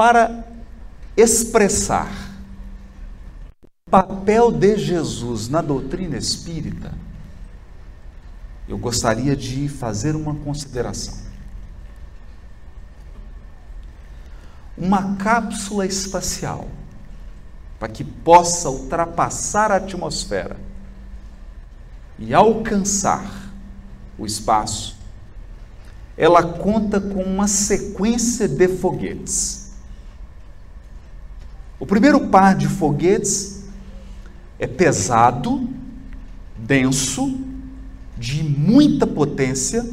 para 0.00 0.46
expressar 1.14 2.10
o 3.86 3.90
papel 3.90 4.50
de 4.50 4.78
Jesus 4.78 5.46
na 5.46 5.60
doutrina 5.60 6.16
espírita, 6.16 6.90
eu 8.66 8.78
gostaria 8.78 9.36
de 9.36 9.68
fazer 9.68 10.16
uma 10.16 10.34
consideração. 10.34 11.18
Uma 14.74 15.16
cápsula 15.16 15.84
espacial 15.84 16.66
para 17.78 17.88
que 17.88 18.02
possa 18.02 18.70
ultrapassar 18.70 19.70
a 19.70 19.76
atmosfera 19.76 20.56
e 22.18 22.32
alcançar 22.32 23.52
o 24.16 24.24
espaço, 24.24 24.96
ela 26.16 26.42
conta 26.42 26.98
com 26.98 27.22
uma 27.22 27.46
sequência 27.46 28.48
de 28.48 28.66
foguetes. 28.66 29.59
O 31.80 31.86
primeiro 31.86 32.28
par 32.28 32.54
de 32.54 32.68
foguetes 32.68 33.64
é 34.58 34.66
pesado, 34.66 35.66
denso, 36.54 37.40
de 38.18 38.44
muita 38.44 39.06
potência 39.06 39.88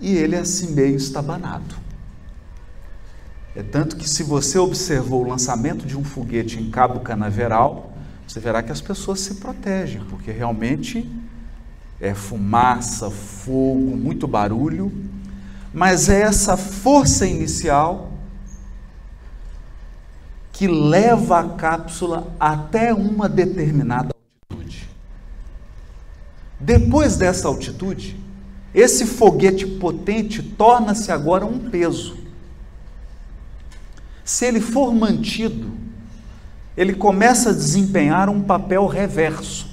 e 0.00 0.16
ele 0.16 0.34
é 0.34 0.40
assim 0.40 0.72
meio 0.72 0.96
estabanado. 0.96 1.76
É 3.54 3.62
tanto 3.62 3.96
que, 3.96 4.08
se 4.08 4.24
você 4.24 4.58
observou 4.58 5.24
o 5.24 5.28
lançamento 5.28 5.86
de 5.86 5.96
um 5.96 6.02
foguete 6.02 6.60
em 6.60 6.70
Cabo 6.70 7.00
Canaveral, 7.00 7.92
você 8.26 8.40
verá 8.40 8.60
que 8.60 8.72
as 8.72 8.80
pessoas 8.80 9.20
se 9.20 9.36
protegem, 9.36 10.02
porque 10.04 10.32
realmente 10.32 11.08
é 12.00 12.14
fumaça, 12.14 13.10
fogo, 13.10 13.96
muito 13.96 14.26
barulho, 14.26 14.92
mas 15.72 16.08
é 16.08 16.22
essa 16.22 16.56
força 16.56 17.26
inicial 17.26 18.07
que 20.58 20.66
leva 20.66 21.38
a 21.38 21.48
cápsula 21.50 22.34
até 22.40 22.92
uma 22.92 23.28
determinada 23.28 24.08
altitude. 24.50 24.88
Depois 26.58 27.16
dessa 27.16 27.46
altitude, 27.46 28.18
esse 28.74 29.06
foguete 29.06 29.64
potente 29.64 30.42
torna-se 30.42 31.12
agora 31.12 31.46
um 31.46 31.70
peso. 31.70 32.16
Se 34.24 34.46
ele 34.46 34.60
for 34.60 34.92
mantido, 34.92 35.70
ele 36.76 36.92
começa 36.92 37.50
a 37.50 37.54
desempenhar 37.54 38.28
um 38.28 38.42
papel 38.42 38.84
reverso. 38.88 39.70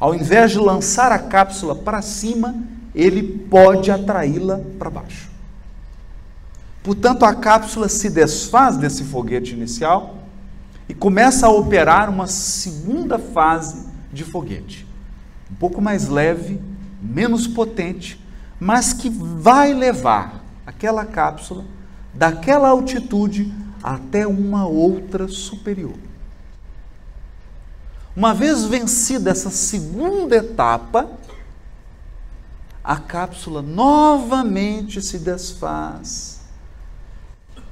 Ao 0.00 0.14
invés 0.14 0.52
de 0.52 0.58
lançar 0.60 1.12
a 1.12 1.18
cápsula 1.18 1.74
para 1.74 2.00
cima, 2.00 2.54
ele 2.94 3.22
pode 3.22 3.90
atraí-la 3.90 4.62
para 4.78 4.88
baixo. 4.88 5.33
Portanto, 6.84 7.24
a 7.24 7.34
cápsula 7.34 7.88
se 7.88 8.10
desfaz 8.10 8.76
desse 8.76 9.04
foguete 9.04 9.54
inicial 9.54 10.18
e 10.86 10.92
começa 10.92 11.46
a 11.46 11.50
operar 11.50 12.10
uma 12.10 12.26
segunda 12.26 13.18
fase 13.18 13.86
de 14.12 14.22
foguete. 14.22 14.86
Um 15.50 15.54
pouco 15.54 15.80
mais 15.80 16.08
leve, 16.08 16.60
menos 17.00 17.46
potente, 17.46 18.22
mas 18.60 18.92
que 18.92 19.08
vai 19.08 19.72
levar 19.72 20.44
aquela 20.66 21.06
cápsula 21.06 21.64
daquela 22.12 22.68
altitude 22.68 23.50
até 23.82 24.26
uma 24.26 24.66
outra 24.66 25.26
superior. 25.26 25.96
Uma 28.14 28.34
vez 28.34 28.66
vencida 28.66 29.30
essa 29.30 29.48
segunda 29.48 30.36
etapa, 30.36 31.08
a 32.84 32.96
cápsula 32.96 33.62
novamente 33.62 35.00
se 35.00 35.18
desfaz 35.18 36.33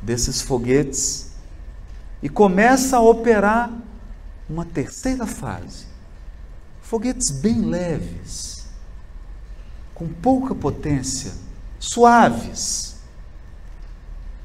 desses 0.02 0.42
foguetes 0.42 1.32
e 2.22 2.28
começa 2.28 2.96
a 2.96 3.00
operar 3.00 3.70
uma 4.48 4.64
terceira 4.64 5.26
fase. 5.26 5.86
Foguetes 6.82 7.30
bem 7.30 7.60
leves, 7.62 8.66
com 9.94 10.08
pouca 10.08 10.54
potência, 10.54 11.32
suaves 11.78 12.92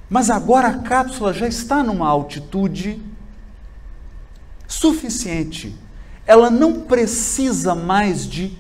mas 0.10 0.30
agora 0.30 0.70
a 0.70 0.78
cápsula 0.80 1.34
já 1.34 1.48
está 1.48 1.84
numa 1.84 2.08
altitude 2.08 3.02
suficiente. 4.68 5.76
Ela 6.26 6.50
não 6.50 6.82
precisa 6.82 7.76
mais 7.76 8.26
de 8.26 8.58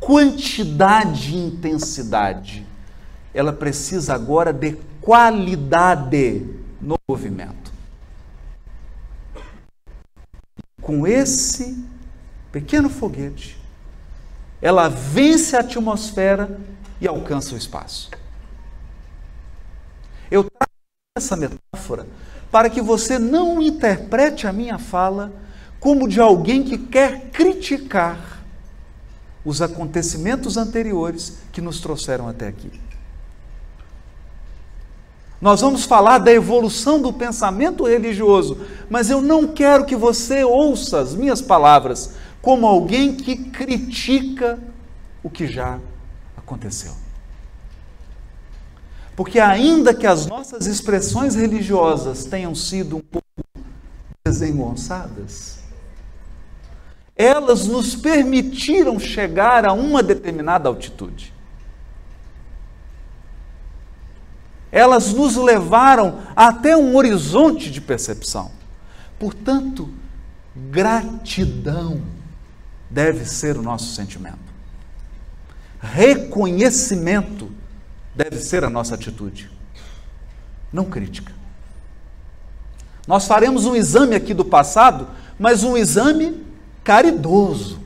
quantidade 0.00 1.34
e 1.34 1.46
intensidade. 1.46 2.66
Ela 3.32 3.52
precisa 3.52 4.14
agora 4.14 4.52
de 4.52 4.76
qualidade 5.00 6.46
no 6.80 6.96
movimento. 7.08 7.72
Com 10.80 11.06
esse 11.06 11.84
pequeno 12.50 12.88
foguete, 12.88 13.58
ela 14.60 14.88
vence 14.88 15.56
a 15.56 15.60
atmosfera 15.60 16.58
e 17.00 17.06
alcança 17.06 17.54
o 17.54 17.58
espaço. 17.58 18.10
Eu 20.30 20.44
trago 20.44 20.72
essa 21.16 21.36
metáfora 21.36 22.06
para 22.50 22.70
que 22.70 22.80
você 22.80 23.18
não 23.18 23.60
interprete 23.60 24.46
a 24.46 24.52
minha 24.52 24.78
fala 24.78 25.32
como 25.78 26.08
de 26.08 26.20
alguém 26.20 26.64
que 26.64 26.76
quer 26.76 27.30
criticar 27.30 28.42
os 29.44 29.62
acontecimentos 29.62 30.56
anteriores 30.56 31.38
que 31.52 31.60
nos 31.60 31.80
trouxeram 31.80 32.28
até 32.28 32.48
aqui. 32.48 32.87
Nós 35.40 35.60
vamos 35.60 35.84
falar 35.84 36.18
da 36.18 36.32
evolução 36.32 37.00
do 37.00 37.12
pensamento 37.12 37.86
religioso, 37.86 38.58
mas 38.90 39.08
eu 39.08 39.22
não 39.22 39.46
quero 39.46 39.86
que 39.86 39.94
você 39.94 40.42
ouça 40.42 40.98
as 40.98 41.14
minhas 41.14 41.40
palavras 41.40 42.14
como 42.42 42.66
alguém 42.66 43.14
que 43.14 43.36
critica 43.36 44.58
o 45.22 45.30
que 45.30 45.46
já 45.46 45.78
aconteceu. 46.36 46.92
Porque, 49.14 49.40
ainda 49.40 49.92
que 49.92 50.06
as 50.06 50.26
nossas 50.26 50.66
expressões 50.66 51.34
religiosas 51.34 52.24
tenham 52.24 52.54
sido 52.54 52.96
um 52.96 53.00
pouco 53.00 53.26
desengonçadas, 54.24 55.58
elas 57.16 57.66
nos 57.66 57.96
permitiram 57.96 58.98
chegar 58.98 59.66
a 59.66 59.72
uma 59.72 60.02
determinada 60.02 60.68
altitude. 60.68 61.34
Elas 64.70 65.12
nos 65.12 65.36
levaram 65.36 66.20
até 66.36 66.76
um 66.76 66.94
horizonte 66.96 67.70
de 67.70 67.80
percepção. 67.80 68.50
Portanto, 69.18 69.88
gratidão 70.70 72.02
deve 72.90 73.24
ser 73.24 73.56
o 73.56 73.62
nosso 73.62 73.94
sentimento. 73.94 74.48
Reconhecimento 75.80 77.50
deve 78.14 78.38
ser 78.38 78.64
a 78.64 78.70
nossa 78.70 78.94
atitude, 78.94 79.50
não 80.72 80.84
crítica. 80.84 81.32
Nós 83.06 83.26
faremos 83.26 83.64
um 83.64 83.74
exame 83.74 84.14
aqui 84.14 84.34
do 84.34 84.44
passado, 84.44 85.08
mas 85.38 85.62
um 85.62 85.76
exame 85.76 86.44
caridoso, 86.82 87.80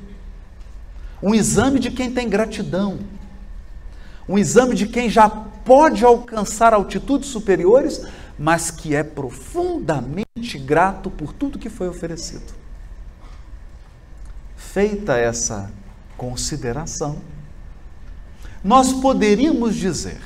um 1.23 1.35
exame 1.35 1.79
de 1.79 1.91
quem 1.91 2.11
tem 2.11 2.29
gratidão, 2.29 2.99
um 4.29 4.39
exame 4.39 4.75
de 4.75 4.87
quem 4.87 5.11
já 5.11 5.31
pode 5.65 6.05
alcançar 6.05 6.73
altitudes 6.73 7.29
superiores, 7.29 8.03
mas 8.39 8.71
que 8.71 8.95
é 8.95 9.03
profundamente 9.03 10.59
grato 10.59 11.11
por 11.11 11.33
tudo 11.33 11.59
que 11.59 11.69
foi 11.69 11.89
oferecido. 11.89 12.53
Feita 14.57 15.17
essa 15.17 15.71
consideração, 16.17 17.19
nós 18.65 18.93
poderíamos 18.93 19.75
dizer 19.75 20.21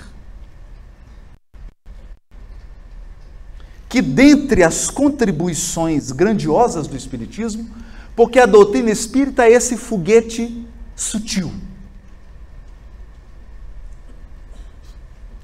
que, 3.88 4.02
dentre 4.02 4.62
as 4.62 4.90
contribuições 4.90 6.12
grandiosas 6.12 6.86
do 6.86 6.96
Espiritismo, 6.96 7.68
porque 8.14 8.38
a 8.38 8.46
doutrina 8.46 8.90
espírita 8.90 9.44
é 9.44 9.52
esse 9.52 9.76
foguete 9.76 10.66
sutil. 10.94 11.52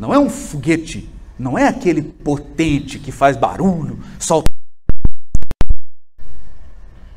Não 0.03 0.13
é 0.13 0.19
um 0.19 0.29
foguete, 0.29 1.09
não 1.39 1.57
é 1.57 1.69
aquele 1.69 2.03
potente 2.03 2.99
que 2.99 3.13
faz 3.13 3.37
barulho, 3.37 4.03
solta, 4.19 4.51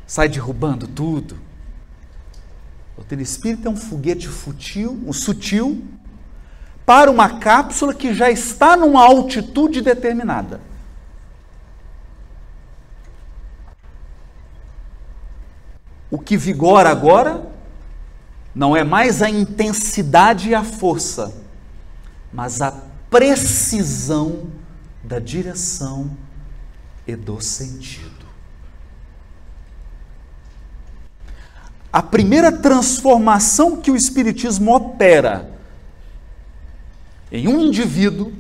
sai 0.06 0.30
derrubando 0.30 0.88
tudo. 0.88 1.34
O 2.94 2.98
doutrina 2.98 3.24
espírita 3.24 3.70
é 3.70 3.72
um 3.72 3.76
foguete 3.76 4.28
futil, 4.28 5.02
um 5.04 5.12
sutil, 5.12 5.84
para 6.86 7.10
uma 7.10 7.40
cápsula 7.40 7.92
que 7.92 8.14
já 8.14 8.30
está 8.30 8.78
numa 8.78 9.04
altitude 9.04 9.82
determinada. 9.82 10.62
O 16.12 16.20
que 16.20 16.38
vigora 16.38 16.92
agora 16.92 17.52
não 18.54 18.78
é 18.78 18.84
mais 18.84 19.24
a 19.24 19.30
intensidade 19.30 20.50
e 20.50 20.54
a 20.54 20.64
força, 20.64 21.45
mas 22.36 22.62
a 22.62 22.70
precisão 23.10 24.52
da 25.02 25.20
direção 25.20 26.18
e 27.08 27.16
do 27.16 27.40
sentido. 27.40 28.26
A 31.94 32.04
primeira 32.04 32.52
transformação 32.52 33.78
que 33.78 33.90
o 33.90 33.96
Espiritismo 33.96 34.76
opera 34.76 35.50
em 37.32 37.48
um 37.48 37.62
indivíduo 37.62 38.34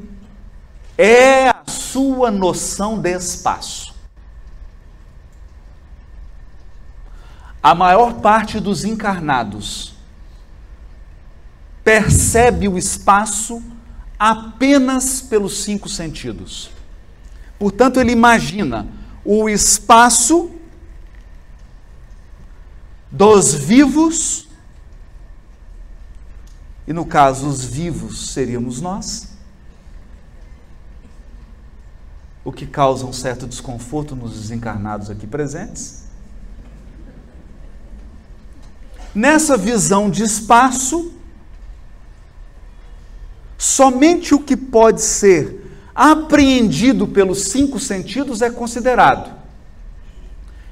é 0.98 1.48
a 1.48 1.63
sua 1.65 2.30
noção 2.30 3.00
de 3.00 3.15
espaço. 3.15 3.95
A 7.63 7.74
maior 7.74 8.15
parte 8.15 8.59
dos 8.59 8.83
encarnados 8.83 9.95
percebe 11.81 12.68
o 12.68 12.77
espaço 12.77 13.63
apenas 14.17 15.21
pelos 15.21 15.63
cinco 15.63 15.89
sentidos. 15.89 16.71
Portanto, 17.59 18.00
ele 18.00 18.12
imagina 18.12 18.88
o 19.23 19.50
espaço 19.50 20.51
dos 23.12 23.53
vivos, 23.53 24.47
e 26.88 26.94
no 26.94 27.06
caso, 27.06 27.47
os 27.47 27.63
vivos 27.63 28.31
seríamos 28.31 28.81
nós, 28.81 29.29
o 32.44 32.51
que 32.51 32.67
causa 32.67 33.06
um 33.06 33.13
certo 33.13 33.47
desconforto 33.47 34.15
nos 34.15 34.33
desencarnados 34.33 35.09
aqui 35.09 35.25
presentes. 35.25 36.03
Nessa 39.15 39.57
visão 39.57 40.12
de 40.12 40.23
espaço, 40.23 41.14
somente 43.57 44.34
o 44.34 44.40
que 44.40 44.56
pode 44.56 45.02
ser 45.02 45.62
apreendido 45.94 47.07
pelos 47.07 47.46
cinco 47.46 47.80
sentidos 47.80 48.42
é 48.42 48.50
considerado. 48.50 49.34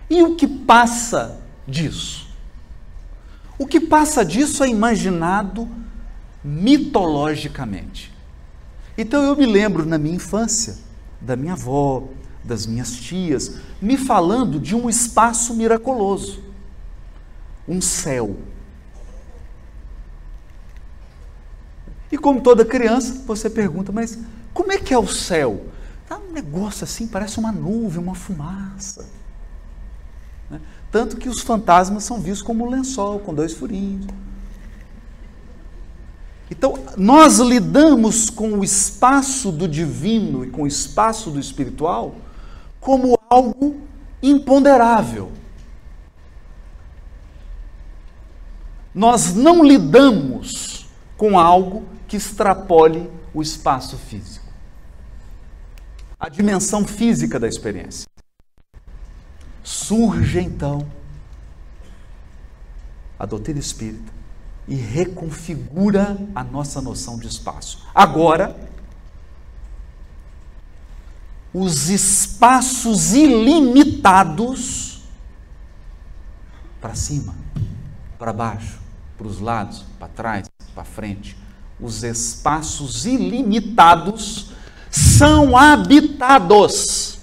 E 0.09 0.21
o 0.21 0.35
que 0.35 0.47
passa 0.47 1.39
disso? 1.67 2.27
O 3.57 3.65
que 3.65 3.79
passa 3.79 4.25
disso 4.25 4.63
é 4.63 4.67
imaginado 4.67 5.67
mitologicamente. 6.43 8.13
Então 8.97 9.23
eu 9.23 9.35
me 9.35 9.45
lembro 9.45 9.85
na 9.85 9.97
minha 9.97 10.15
infância 10.15 10.77
da 11.21 11.35
minha 11.35 11.53
avó, 11.53 12.03
das 12.43 12.65
minhas 12.65 12.91
tias, 12.91 13.55
me 13.81 13.97
falando 13.97 14.59
de 14.59 14.75
um 14.75 14.89
espaço 14.89 15.53
miraculoso, 15.53 16.43
um 17.67 17.79
céu. 17.79 18.35
E 22.13 22.17
como 22.17 22.41
toda 22.41 22.63
criança, 22.63 23.23
você 23.25 23.49
pergunta, 23.49 23.91
mas 23.91 24.19
como 24.53 24.71
é 24.71 24.77
que 24.77 24.93
é 24.93 24.97
o 24.99 25.07
céu? 25.07 25.65
Tá 26.07 26.15
um 26.15 26.31
negócio 26.31 26.83
assim, 26.83 27.07
parece 27.07 27.39
uma 27.39 27.51
nuvem, 27.51 27.99
uma 27.99 28.13
fumaça. 28.13 29.09
Né? 30.47 30.61
Tanto 30.91 31.17
que 31.17 31.27
os 31.27 31.41
fantasmas 31.41 32.03
são 32.03 32.21
vistos 32.21 32.43
como 32.43 32.67
um 32.67 32.69
lençol 32.69 33.17
com 33.17 33.33
dois 33.33 33.53
furinhos. 33.53 34.05
Então, 36.51 36.77
nós 36.95 37.39
lidamos 37.39 38.29
com 38.29 38.59
o 38.59 38.63
espaço 38.63 39.51
do 39.51 39.67
divino 39.67 40.45
e 40.45 40.51
com 40.51 40.61
o 40.61 40.67
espaço 40.67 41.31
do 41.31 41.39
espiritual 41.39 42.13
como 42.79 43.17
algo 43.27 43.81
imponderável. 44.21 45.31
Nós 48.93 49.33
não 49.33 49.63
lidamos 49.63 50.85
com 51.17 51.39
algo 51.39 51.91
que 52.13 52.17
extrapole 52.17 53.09
o 53.33 53.41
espaço 53.41 53.97
físico. 53.97 54.45
A 56.19 56.29
dimensão 56.29 56.85
física 56.85 57.39
da 57.39 57.47
experiência. 57.47 58.07
Surge 59.63 60.39
então 60.39 60.87
a 63.17 63.25
doutrina 63.25 63.59
espírita 63.59 64.13
e 64.67 64.75
reconfigura 64.75 66.15
a 66.35 66.43
nossa 66.43 66.79
noção 66.83 67.17
de 67.17 67.25
espaço. 67.25 67.83
Agora, 67.95 68.55
os 71.51 71.89
espaços 71.89 73.13
ilimitados 73.13 75.01
para 76.79 76.93
cima, 76.93 77.33
para 78.19 78.31
baixo, 78.31 78.79
para 79.17 79.25
os 79.25 79.39
lados, 79.39 79.83
para 79.97 80.09
trás, 80.09 80.47
para 80.75 80.83
frente, 80.83 81.41
os 81.83 82.01
espaços 82.01 83.05
ilimitados 83.05 84.47
são 84.89 85.57
habitados. 85.57 87.19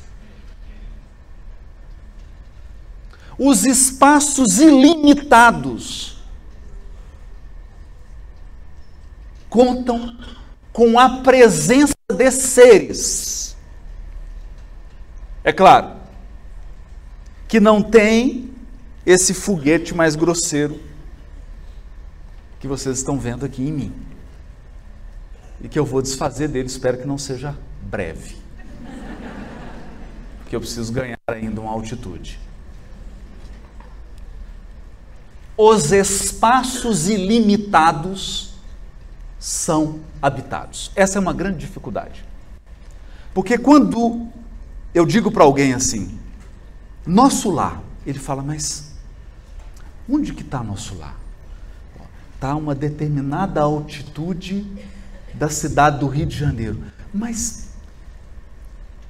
Os 3.39 3.65
espaços 3.65 4.59
ilimitados 4.59 6.23
contam 9.49 10.15
com 10.75 10.99
a 11.01 11.23
presença 11.23 11.95
de 12.15 12.31
seres. 12.31 13.57
É 15.43 15.55
claro 15.55 15.97
que 17.49 17.59
não 17.59 17.83
tem 17.83 18.53
esse 19.07 19.33
foguete 19.33 19.95
mais 19.95 20.15
grosseiro 20.15 20.79
que 22.61 22.69
vocês 22.69 22.99
estão 22.99 23.19
vendo 23.19 23.47
aqui 23.47 23.63
em 23.63 23.73
mim 23.73 24.10
e 25.63 25.69
que 25.69 25.79
eu 25.79 25.85
vou 25.85 26.01
desfazer 26.01 26.49
dele, 26.49 26.69
espero 26.69 26.99
que 26.99 27.07
não 27.07 27.19
seja 27.19 27.57
breve. 27.83 28.37
Porque 30.39 30.57
eu 30.57 30.61
preciso 30.61 30.93
ganhar 30.93 31.19
ainda 31.27 31.61
uma 31.61 31.71
altitude. 31.71 32.39
Os 35.57 35.93
espaços 35.93 37.09
ilimitados 37.09 38.55
são 39.39 40.01
habitados. 40.21 40.91
Essa 40.97 41.19
é 41.19 41.21
uma 41.21 41.33
grande 41.33 41.59
dificuldade. 41.59 42.25
Porque 43.35 43.59
quando 43.59 44.29
eu 44.95 45.07
digo 45.07 45.31
para 45.31 45.45
alguém 45.45 45.73
assim, 45.73 46.19
nosso 47.07 47.51
lar, 47.51 47.83
ele 48.07 48.19
fala, 48.19 48.43
mas 48.43 48.95
onde 50.09 50.33
que 50.33 50.43
está 50.43 50.63
nosso 50.63 50.97
lar? 50.97 51.17
Está 52.35 52.53
a 52.53 52.57
uma 52.57 52.75
determinada 52.75 53.61
altitude 53.61 54.67
da 55.35 55.49
cidade 55.49 55.99
do 55.99 56.07
Rio 56.07 56.27
de 56.27 56.37
Janeiro. 56.37 56.83
Mas 57.13 57.71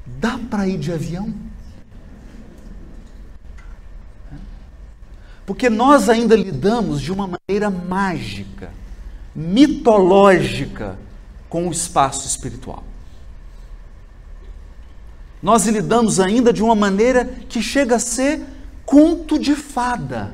dá 0.06 0.38
para 0.38 0.66
ir 0.66 0.78
de 0.78 0.92
avião? 0.92 1.32
Porque 5.44 5.68
nós 5.68 6.08
ainda 6.08 6.36
lidamos 6.36 7.00
de 7.00 7.12
uma 7.12 7.26
maneira 7.26 7.70
mágica, 7.70 8.70
mitológica 9.34 10.96
com 11.48 11.66
o 11.66 11.72
espaço 11.72 12.26
espiritual. 12.26 12.84
Nós 15.42 15.66
lidamos 15.66 16.20
ainda 16.20 16.52
de 16.52 16.62
uma 16.62 16.74
maneira 16.74 17.24
que 17.24 17.62
chega 17.62 17.96
a 17.96 17.98
ser 17.98 18.42
conto 18.84 19.38
de 19.38 19.56
fada. 19.56 20.32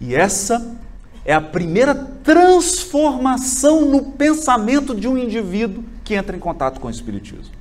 E 0.00 0.14
essa 0.14 0.78
é 1.24 1.34
a 1.34 1.40
primeira 1.40 1.94
transformação 1.94 3.84
no 3.84 4.12
pensamento 4.12 4.94
de 4.94 5.06
um 5.06 5.18
indivíduo 5.18 5.84
que 6.02 6.14
entra 6.14 6.36
em 6.36 6.40
contato 6.40 6.80
com 6.80 6.88
o 6.88 6.90
Espiritismo. 6.90 7.54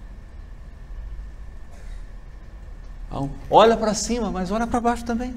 Então, 3.07 3.29
olha 3.49 3.75
para 3.75 3.93
cima, 3.93 4.31
mas 4.31 4.51
olha 4.51 4.67
para 4.67 4.79
baixo 4.79 5.03
também. 5.03 5.35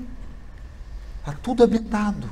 Está 1.18 1.32
tudo 1.42 1.64
habitado. 1.64 2.28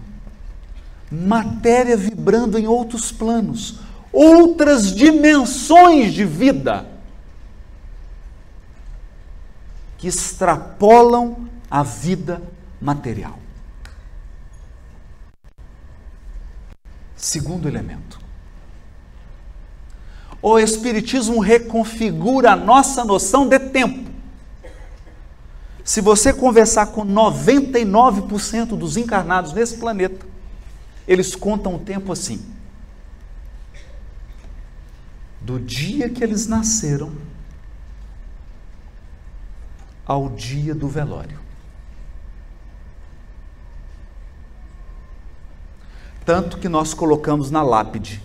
Matéria 1.11 1.97
vibrando 1.97 2.56
em 2.56 2.68
outros 2.68 3.11
planos, 3.11 3.80
outras 4.12 4.94
dimensões 4.94 6.12
de 6.12 6.25
vida 6.25 6.87
que 9.99 10.06
extrapolam 10.06 11.49
a 11.68 11.82
vida 11.82 12.40
material. 12.80 13.39
Segundo 17.21 17.69
elemento. 17.69 18.19
O 20.41 20.59
Espiritismo 20.59 21.39
reconfigura 21.39 22.53
a 22.53 22.57
nossa 22.57 23.05
noção 23.05 23.47
de 23.47 23.59
tempo. 23.59 24.11
Se 25.85 26.00
você 26.00 26.33
conversar 26.33 26.87
com 26.87 27.05
99% 27.05 28.69
dos 28.69 28.97
encarnados 28.97 29.53
nesse 29.53 29.77
planeta, 29.77 30.27
eles 31.07 31.37
contam 31.37 31.75
o 31.75 31.79
tempo 31.79 32.11
assim: 32.11 32.43
do 35.43 35.61
dia 35.61 36.09
que 36.09 36.25
eles 36.25 36.47
nasceram 36.47 37.12
ao 40.07 40.31
dia 40.31 40.75
do 40.75 40.89
velório. 40.89 41.39
Tanto 46.25 46.59
que 46.59 46.69
nós 46.69 46.95
colocamos 46.95 47.50
na 47.50 47.62
lápide 47.62 48.23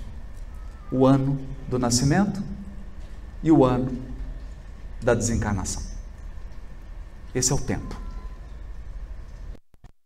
o 0.91 1.05
ano 1.05 1.39
do 1.67 1.79
nascimento 1.79 2.43
e 3.41 3.51
o 3.51 3.63
ano 3.63 3.97
da 5.01 5.13
desencarnação. 5.13 5.83
Esse 7.33 7.51
é 7.51 7.55
o 7.55 7.59
tempo. 7.59 7.99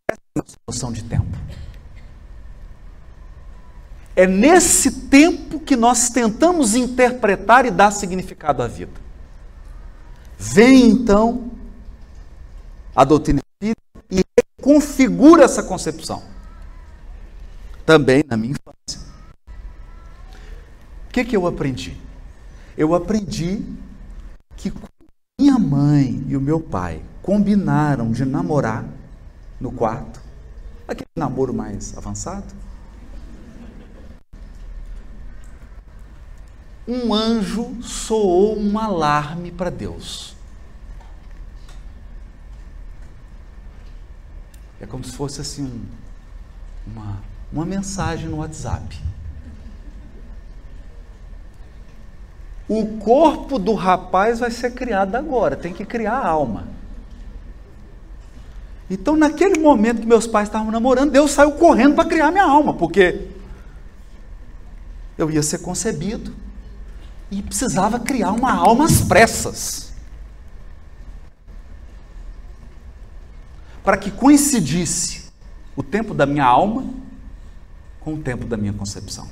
Essa 0.09 0.19
é 0.37 0.41
a 0.41 0.43
noção 0.67 0.91
de 0.91 1.03
tempo. 1.03 1.37
É 4.15 4.27
nesse 4.27 5.07
tempo 5.07 5.59
que 5.59 5.75
nós 5.75 6.09
tentamos 6.09 6.75
interpretar 6.75 7.65
e 7.65 7.71
dar 7.71 7.91
significado 7.91 8.61
à 8.61 8.67
vida. 8.67 8.99
Vem 10.37 10.89
então 10.89 11.51
a 12.95 13.05
doutrina 13.05 13.39
espírita 13.61 13.81
e 14.09 14.23
configura 14.61 15.43
essa 15.43 15.63
concepção. 15.63 16.23
Também 17.89 18.23
na 18.29 18.37
minha 18.37 18.51
infância. 18.51 19.01
O 21.07 21.11
que, 21.11 21.25
que 21.25 21.35
eu 21.35 21.47
aprendi? 21.47 21.97
Eu 22.77 22.93
aprendi 22.93 23.65
que 24.55 24.71
minha 25.39 25.57
mãe 25.57 26.23
e 26.27 26.37
o 26.37 26.39
meu 26.39 26.61
pai 26.61 27.01
combinaram 27.23 28.11
de 28.11 28.25
namorar 28.25 28.85
no 29.59 29.71
quarto, 29.71 30.21
aquele 30.87 31.09
namoro 31.15 31.51
mais 31.51 31.97
avançado, 31.97 32.53
um 36.87 37.11
anjo 37.11 37.81
soou 37.81 38.55
um 38.55 38.77
alarme 38.77 39.51
para 39.51 39.71
Deus. 39.71 40.35
É 44.79 44.85
como 44.85 45.03
se 45.03 45.11
fosse 45.11 45.41
assim 45.41 45.63
um, 45.63 45.85
uma, 46.85 47.19
uma 47.51 47.65
mensagem 47.65 48.29
no 48.29 48.37
WhatsApp. 48.37 48.97
O 52.67 52.99
corpo 52.99 53.57
do 53.57 53.73
rapaz 53.73 54.39
vai 54.39 54.51
ser 54.51 54.71
criado 54.71 55.15
agora, 55.15 55.55
tem 55.55 55.73
que 55.73 55.83
criar 55.83 56.19
a 56.19 56.27
alma. 56.27 56.67
Então, 58.89 59.15
naquele 59.15 59.59
momento 59.59 60.01
que 60.01 60.07
meus 60.07 60.27
pais 60.27 60.47
estavam 60.47 60.71
namorando, 60.71 61.11
Deus 61.11 61.31
saiu 61.31 61.51
correndo 61.53 61.95
para 61.95 62.07
criar 62.07 62.31
minha 62.31 62.43
alma, 62.43 62.73
porque 62.73 63.27
eu 65.17 65.29
ia 65.29 65.43
ser 65.43 65.59
concebido 65.59 66.33
e 67.31 67.41
precisava 67.41 67.99
criar 67.99 68.31
uma 68.31 68.53
alma 68.53 68.85
às 68.85 69.01
pressas. 69.01 69.93
Para 73.83 73.97
que 73.97 74.11
coincidisse 74.11 75.31
o 75.75 75.81
tempo 75.81 76.13
da 76.13 76.25
minha 76.25 76.45
alma 76.45 76.98
com 78.09 78.15
o 78.15 78.23
tempo 78.23 78.45
da 78.45 78.57
minha 78.57 78.73
concepção. 78.73 79.29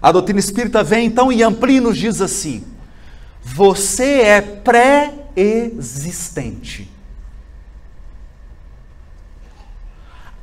A 0.00 0.12
doutrina 0.12 0.38
espírita 0.38 0.84
vem 0.84 1.06
então 1.06 1.32
e 1.32 1.42
amplia 1.42 1.78
e 1.78 1.80
nos 1.80 1.98
diz 1.98 2.20
assim: 2.20 2.64
você 3.42 4.20
é 4.20 4.40
pré-existente. 4.40 6.88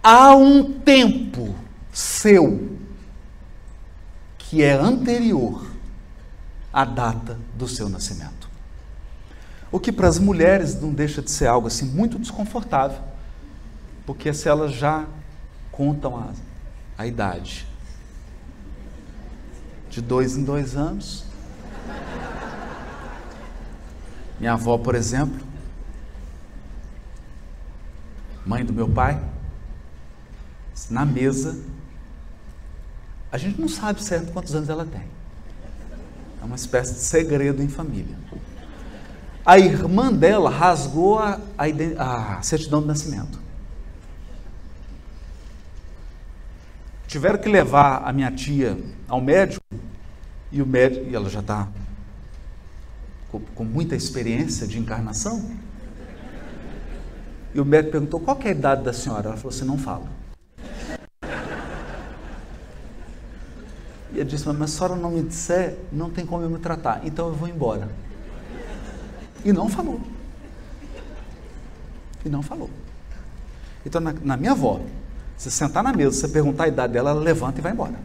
Há 0.03 0.35
um 0.35 0.73
tempo 0.81 1.55
seu 1.91 2.77
que 4.37 4.61
é 4.61 4.73
anterior 4.73 5.65
à 6.71 6.85
data 6.85 7.39
do 7.55 7.67
seu 7.67 7.89
nascimento. 7.89 8.47
O 9.71 9.79
que 9.79 9.91
para 9.91 10.07
as 10.07 10.19
mulheres 10.19 10.79
não 10.79 10.93
deixa 10.93 11.23
de 11.23 11.31
ser 11.31 11.47
algo 11.47 11.65
assim 11.67 11.85
muito 11.85 12.19
desconfortável, 12.19 13.14
porque 14.05 14.33
se 14.33 14.47
elas 14.47 14.73
já 14.73 15.05
contam 15.71 16.17
a, 16.17 16.31
a 16.97 17.05
idade 17.07 17.67
de 19.89 20.01
dois 20.01 20.35
em 20.35 20.43
dois 20.43 20.75
anos. 20.75 21.25
Minha 24.39 24.53
avó, 24.53 24.77
por 24.77 24.95
exemplo, 24.95 25.39
mãe 28.45 28.65
do 28.65 28.73
meu 28.73 28.89
pai, 28.89 29.21
na 30.89 31.05
mesa 31.05 31.57
a 33.31 33.37
gente 33.37 33.59
não 33.59 33.67
sabe 33.67 34.01
certo 34.03 34.31
quantos 34.31 34.55
anos 34.55 34.69
ela 34.69 34.85
tem. 34.85 35.03
É 36.41 36.45
uma 36.45 36.55
espécie 36.55 36.93
de 36.93 36.99
segredo 36.99 37.61
em 37.61 37.67
família. 37.67 38.17
A 39.45 39.59
irmã 39.59 40.11
dela 40.11 40.49
rasgou 40.49 41.19
a, 41.19 41.39
a, 41.57 42.37
a 42.37 42.41
certidão 42.41 42.81
de 42.81 42.87
nascimento. 42.87 43.44
Tiveram 47.07 47.37
que 47.37 47.47
levar 47.47 48.03
a 48.03 48.11
minha 48.11 48.31
tia 48.31 48.77
ao 49.07 49.21
médico 49.21 49.63
e 50.51 50.61
o 50.61 50.65
médico, 50.65 51.05
e 51.09 51.15
ela 51.15 51.29
já 51.29 51.39
está 51.39 51.67
com, 53.31 53.39
com, 53.39 53.63
muita 53.63 53.95
experiência 53.95 54.65
de 54.65 54.79
encarnação. 54.79 55.51
E 57.53 57.59
o 57.59 57.65
médico 57.65 57.91
perguntou: 57.91 58.19
qual 58.19 58.39
é 58.41 58.47
a 58.47 58.51
idade 58.51 58.83
da 58.83 58.93
senhora? 58.93 59.29
Ela 59.29 59.37
falou 59.37 59.53
assim: 59.53 59.65
não 59.65 59.77
fala. 59.77 60.07
E 64.13 64.19
ele 64.19 64.29
disse, 64.29 64.47
mas 64.47 64.69
se 64.71 64.75
a 64.75 64.87
senhora 64.87 64.95
não 64.95 65.11
me 65.11 65.21
disser, 65.21 65.77
não 65.91 66.09
tem 66.09 66.25
como 66.25 66.41
eu 66.41 66.49
me 66.49 66.57
tratar, 66.57 67.01
então 67.05 67.27
eu 67.27 67.33
vou 67.33 67.49
embora. 67.49 67.89
E 69.43 69.51
não 69.51 69.67
falou. 69.67 69.99
E 72.23 72.29
não 72.29 72.41
falou. 72.41 72.69
Então, 73.85 73.99
na, 73.99 74.13
na 74.13 74.37
minha 74.37 74.53
avó, 74.53 74.79
se 75.37 75.51
sentar 75.51 75.83
na 75.83 75.91
mesa, 75.91 76.11
você 76.11 76.27
perguntar 76.27 76.65
a 76.65 76.67
idade 76.67 76.93
dela, 76.93 77.11
ela 77.11 77.19
levanta 77.19 77.59
e 77.59 77.61
vai 77.61 77.71
embora. 77.71 77.99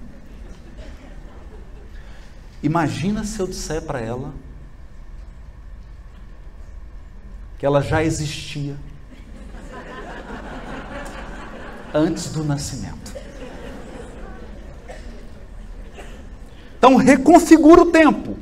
Imagina 2.62 3.25
se 3.25 3.40
eu 3.40 3.46
disser 3.46 3.82
para 3.82 4.00
ela 4.00 4.32
que 7.58 7.64
ela 7.64 7.82
já 7.82 8.02
existia 8.02 8.76
antes 11.94 12.30
do 12.32 12.44
nascimento. 12.44 13.14
Então 16.78 16.96
reconfigura 16.96 17.82
o 17.82 17.92
tempo. 17.92 18.38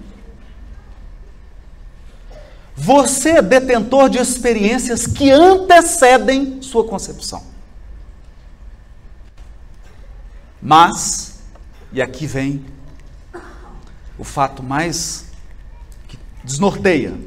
Você 2.76 3.30
é 3.30 3.42
detentor 3.42 4.09
de 4.09 4.18
experiências 4.18 5.07
que 5.07 5.30
antecedem 5.30 6.62
sua 6.62 6.85
concepção. 6.85 7.42
Mas, 10.61 11.41
e 11.93 12.03
aqui 12.03 12.27
vem 12.27 12.65
o 14.19 14.25
fato 14.25 14.62
mais 14.62 15.27
que 16.09 16.19
desnorteia: 16.45 17.19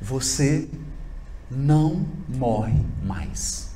você 0.00 0.68
não 1.50 2.06
morre 2.28 2.80
mais. 3.02 3.72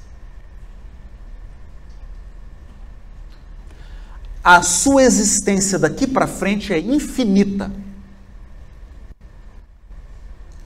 a 4.47 4.62
sua 4.62 5.03
existência 5.03 5.76
daqui 5.76 6.07
para 6.07 6.29
frente 6.29 6.73
é 6.73 6.79
infinita. 6.79 7.69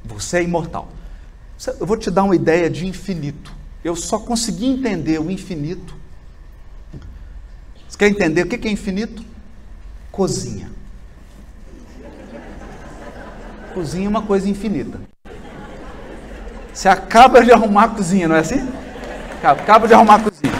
Você 0.04 0.36
é 0.36 0.42
imortal. 0.42 0.86
Eu 1.78 1.86
vou 1.86 1.96
te 1.96 2.10
dar 2.10 2.24
uma 2.24 2.36
ideia 2.36 2.68
de 2.68 2.86
infinito. 2.86 3.56
Eu 3.82 3.96
só 3.96 4.18
consegui 4.18 4.66
entender 4.66 5.18
o 5.18 5.30
infinito. 5.30 5.96
Quer 8.00 8.08
entender 8.08 8.40
o 8.44 8.46
que 8.46 8.66
é 8.66 8.70
infinito? 8.70 9.22
Cozinha. 10.10 10.70
Cozinha 13.74 14.06
é 14.06 14.08
uma 14.08 14.22
coisa 14.22 14.48
infinita. 14.48 14.98
Você 16.72 16.88
acaba 16.88 17.44
de 17.44 17.52
arrumar 17.52 17.84
a 17.84 17.88
cozinha, 17.88 18.26
não 18.26 18.36
é 18.36 18.38
assim? 18.38 18.66
Acaba 19.44 19.86
de 19.86 19.92
arrumar 19.92 20.14
a 20.14 20.18
cozinha. 20.20 20.52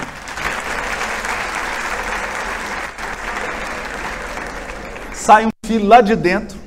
sai 5.14 5.46
um 5.46 5.50
filho 5.64 5.86
lá 5.86 6.02
de 6.02 6.14
dentro, 6.14 6.58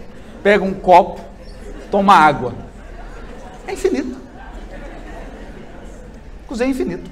pega 0.41 0.63
um 0.63 0.73
copo, 0.73 1.21
toma 1.91 2.15
água. 2.15 2.51
É 3.67 3.73
infinito. 3.73 4.17
Cozinha 6.47 6.67
é 6.67 6.71
infinito. 6.71 7.11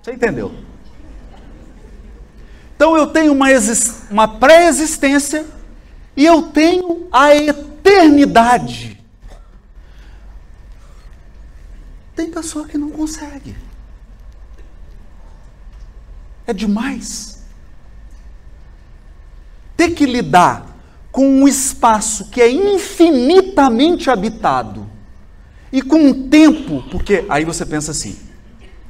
Você 0.00 0.12
entendeu? 0.12 0.54
Então 2.82 2.96
eu 2.96 3.06
tenho 3.06 3.32
uma, 3.32 3.46
uma 4.10 4.26
pré-existência 4.26 5.46
e 6.16 6.26
eu 6.26 6.42
tenho 6.42 7.06
a 7.12 7.32
eternidade. 7.32 9.00
Tem 12.16 12.28
pessoa 12.28 12.66
que 12.66 12.76
não 12.76 12.90
consegue. 12.90 13.56
É 16.44 16.52
demais. 16.52 17.44
Ter 19.76 19.92
que 19.92 20.04
lidar 20.04 20.66
com 21.12 21.24
um 21.24 21.46
espaço 21.46 22.30
que 22.30 22.42
é 22.42 22.50
infinitamente 22.50 24.10
habitado 24.10 24.90
e 25.70 25.80
com 25.80 25.98
um 25.98 26.28
tempo, 26.28 26.82
porque 26.90 27.24
aí 27.28 27.44
você 27.44 27.64
pensa 27.64 27.92
assim: 27.92 28.18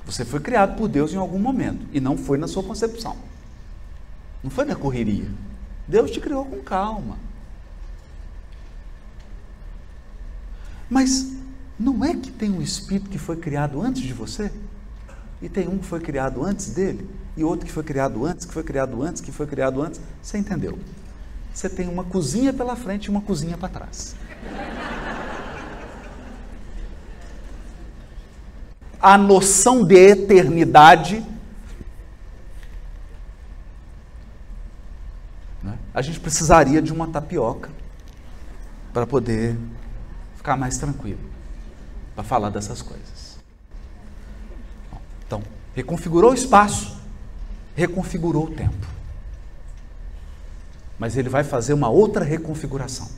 você 0.06 0.24
foi 0.24 0.40
criado 0.40 0.78
por 0.78 0.88
Deus 0.88 1.12
em 1.12 1.18
algum 1.18 1.38
momento 1.38 1.86
e 1.92 2.00
não 2.00 2.16
foi 2.16 2.38
na 2.38 2.48
sua 2.48 2.62
concepção. 2.62 3.31
Não 4.42 4.50
foi 4.50 4.64
na 4.64 4.74
correria. 4.74 5.30
Deus 5.86 6.10
te 6.10 6.20
criou 6.20 6.44
com 6.44 6.60
calma. 6.60 7.16
Mas 10.90 11.32
não 11.78 12.04
é 12.04 12.14
que 12.14 12.30
tem 12.30 12.50
um 12.50 12.60
espírito 12.60 13.08
que 13.08 13.18
foi 13.18 13.36
criado 13.36 13.80
antes 13.80 14.02
de 14.02 14.12
você? 14.12 14.52
E 15.40 15.48
tem 15.48 15.68
um 15.68 15.78
que 15.78 15.86
foi 15.86 16.00
criado 16.00 16.44
antes 16.44 16.70
dele? 16.70 17.08
E 17.36 17.42
outro 17.42 17.66
que 17.66 17.72
foi 17.72 17.82
criado 17.82 18.24
antes, 18.26 18.44
que 18.44 18.52
foi 18.52 18.62
criado 18.62 19.02
antes, 19.02 19.22
que 19.22 19.32
foi 19.32 19.46
criado 19.46 19.80
antes? 19.80 20.00
Você 20.22 20.38
entendeu? 20.38 20.78
Você 21.52 21.68
tem 21.68 21.88
uma 21.88 22.04
cozinha 22.04 22.52
pela 22.52 22.76
frente 22.76 23.06
e 23.06 23.10
uma 23.10 23.20
cozinha 23.20 23.56
para 23.56 23.68
trás. 23.68 24.14
A 29.00 29.18
noção 29.18 29.84
de 29.84 29.96
eternidade 29.96 31.24
né? 35.62 35.78
A 35.94 36.00
gente 36.00 36.18
precisaria 36.20 36.80
de 36.80 36.92
uma 36.92 37.06
tapioca 37.08 37.70
para 38.92 39.06
poder 39.06 39.56
ficar 40.36 40.56
mais 40.56 40.78
tranquilo 40.78 41.32
para 42.14 42.24
falar 42.24 42.50
dessas 42.50 42.82
coisas. 42.82 43.38
Então, 45.26 45.42
reconfigurou 45.74 46.30
o 46.30 46.34
espaço, 46.34 46.96
reconfigurou 47.74 48.44
o 48.44 48.50
tempo. 48.50 48.86
Mas 50.98 51.16
ele 51.16 51.28
vai 51.28 51.42
fazer 51.42 51.72
uma 51.72 51.88
outra 51.88 52.24
reconfiguração. 52.24 53.08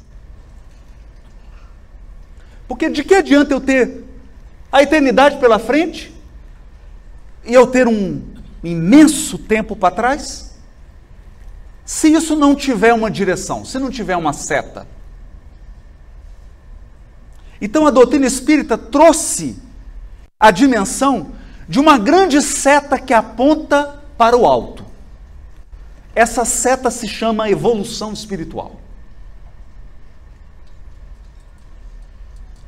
Porque 2.67 2.89
de 2.89 3.05
que 3.05 3.15
adianta 3.15 3.53
eu 3.53 3.61
ter 3.61 4.05
a 4.71 4.83
eternidade 4.83 5.39
pela 5.39 5.59
frente 5.59 6.15
e 7.45 7.53
eu 7.53 7.67
ter 7.67 7.87
um 7.87 8.23
imenso 8.63 9.39
tempo 9.39 9.77
para 9.77 9.95
trás? 9.95 10.54
Se 11.85 12.09
isso 12.09 12.35
não 12.35 12.55
tiver 12.55 12.95
uma 12.95 13.11
direção, 13.11 13.65
se 13.65 13.79
não 13.79 13.91
tiver 13.91 14.17
uma 14.17 14.33
seta, 14.33 14.87
então 17.61 17.87
a 17.87 17.91
doutrina 17.91 18.27
espírita 18.27 18.77
trouxe 18.77 19.57
a 20.39 20.51
dimensão 20.51 21.33
de 21.69 21.79
uma 21.81 21.99
grande 21.99 22.41
seta 22.43 22.99
que 22.99 23.15
aponta 23.15 24.03
para 24.17 24.37
o 24.37 24.47
alto. 24.47 24.85
Essa 26.15 26.45
seta 26.45 26.91
se 26.91 27.09
chama 27.09 27.51
evolução 27.51 28.13
espiritual. 28.13 28.81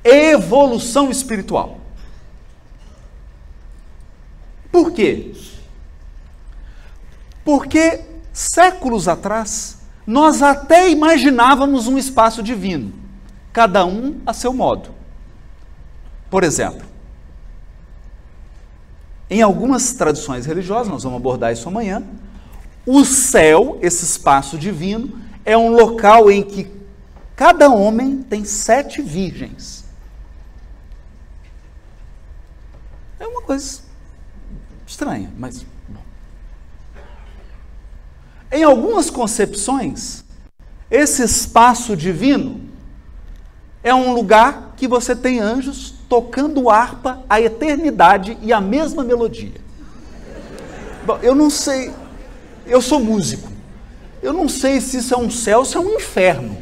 Evolução 0.03 1.11
espiritual. 1.11 1.81
Por 4.73 4.93
quê? 4.93 5.35
Porque 7.45 8.05
séculos 8.37 9.09
atrás 9.09 9.79
nós 10.07 10.43
até 10.43 10.91
imaginávamos 10.91 11.87
um 11.87 11.97
espaço 11.97 12.43
divino 12.43 12.93
cada 13.51 13.87
um 13.87 14.21
a 14.27 14.35
seu 14.35 14.53
modo. 14.53 14.91
Por 16.29 16.45
exemplo, 16.45 16.87
em 19.31 19.41
algumas 19.41 19.95
tradições 19.95 20.45
religiosas, 20.45 20.89
nós 20.89 21.03
vamos 21.03 21.17
abordar 21.17 21.55
isso 21.55 21.67
amanhã, 21.67 22.03
o 22.85 23.03
céu, 23.03 23.79
esse 23.81 24.05
espaço 24.05 24.59
divino, 24.59 25.19
é 25.43 25.57
um 25.57 25.71
local 25.71 26.31
em 26.31 26.43
que 26.43 26.71
cada 27.35 27.71
homem 27.71 28.23
tem 28.23 28.45
sete 28.45 29.01
virgens. 29.01 29.87
É 33.19 33.27
uma 33.27 33.41
coisa 33.41 33.81
estranha, 34.87 35.33
mas. 35.39 35.65
Em 38.57 38.63
algumas 38.63 39.11
concepções, 39.11 40.25
esse 40.91 41.23
espaço 41.23 41.95
divino 41.95 42.59
é 43.83 43.95
um 43.95 44.15
lugar 44.15 44.73
que 44.79 44.89
você 44.89 45.15
tem 45.15 45.41
anjos 45.41 45.93
tocando 46.09 46.71
harpa 46.71 47.23
a 47.29 47.39
eternidade 47.39 48.39
e 48.41 48.55
a 48.55 48.59
mesma 48.59 49.05
melodia. 49.05 49.61
Bom, 51.05 51.19
eu 51.23 51.35
não 51.35 51.51
sei, 51.51 51.93
eu 52.67 52.81
sou 52.81 52.99
músico. 52.99 53.53
Eu 54.23 54.33
não 54.33 54.49
sei 54.49 54.81
se 54.81 54.97
isso 54.97 55.13
é 55.13 55.19
um 55.19 55.31
céu 55.31 55.59
ou 55.59 55.65
se 55.67 55.77
é 55.77 55.81
um 55.81 55.95
inferno. 55.95 56.57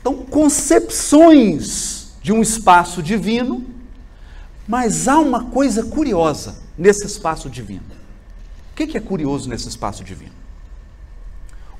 Então, 0.00 0.14
concepções 0.18 1.99
de 2.22 2.32
um 2.32 2.42
espaço 2.42 3.02
divino, 3.02 3.64
mas 4.68 5.08
há 5.08 5.18
uma 5.18 5.44
coisa 5.44 5.84
curiosa 5.84 6.56
nesse 6.76 7.06
espaço 7.06 7.48
divino. 7.48 7.82
O 8.72 8.74
que 8.74 8.96
é 8.96 9.00
curioso 9.00 9.48
nesse 9.48 9.68
espaço 9.68 10.04
divino? 10.04 10.32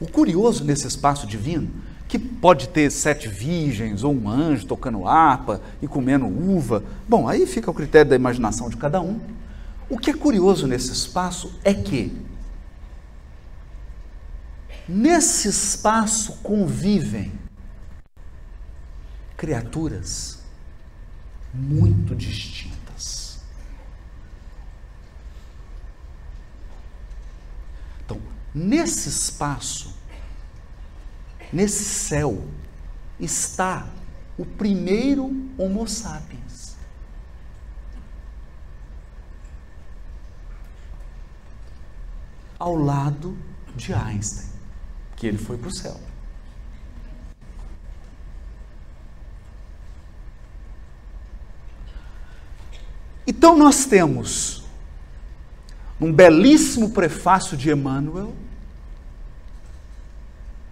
O 0.01 0.07
curioso 0.07 0.65
nesse 0.65 0.87
espaço 0.87 1.27
divino, 1.27 1.71
que 2.09 2.19
pode 2.19 2.69
ter 2.69 2.91
sete 2.91 3.29
virgens 3.29 4.03
ou 4.03 4.13
um 4.15 4.29
anjo 4.29 4.67
tocando 4.67 5.07
harpa 5.07 5.61
e 5.81 5.87
comendo 5.87 6.27
uva, 6.27 6.83
bom, 7.09 7.29
aí 7.29 7.47
fica 7.47 7.71
o 7.71 7.75
critério 7.75 8.11
da 8.11 8.17
imaginação 8.17 8.69
de 8.69 8.77
cada 8.77 9.01
um. 9.01 9.21
O 9.89 9.99
que 9.99 10.11
é 10.11 10.15
curioso 10.15 10.67
nesse 10.67 10.91
espaço 10.91 11.53
é 11.63 11.75
que 11.75 12.17
nesse 14.89 15.49
espaço 15.49 16.39
convivem 16.43 17.33
criaturas 19.41 20.39
muito 21.55 22.15
distintas. 22.15 23.41
Nesse 28.53 29.09
espaço, 29.09 29.95
nesse 31.53 31.85
céu, 31.85 32.47
está 33.19 33.89
o 34.37 34.45
primeiro 34.45 35.25
Homo 35.57 35.89
sapiens. 35.89 36.77
Ao 42.59 42.75
lado 42.75 43.39
de 43.75 43.95
Einstein, 43.95 44.51
que 45.17 45.27
ele 45.27 45.39
foi 45.39 45.57
para 45.57 45.69
o 45.69 45.73
céu. 45.73 46.10
Então 53.27 53.57
nós 53.57 53.85
temos 53.85 54.65
um 56.01 56.13
belíssimo 56.13 56.91
prefácio 56.91 57.57
de 57.57 57.71
Emmanuel, 57.71 58.33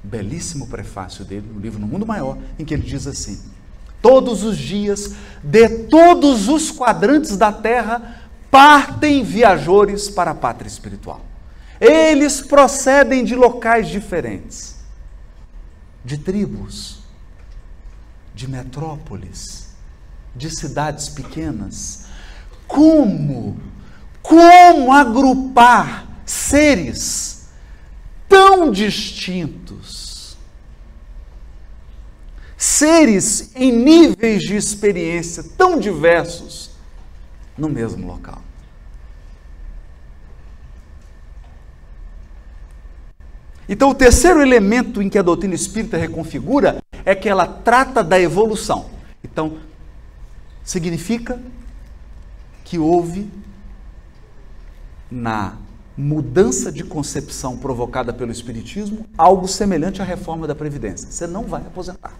belíssimo 0.03 0.67
prefácio 0.69 1.25
dele, 1.25 1.47
no 1.53 1.61
livro 1.61 1.79
No 1.79 1.87
Mundo 1.87 2.07
Maior, 2.07 2.39
em 2.59 2.65
que 2.65 2.73
ele 2.73 2.83
diz 2.83 3.07
assim: 3.07 3.41
Todos 4.01 4.43
os 4.43 4.57
dias, 4.57 5.15
de 5.43 5.69
todos 5.85 6.49
os 6.49 6.71
quadrantes 6.71 7.37
da 7.37 7.53
terra, 7.53 8.23
partem 8.51 9.23
viajores 9.23 10.09
para 10.09 10.31
a 10.31 10.35
pátria 10.35 10.69
espiritual. 10.69 11.25
Eles 11.81 12.41
procedem 12.41 13.25
de 13.25 13.35
locais 13.35 13.89
diferentes, 13.89 14.77
de 16.05 16.19
tribos, 16.19 17.01
de 18.35 18.49
metrópoles, 18.49 19.69
de 20.35 20.51
cidades 20.51 21.09
pequenas. 21.09 22.08
Como 22.69 23.69
como 24.29 24.93
agrupar 24.93 26.07
seres 26.27 27.49
tão 28.29 28.71
distintos, 28.71 30.37
seres 32.59 33.57
em 33.57 33.73
níveis 33.73 34.43
de 34.43 34.55
experiência 34.55 35.43
tão 35.57 35.81
diversos 35.81 36.73
no 37.57 37.71
mesmo 37.71 38.07
local? 38.07 38.43
Então, 43.67 43.89
o 43.89 43.95
terceiro 43.95 44.43
elemento 44.43 45.01
em 45.01 45.09
que 45.09 45.19
a 45.19 45.23
doutrina 45.23 45.55
espírita 45.55 45.97
reconfigura 45.97 46.83
é 47.03 47.15
que 47.15 47.31
ela 47.31 47.47
trata 47.47 48.05
da 48.05 48.21
evolução. 48.21 48.91
Então, 49.25 49.59
significa 50.63 51.41
que 52.69 52.79
houve 52.79 53.31
na 55.11 55.57
mudança 55.97 56.71
de 56.71 56.85
concepção 56.85 57.57
provocada 57.57 58.13
pelo 58.13 58.31
Espiritismo 58.31 59.07
algo 59.17 59.49
semelhante 59.49 60.03
à 60.03 60.05
reforma 60.05 60.47
da 60.47 60.55
Previdência. 60.55 61.11
Você 61.11 61.27
não 61.27 61.45
vai 61.45 61.63
aposentar. 61.63 62.13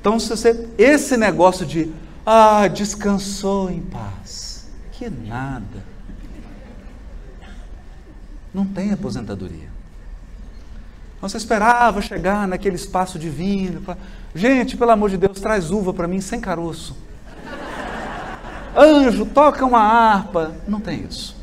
Então, 0.00 0.20
se 0.20 0.28
você, 0.28 0.68
esse 0.78 1.16
negócio 1.16 1.66
de, 1.66 1.90
ah, 2.24 2.68
descansou 2.68 3.68
em 3.68 3.80
paz, 3.80 4.70
que 4.92 5.10
nada. 5.10 5.82
Não 8.52 8.64
tem 8.64 8.92
aposentadoria. 8.92 9.73
Então 11.24 11.30
você 11.30 11.38
esperava 11.38 12.02
chegar 12.02 12.46
naquele 12.46 12.76
espaço 12.76 13.18
divino. 13.18 13.80
Pra... 13.80 13.96
Gente, 14.34 14.76
pelo 14.76 14.90
amor 14.90 15.08
de 15.08 15.16
Deus, 15.16 15.40
traz 15.40 15.70
uva 15.70 15.90
para 15.94 16.06
mim 16.06 16.20
sem 16.20 16.38
caroço. 16.38 16.94
Anjo, 18.76 19.24
toca 19.24 19.64
uma 19.64 19.80
harpa. 19.80 20.54
Não 20.68 20.78
tem 20.78 21.06
isso. 21.08 21.34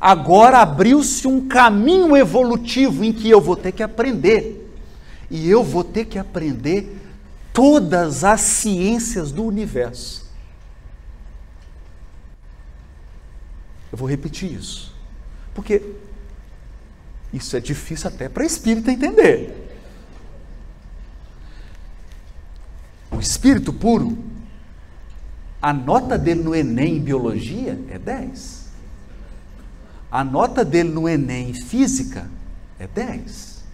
Agora 0.00 0.60
abriu-se 0.60 1.28
um 1.28 1.46
caminho 1.46 2.16
evolutivo 2.16 3.04
em 3.04 3.12
que 3.12 3.28
eu 3.28 3.38
vou 3.38 3.54
ter 3.54 3.72
que 3.72 3.82
aprender. 3.82 4.74
E 5.30 5.50
eu 5.50 5.62
vou 5.62 5.84
ter 5.84 6.06
que 6.06 6.18
aprender 6.18 6.98
todas 7.52 8.24
as 8.24 8.40
ciências 8.40 9.30
do 9.30 9.44
universo. 9.44 10.26
Eu 13.92 13.98
vou 13.98 14.08
repetir 14.08 14.50
isso. 14.50 14.90
Porque 15.54 15.82
isso 17.34 17.56
é 17.56 17.60
difícil 17.60 18.08
até 18.08 18.28
para 18.28 18.46
espírito 18.46 18.88
entender. 18.88 19.60
O 23.10 23.18
espírito 23.18 23.72
puro, 23.72 24.16
a 25.60 25.72
nota 25.72 26.16
dele 26.16 26.44
no 26.44 26.54
Enem 26.54 26.98
em 26.98 27.00
biologia 27.00 27.76
é 27.90 27.98
10. 27.98 28.68
A 30.12 30.22
nota 30.22 30.64
dele 30.64 30.90
no 30.90 31.08
Enem 31.08 31.50
em 31.50 31.54
física 31.54 32.30
é 32.78 32.86
10. 32.86 33.64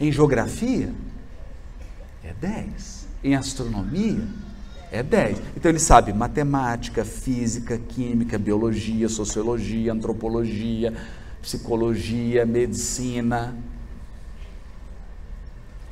Em 0.00 0.10
geografia 0.10 0.90
é 2.24 2.32
10. 2.32 3.08
Em 3.22 3.34
astronomia 3.34 4.26
é 4.90 5.02
10. 5.02 5.38
Então 5.54 5.70
ele 5.70 5.78
sabe 5.78 6.14
matemática, 6.14 7.04
física, 7.04 7.76
química, 7.76 8.38
biologia, 8.38 9.06
sociologia, 9.06 9.92
antropologia, 9.92 10.94
psicologia, 11.40 12.44
medicina. 12.46 13.56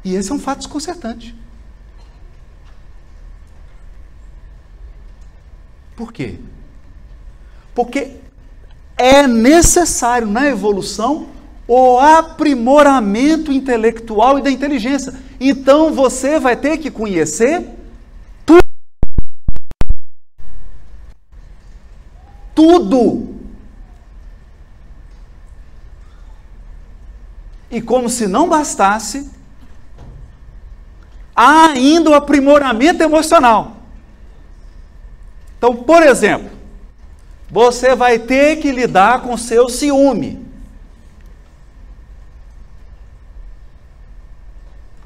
E 0.04 0.14
esse 0.14 0.30
é 0.30 0.34
um 0.34 0.38
fato 0.38 0.58
desconcertante. 0.58 1.34
Por 5.96 6.12
quê? 6.12 6.38
Porque 7.74 8.16
é 8.96 9.26
necessário 9.26 10.26
na 10.26 10.46
evolução 10.48 11.28
o 11.66 11.98
aprimoramento 11.98 13.52
intelectual 13.52 14.38
e 14.38 14.42
da 14.42 14.50
inteligência. 14.50 15.12
Então 15.38 15.92
você 15.92 16.40
vai 16.40 16.56
ter 16.56 16.78
que 16.78 16.90
conhecer 16.90 17.68
tudo. 18.46 18.62
Tudo. 22.54 23.38
E 27.78 27.80
como 27.80 28.08
se 28.08 28.26
não 28.26 28.48
bastasse, 28.48 29.30
há 31.32 31.66
ainda 31.66 32.10
o 32.10 32.14
aprimoramento 32.14 33.04
emocional. 33.04 33.76
Então, 35.56 35.76
por 35.76 36.02
exemplo, 36.02 36.50
você 37.48 37.94
vai 37.94 38.18
ter 38.18 38.56
que 38.56 38.72
lidar 38.72 39.22
com 39.22 39.36
seu 39.36 39.68
ciúme. 39.68 40.44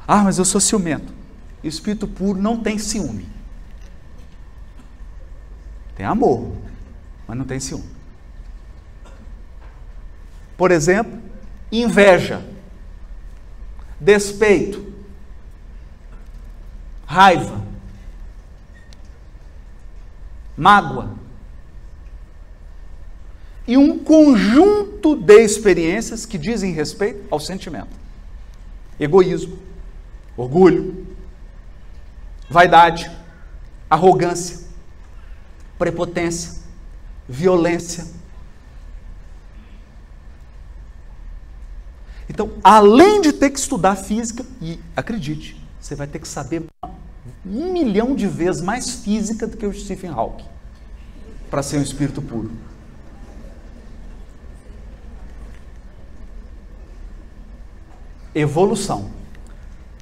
Ah, 0.08 0.24
mas 0.24 0.38
eu 0.38 0.44
sou 0.46 0.58
ciumento. 0.58 1.12
Espírito 1.62 2.08
puro 2.08 2.40
não 2.40 2.56
tem 2.56 2.78
ciúme. 2.78 3.28
Tem 5.94 6.06
amor, 6.06 6.50
mas 7.28 7.36
não 7.36 7.44
tem 7.44 7.60
ciúme. 7.60 7.84
Por 10.56 10.70
exemplo, 10.70 11.20
inveja, 11.70 12.50
despeito, 14.02 14.92
raiva, 17.06 17.62
mágoa. 20.56 21.14
E 23.66 23.76
um 23.76 23.98
conjunto 23.98 25.14
de 25.14 25.40
experiências 25.40 26.26
que 26.26 26.36
dizem 26.36 26.72
respeito 26.72 27.24
ao 27.30 27.38
sentimento: 27.38 27.96
egoísmo, 28.98 29.58
orgulho, 30.36 31.06
vaidade, 32.50 33.08
arrogância, 33.88 34.66
prepotência, 35.78 36.60
violência. 37.28 38.21
Então, 42.32 42.50
além 42.64 43.20
de 43.20 43.30
ter 43.30 43.50
que 43.50 43.58
estudar 43.58 43.94
física, 43.94 44.42
e 44.58 44.80
acredite, 44.96 45.54
você 45.78 45.94
vai 45.94 46.06
ter 46.06 46.18
que 46.18 46.26
saber 46.26 46.64
um 47.44 47.70
milhão 47.70 48.14
de 48.14 48.26
vezes 48.26 48.62
mais 48.62 48.88
física 48.88 49.46
do 49.46 49.54
que 49.54 49.66
o 49.66 49.72
Stephen 49.74 50.08
Hawking 50.08 50.46
para 51.50 51.62
ser 51.62 51.76
um 51.76 51.82
espírito 51.82 52.22
puro. 52.22 52.50
Evolução. 58.34 59.10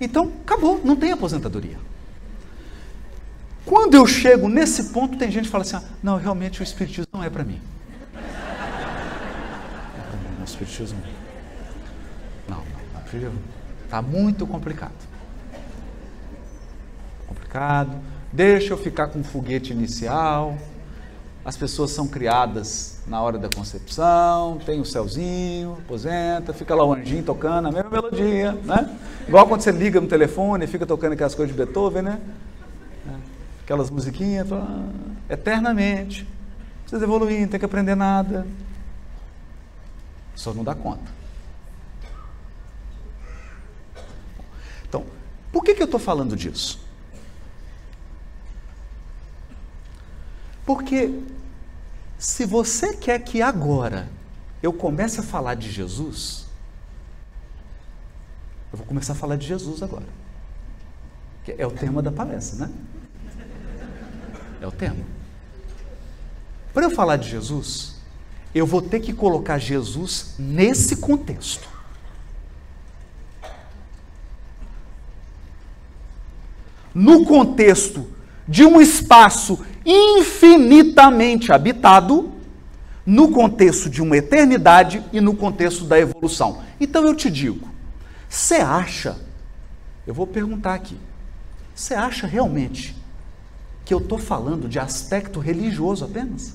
Então, 0.00 0.32
acabou, 0.42 0.80
não 0.84 0.94
tem 0.94 1.10
aposentadoria. 1.10 1.78
Quando 3.66 3.94
eu 3.94 4.06
chego 4.06 4.48
nesse 4.48 4.90
ponto, 4.90 5.18
tem 5.18 5.32
gente 5.32 5.46
que 5.46 5.50
fala 5.50 5.62
assim: 5.62 5.74
ah, 5.74 5.82
não, 6.00 6.16
realmente 6.16 6.60
o 6.60 6.62
Espiritismo 6.62 7.08
não 7.12 7.24
é 7.24 7.28
para 7.28 7.42
mim. 7.42 7.60
Não, 10.36 10.42
o 10.42 10.44
Espiritismo. 10.44 10.98
Não, 11.00 11.19
não, 12.50 12.64
está 13.84 14.02
muito 14.02 14.46
complicado. 14.46 14.92
Complicado. 17.28 17.92
Deixa 18.32 18.72
eu 18.72 18.78
ficar 18.78 19.06
com 19.08 19.20
o 19.20 19.24
foguete 19.24 19.72
inicial. 19.72 20.56
As 21.44 21.56
pessoas 21.56 21.90
são 21.92 22.06
criadas 22.06 23.00
na 23.06 23.22
hora 23.22 23.38
da 23.38 23.48
concepção, 23.48 24.58
tem 24.58 24.78
o 24.78 24.84
céuzinho, 24.84 25.78
aposenta, 25.84 26.52
fica 26.52 26.74
lá 26.74 26.84
o 26.84 26.92
anjinho 26.92 27.22
tocando 27.22 27.68
a 27.68 27.72
mesma 27.72 27.88
melodia, 27.88 28.52
né? 28.52 28.98
Igual 29.26 29.46
quando 29.46 29.62
você 29.62 29.72
liga 29.72 30.00
no 30.00 30.06
telefone 30.06 30.64
e 30.64 30.68
fica 30.68 30.84
tocando 30.84 31.14
aquelas 31.14 31.34
coisas 31.34 31.56
de 31.56 31.64
Beethoven, 31.64 32.02
né? 32.02 32.20
É, 33.08 33.14
aquelas 33.64 33.88
musiquinhas, 33.88 34.48
eternamente. 35.30 36.24
Não 36.24 36.82
precisa 36.82 37.04
evoluir, 37.04 37.40
não 37.40 37.48
tem 37.48 37.58
que 37.58 37.66
aprender 37.66 37.94
nada. 37.94 38.46
Só 40.34 40.52
não 40.52 40.62
dá 40.62 40.74
conta. 40.74 41.20
Então, 44.88 45.04
por 45.52 45.64
que, 45.64 45.74
que 45.74 45.82
eu 45.82 45.86
estou 45.86 46.00
falando 46.00 46.36
disso? 46.36 46.80
Porque 50.64 51.12
se 52.18 52.44
você 52.44 52.94
quer 52.94 53.18
que 53.20 53.40
agora 53.40 54.08
eu 54.62 54.72
comece 54.72 55.20
a 55.20 55.22
falar 55.22 55.54
de 55.54 55.70
Jesus, 55.70 56.46
eu 58.70 58.78
vou 58.78 58.86
começar 58.86 59.14
a 59.14 59.16
falar 59.16 59.36
de 59.36 59.46
Jesus 59.46 59.82
agora. 59.82 60.06
Que 61.44 61.54
é 61.58 61.66
o 61.66 61.70
tema 61.70 62.02
da 62.02 62.12
palestra, 62.12 62.66
né? 62.66 62.72
É 64.60 64.66
o 64.66 64.70
tema. 64.70 65.02
Para 66.72 66.84
eu 66.84 66.90
falar 66.90 67.16
de 67.16 67.28
Jesus, 67.28 67.96
eu 68.54 68.66
vou 68.66 68.82
ter 68.82 69.00
que 69.00 69.12
colocar 69.12 69.58
Jesus 69.58 70.34
nesse 70.38 70.96
contexto. 70.96 71.69
No 76.94 77.24
contexto 77.24 78.06
de 78.46 78.64
um 78.64 78.80
espaço 78.80 79.60
infinitamente 79.84 81.52
habitado 81.52 82.32
no 83.06 83.30
contexto 83.30 83.88
de 83.88 84.02
uma 84.02 84.16
eternidade 84.16 85.02
e 85.12 85.20
no 85.20 85.34
contexto 85.34 85.84
da 85.84 85.98
evolução. 85.98 86.62
Então 86.80 87.04
eu 87.06 87.14
te 87.14 87.30
digo, 87.30 87.68
você 88.28 88.56
acha, 88.56 89.18
eu 90.06 90.14
vou 90.14 90.26
perguntar 90.26 90.74
aqui, 90.74 90.96
você 91.74 91.94
acha 91.94 92.26
realmente 92.26 92.96
que 93.84 93.94
eu 93.94 93.98
estou 93.98 94.18
falando 94.18 94.68
de 94.68 94.78
aspecto 94.78 95.40
religioso 95.40 96.04
apenas? 96.04 96.54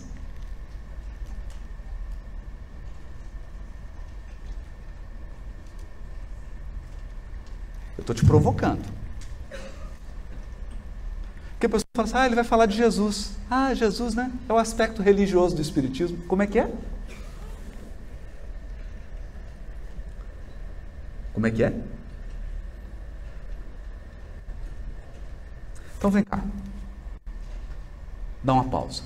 Eu 7.98 8.02
estou 8.02 8.15
te 8.15 8.26
provocando. 8.26 9.05
Porque 11.56 11.68
a 11.68 11.70
pessoa 11.70 11.88
fala 11.94 12.08
assim, 12.08 12.18
ah, 12.18 12.26
ele 12.26 12.36
vai 12.36 12.44
falar 12.44 12.65
de 12.65 12.76
Jesus. 12.76 13.38
Ah, 13.50 13.74
Jesus, 13.74 14.13
né? 14.13 14.30
É 14.48 14.52
o 14.52 14.58
aspecto 14.58 15.02
religioso 15.02 15.56
do 15.56 15.62
Espiritismo. 15.62 16.18
Como 16.28 16.44
é 16.44 16.48
que 16.48 16.60
é? 16.60 16.70
Como 21.34 21.48
é 21.48 21.52
que 21.52 21.63
é? 21.63 21.74
Então 25.98 26.12
vem 26.12 26.24
cá. 26.24 26.44
Dá 28.44 28.54
uma 28.54 28.65
pausa. 28.65 29.04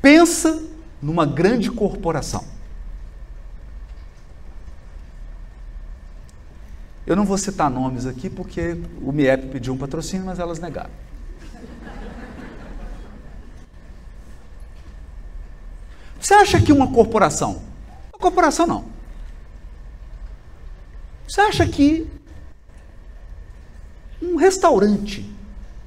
Pensa 0.00 0.62
numa 1.02 1.26
grande 1.26 1.70
corporação. 1.70 2.53
Eu 7.06 7.14
não 7.14 7.24
vou 7.24 7.36
citar 7.36 7.70
nomes 7.70 8.06
aqui 8.06 8.30
porque 8.30 8.80
o 9.02 9.12
MIEP 9.12 9.48
pediu 9.48 9.74
um 9.74 9.78
patrocínio, 9.78 10.24
mas 10.24 10.38
elas 10.38 10.58
negaram. 10.58 10.90
Você 16.18 16.32
acha 16.32 16.58
que 16.58 16.72
uma 16.72 16.90
corporação, 16.90 17.62
uma 18.10 18.18
corporação 18.18 18.66
não, 18.66 18.86
você 21.28 21.42
acha 21.42 21.66
que 21.66 22.10
um 24.22 24.36
restaurante 24.36 25.30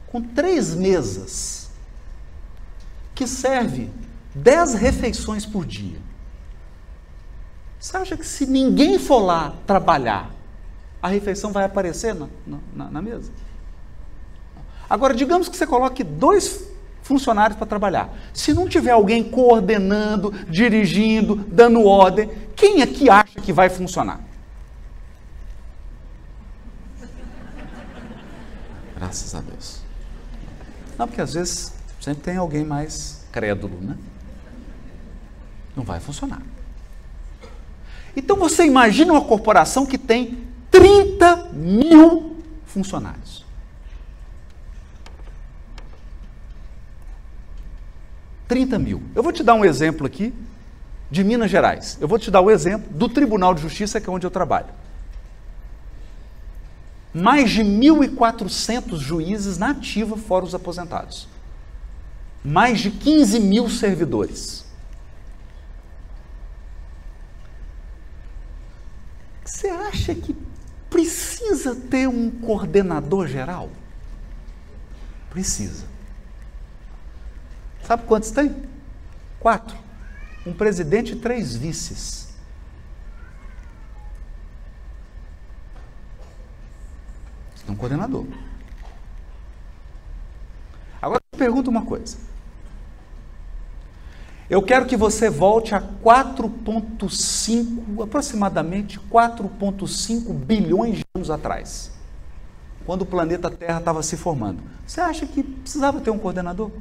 com 0.06 0.22
três 0.22 0.76
mesas, 0.76 1.72
que 3.16 3.26
serve 3.26 3.90
dez 4.36 4.76
refeições 4.76 5.44
por 5.44 5.66
dia, 5.66 5.98
você 7.80 7.98
acha 7.98 8.16
que 8.16 8.26
se 8.26 8.46
ninguém 8.46 9.00
for 9.00 9.20
lá 9.20 9.56
trabalhar, 9.66 10.37
a 11.02 11.08
refeição 11.08 11.52
vai 11.52 11.66
aparecer 11.66 12.14
na, 12.14 12.28
na, 12.74 12.92
na 12.92 13.02
mesa? 13.02 13.32
Agora, 14.90 15.14
digamos 15.14 15.50
que 15.50 15.58
você 15.58 15.68
coloque 15.68 16.04
dois 16.04 16.68
funcionários 17.02 17.58
para 17.58 17.68
trabalhar. 17.68 18.14
Se 18.34 18.54
não 18.54 18.68
tiver 18.68 18.92
alguém 18.92 19.24
coordenando, 19.24 20.32
dirigindo, 20.50 21.36
dando 21.36 21.86
ordem, 21.86 22.30
quem 22.56 22.82
é 22.82 22.88
que 22.88 23.10
acha 23.10 23.40
que 23.42 23.54
vai 23.54 23.70
funcionar? 23.70 24.22
Graças 28.96 29.36
a 29.36 29.42
Deus. 29.42 29.82
Não, 30.98 31.08
porque 31.08 31.22
às 31.22 31.34
vezes 31.34 31.74
sempre 32.02 32.24
tem 32.24 32.38
alguém 32.38 32.66
mais 32.66 33.26
crédulo, 33.32 33.80
né? 33.80 33.96
Não 35.76 35.84
vai 35.84 36.00
funcionar. 36.00 36.42
Então 38.16 38.36
você 38.36 38.66
imagina 38.66 39.14
uma 39.14 39.24
corporação 39.24 39.86
que 39.86 39.98
tem 39.98 40.47
30 40.72 41.50
mil 41.54 42.38
funcionários. 42.66 43.46
Trinta 48.48 48.80
mil. 48.80 49.04
Eu 49.14 49.22
vou 49.22 49.34
te 49.34 49.44
dar 49.44 49.54
um 49.56 49.66
exemplo 49.66 50.08
aqui 50.08 50.34
de 51.12 51.24
Minas 51.24 51.52
Gerais. 51.52 51.98
Eu 52.00 52.08
vou 52.08 52.18
te 52.18 52.32
dar 52.32 52.42
o 52.42 52.50
exemplo 52.50 52.90
do 52.92 53.10
Tribunal 53.10 53.54
de 53.54 53.62
Justiça, 53.62 54.00
que 54.00 54.10
é 54.10 54.12
onde 54.12 54.26
eu 54.26 54.32
trabalho. 54.32 54.68
Mais 57.14 57.50
de 57.50 57.62
1.400 57.62 58.98
juízes 58.98 59.58
na 59.58 59.72
ativa, 59.72 60.16
fora 60.16 60.46
os 60.46 60.56
aposentados. 60.56 61.28
Mais 62.44 62.80
de 62.80 62.92
15 62.92 63.40
mil 63.40 63.70
servidores. 63.70 64.66
Você 69.44 69.68
acha 69.68 70.14
que 70.14 70.36
precisa 70.90 71.76
ter 71.76 72.08
um 72.08 72.30
coordenador 72.30 73.28
geral? 73.28 73.70
Precisa. 75.30 75.86
Sabe 77.84 78.04
quantos 78.06 78.32
tem? 78.32 78.56
Quatro. 79.40 79.78
Um 80.46 80.54
presidente 80.54 81.14
e 81.14 81.16
três 81.16 81.56
vices. 81.56 82.28
Um 87.68 87.76
coordenador. 87.76 88.26
Agora 91.02 91.22
eu 91.32 91.38
pergunto 91.38 91.70
uma 91.70 91.86
coisa. 91.86 92.27
Eu 94.50 94.62
quero 94.62 94.86
que 94.86 94.96
você 94.96 95.30
volte 95.30 95.76
a 95.76 95.82
4,5, 95.82 98.02
aproximadamente 98.02 98.98
4,5 98.98 100.34
bilhões 100.34 101.00
de 101.00 101.06
anos 101.14 101.30
atrás, 101.30 101.92
quando 102.86 103.02
o 103.02 103.06
planeta 103.06 103.52
Terra 103.52 103.80
estava 103.80 104.02
se 104.02 104.16
formando. 104.16 104.64
Você 104.86 105.02
acha 105.02 105.28
que 105.28 105.44
precisava 105.44 106.00
ter 106.00 106.12
um 106.12 106.18
coordenador? 106.18 106.72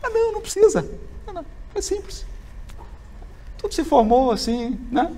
Ah, 0.00 0.08
não, 0.10 0.34
não 0.34 0.40
precisa. 0.40 0.88
Não, 1.26 1.44
é 1.74 1.82
simples. 1.82 2.24
Tudo 3.56 3.74
se 3.74 3.82
formou 3.82 4.30
assim, 4.30 4.78
né? 4.92 5.12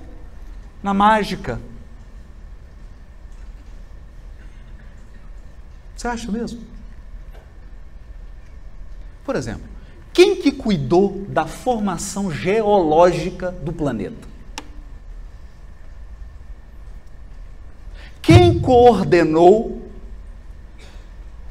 Na 0.83 0.95
mágica. 0.95 1.61
Você 5.95 6.09
acha 6.09 6.33
mesmo? 6.33 6.65
Por 9.23 9.37
exemplo, 9.37 9.80
quem 10.13 10.37
que 10.37 10.51
cuidou 10.51 11.25
da 11.29 11.47
formação 11.47 12.31
geológica 12.31 13.51
do 13.51 13.73
planeta? 13.73 14.29
Quem 18.21 18.59
coordenou? 18.61 19.89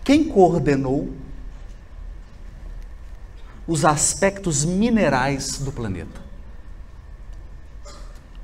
Quem 0.04 0.26
coordenou 0.26 1.14
os 3.68 3.86
aspectos 3.86 4.66
minerais 4.66 5.60
do 5.60 5.72
planeta? 5.72 6.22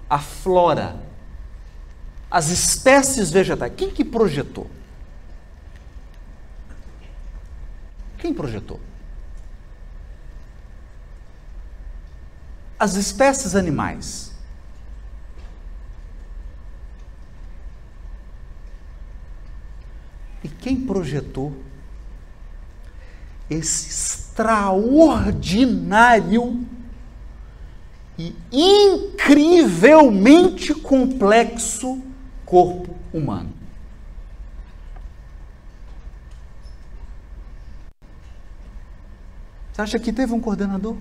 A 0.09 0.19
flora, 0.19 1.01
as 2.29 2.49
espécies 2.49 3.31
vegetais. 3.31 3.73
Quem 3.75 3.89
que 3.89 4.05
projetou? 4.05 4.69
Quem 8.17 8.33
projetou? 8.33 8.79
As 12.77 12.95
espécies 12.95 13.55
animais. 13.55 14.35
E 20.43 20.49
quem 20.49 20.79
projetou 20.79 21.55
esse 23.49 23.89
extraordinário 23.89 26.63
e 28.17 28.33
incrivelmente 28.51 30.73
complexo 30.73 32.01
corpo 32.45 32.95
humano? 33.11 33.53
Você 39.73 39.81
acha 39.81 39.99
que 39.99 40.13
teve 40.13 40.31
um 40.31 40.39
coordenador? 40.39 40.95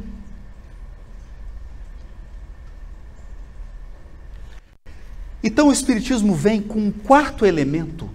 Então 5.44 5.68
o 5.68 5.72
Espiritismo 5.72 6.34
vem 6.34 6.62
com 6.62 6.78
um 6.78 6.90
quarto 6.90 7.44
elemento, 7.44 8.08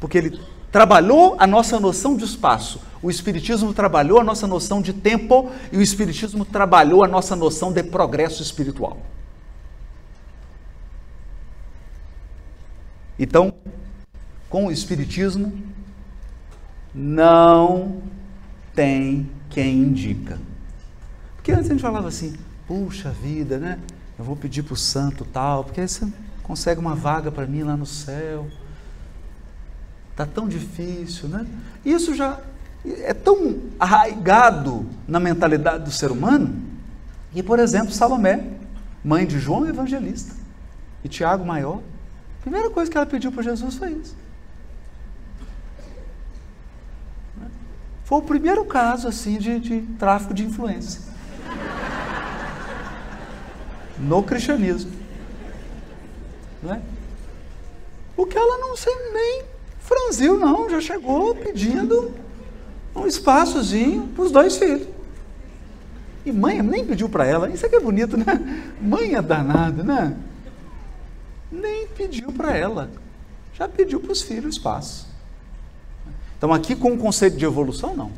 porque 0.00 0.18
ele 0.18 0.40
trabalhou 0.72 1.36
a 1.38 1.46
nossa 1.46 1.78
noção 1.78 2.16
de 2.16 2.24
espaço, 2.24 2.80
o 3.00 3.08
Espiritismo 3.08 3.72
trabalhou 3.72 4.20
a 4.20 4.24
nossa 4.24 4.48
noção 4.48 4.82
de 4.82 4.92
tempo 4.92 5.48
e 5.70 5.76
o 5.76 5.80
Espiritismo 5.80 6.44
trabalhou 6.44 7.04
a 7.04 7.08
nossa 7.08 7.36
noção 7.36 7.72
de 7.72 7.84
progresso 7.84 8.42
espiritual. 8.42 8.98
Então, 13.16 13.54
com 14.50 14.66
o 14.66 14.72
Espiritismo, 14.72 15.56
não 16.92 18.02
tem 18.74 19.30
quem 19.48 19.78
indica. 19.78 20.36
Porque 21.36 21.52
antes 21.52 21.66
a 21.70 21.72
gente 21.74 21.82
falava 21.82 22.08
assim, 22.08 22.34
puxa 22.66 23.10
vida, 23.10 23.56
né? 23.58 23.78
Eu 24.18 24.24
vou 24.24 24.34
pedir 24.34 24.62
para 24.62 24.74
o 24.74 24.76
santo 24.76 25.24
tal, 25.24 25.64
porque 25.64 25.80
aí 25.80 25.88
você 25.88 26.10
consegue 26.42 26.80
uma 26.80 26.94
vaga 26.94 27.30
para 27.30 27.46
mim 27.46 27.62
lá 27.62 27.76
no 27.76 27.86
céu. 27.86 28.46
Está 30.10 30.24
tão 30.24 30.48
difícil, 30.48 31.28
né? 31.28 31.46
Isso 31.84 32.14
já 32.14 32.40
é 32.84 33.12
tão 33.12 33.60
arraigado 33.78 34.86
na 35.06 35.20
mentalidade 35.20 35.84
do 35.84 35.90
ser 35.90 36.10
humano 36.10 36.62
que, 37.32 37.42
por 37.42 37.58
exemplo, 37.58 37.92
Salomé, 37.92 38.52
mãe 39.04 39.26
de 39.26 39.38
João 39.38 39.66
Evangelista 39.66 40.34
e 41.04 41.08
Tiago 41.08 41.44
Maior, 41.44 41.82
a 42.38 42.42
primeira 42.42 42.70
coisa 42.70 42.90
que 42.90 42.96
ela 42.96 43.06
pediu 43.06 43.30
para 43.30 43.42
Jesus 43.42 43.74
foi 43.74 43.92
isso. 43.92 44.16
Foi 48.04 48.18
o 48.18 48.22
primeiro 48.22 48.64
caso 48.64 49.08
assim 49.08 49.36
de, 49.36 49.58
de 49.58 49.80
tráfico 49.98 50.32
de 50.32 50.44
influência 50.44 51.15
no 53.98 54.22
cristianismo. 54.22 54.92
Não 56.62 56.74
é? 56.74 56.80
O 58.16 58.26
que 58.26 58.36
ela 58.36 58.58
não 58.58 58.76
sei 58.76 58.94
nem 59.12 59.42
franziu, 59.78 60.38
não, 60.38 60.68
já 60.68 60.80
chegou 60.80 61.34
pedindo 61.34 62.12
um 62.94 63.06
espaçozinho 63.06 64.08
para 64.08 64.24
os 64.24 64.30
dois 64.30 64.56
filhos. 64.56 64.88
E 66.24 66.32
mãe 66.32 66.60
nem 66.60 66.84
pediu 66.84 67.08
para 67.08 67.24
ela, 67.24 67.48
isso 67.50 67.64
aqui 67.64 67.76
é 67.76 67.80
bonito, 67.80 68.16
né? 68.16 68.72
Mãe 68.80 69.14
é 69.14 69.22
danada, 69.22 69.82
né? 69.84 70.16
Nem 71.52 71.86
pediu 71.86 72.32
para 72.32 72.56
ela, 72.56 72.90
já 73.54 73.68
pediu 73.68 74.00
para 74.00 74.10
os 74.10 74.22
filhos 74.22 74.56
espaço. 74.56 75.06
Então, 76.36 76.52
aqui 76.52 76.74
com 76.74 76.92
o 76.92 76.98
conceito 76.98 77.36
de 77.36 77.44
evolução, 77.44 77.94
não. 77.94 78.10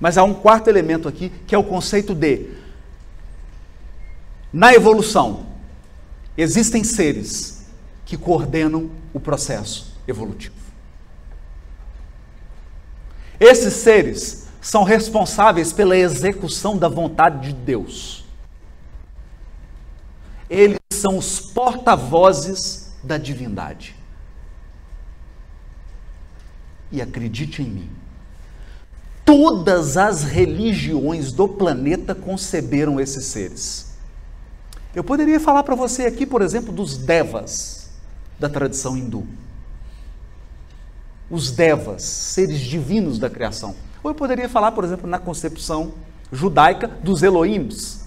Mas 0.00 0.18
há 0.18 0.24
um 0.24 0.34
quarto 0.34 0.68
elemento 0.68 1.06
aqui, 1.06 1.30
que 1.46 1.54
é 1.54 1.58
o 1.58 1.62
conceito 1.62 2.14
de 2.14 2.48
na 4.52 4.74
evolução, 4.74 5.46
existem 6.36 6.84
seres 6.84 7.66
que 8.04 8.16
coordenam 8.16 8.90
o 9.14 9.18
processo 9.18 9.96
evolutivo. 10.06 10.54
Esses 13.40 13.74
seres 13.74 14.46
são 14.60 14.84
responsáveis 14.84 15.72
pela 15.72 15.96
execução 15.96 16.76
da 16.76 16.88
vontade 16.88 17.48
de 17.48 17.52
Deus. 17.52 18.24
Eles 20.48 20.78
são 20.92 21.16
os 21.16 21.40
porta-vozes 21.40 22.92
da 23.02 23.16
divindade. 23.18 23.96
E 26.92 27.00
acredite 27.00 27.62
em 27.62 27.66
mim, 27.66 27.90
todas 29.24 29.96
as 29.96 30.22
religiões 30.22 31.32
do 31.32 31.48
planeta 31.48 32.14
conceberam 32.14 33.00
esses 33.00 33.24
seres. 33.24 33.91
Eu 34.94 35.02
poderia 35.02 35.40
falar 35.40 35.62
para 35.62 35.74
você 35.74 36.04
aqui, 36.04 36.26
por 36.26 36.42
exemplo, 36.42 36.72
dos 36.72 36.96
devas 36.96 37.90
da 38.38 38.48
tradição 38.48 38.96
hindu. 38.96 39.26
Os 41.30 41.50
devas, 41.50 42.02
seres 42.02 42.60
divinos 42.60 43.18
da 43.18 43.30
criação. 43.30 43.74
Ou 44.02 44.10
eu 44.10 44.14
poderia 44.14 44.48
falar, 44.48 44.72
por 44.72 44.84
exemplo, 44.84 45.08
na 45.08 45.18
concepção 45.18 45.94
judaica 46.30 46.88
dos 46.88 47.22
Elohims, 47.22 48.04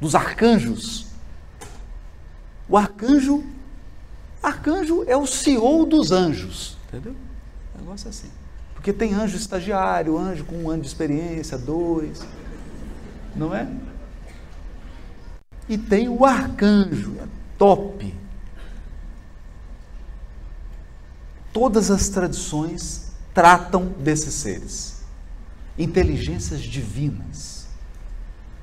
dos 0.00 0.14
arcanjos. 0.14 1.06
O 2.68 2.76
arcanjo, 2.76 3.44
arcanjo 4.42 5.04
é 5.06 5.16
o 5.16 5.26
CEO 5.26 5.84
dos 5.84 6.10
anjos, 6.10 6.78
entendeu? 6.88 7.14
negócio 7.78 8.08
assim. 8.08 8.28
Porque 8.74 8.92
tem 8.92 9.12
anjo 9.12 9.36
estagiário, 9.36 10.16
anjo 10.16 10.44
com 10.44 10.56
um 10.56 10.70
ano 10.70 10.82
de 10.82 10.88
experiência, 10.88 11.58
dois, 11.58 12.24
não 13.36 13.54
é? 13.54 13.68
E 15.72 15.78
tem 15.78 16.06
o 16.06 16.22
arcanjo, 16.22 17.16
é 17.18 17.26
top. 17.56 18.14
Todas 21.50 21.90
as 21.90 22.10
tradições 22.10 23.10
tratam 23.32 23.86
desses 23.86 24.34
seres, 24.34 25.02
inteligências 25.78 26.60
divinas 26.60 27.66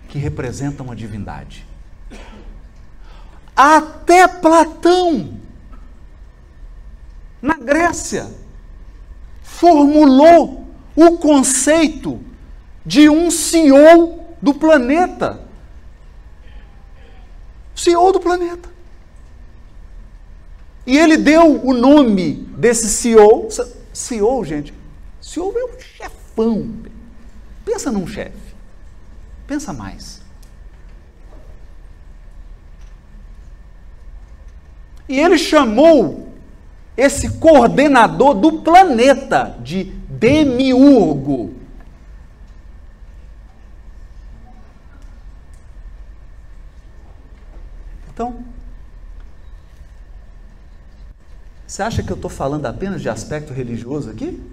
que 0.08 0.20
representam 0.20 0.92
a 0.92 0.94
divindade. 0.94 1.66
Até 3.56 4.28
Platão, 4.28 5.40
na 7.42 7.56
Grécia, 7.56 8.32
formulou 9.42 10.68
o 10.96 11.18
conceito 11.18 12.24
de 12.86 13.10
um 13.10 13.32
CEO 13.32 14.28
do 14.40 14.54
planeta. 14.54 15.49
CEO 17.80 18.12
do 18.12 18.20
planeta. 18.20 18.70
E 20.86 20.98
ele 20.98 21.18
deu 21.18 21.64
o 21.66 21.74
nome 21.74 22.34
desse 22.58 22.90
CEO. 22.90 23.48
CEO, 23.94 24.44
gente, 24.44 24.74
CEO 25.22 25.54
é 25.58 25.66
um 25.66 25.80
chefão. 25.80 26.74
Pensa 27.64 27.92
num 27.92 28.06
chefe. 28.06 28.56
Pensa 29.48 29.72
mais. 29.72 30.22
E 35.08 35.20
ele 35.20 35.38
chamou 35.38 36.34
esse 36.98 37.38
coordenador 37.40 38.36
do 38.36 38.62
planeta 38.62 39.58
de 39.62 39.86
demiurgo. 39.86 41.59
Então, 48.20 48.44
você 51.66 51.82
acha 51.82 52.04
que 52.04 52.12
eu 52.12 52.18
estou 52.18 52.30
falando 52.30 52.66
apenas 52.66 53.02
de 53.02 53.08
aspecto 53.08 53.54
religioso 53.54 54.10
aqui? 54.10 54.44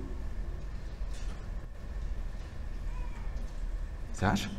Você 4.13 4.25
acha? 4.25 4.51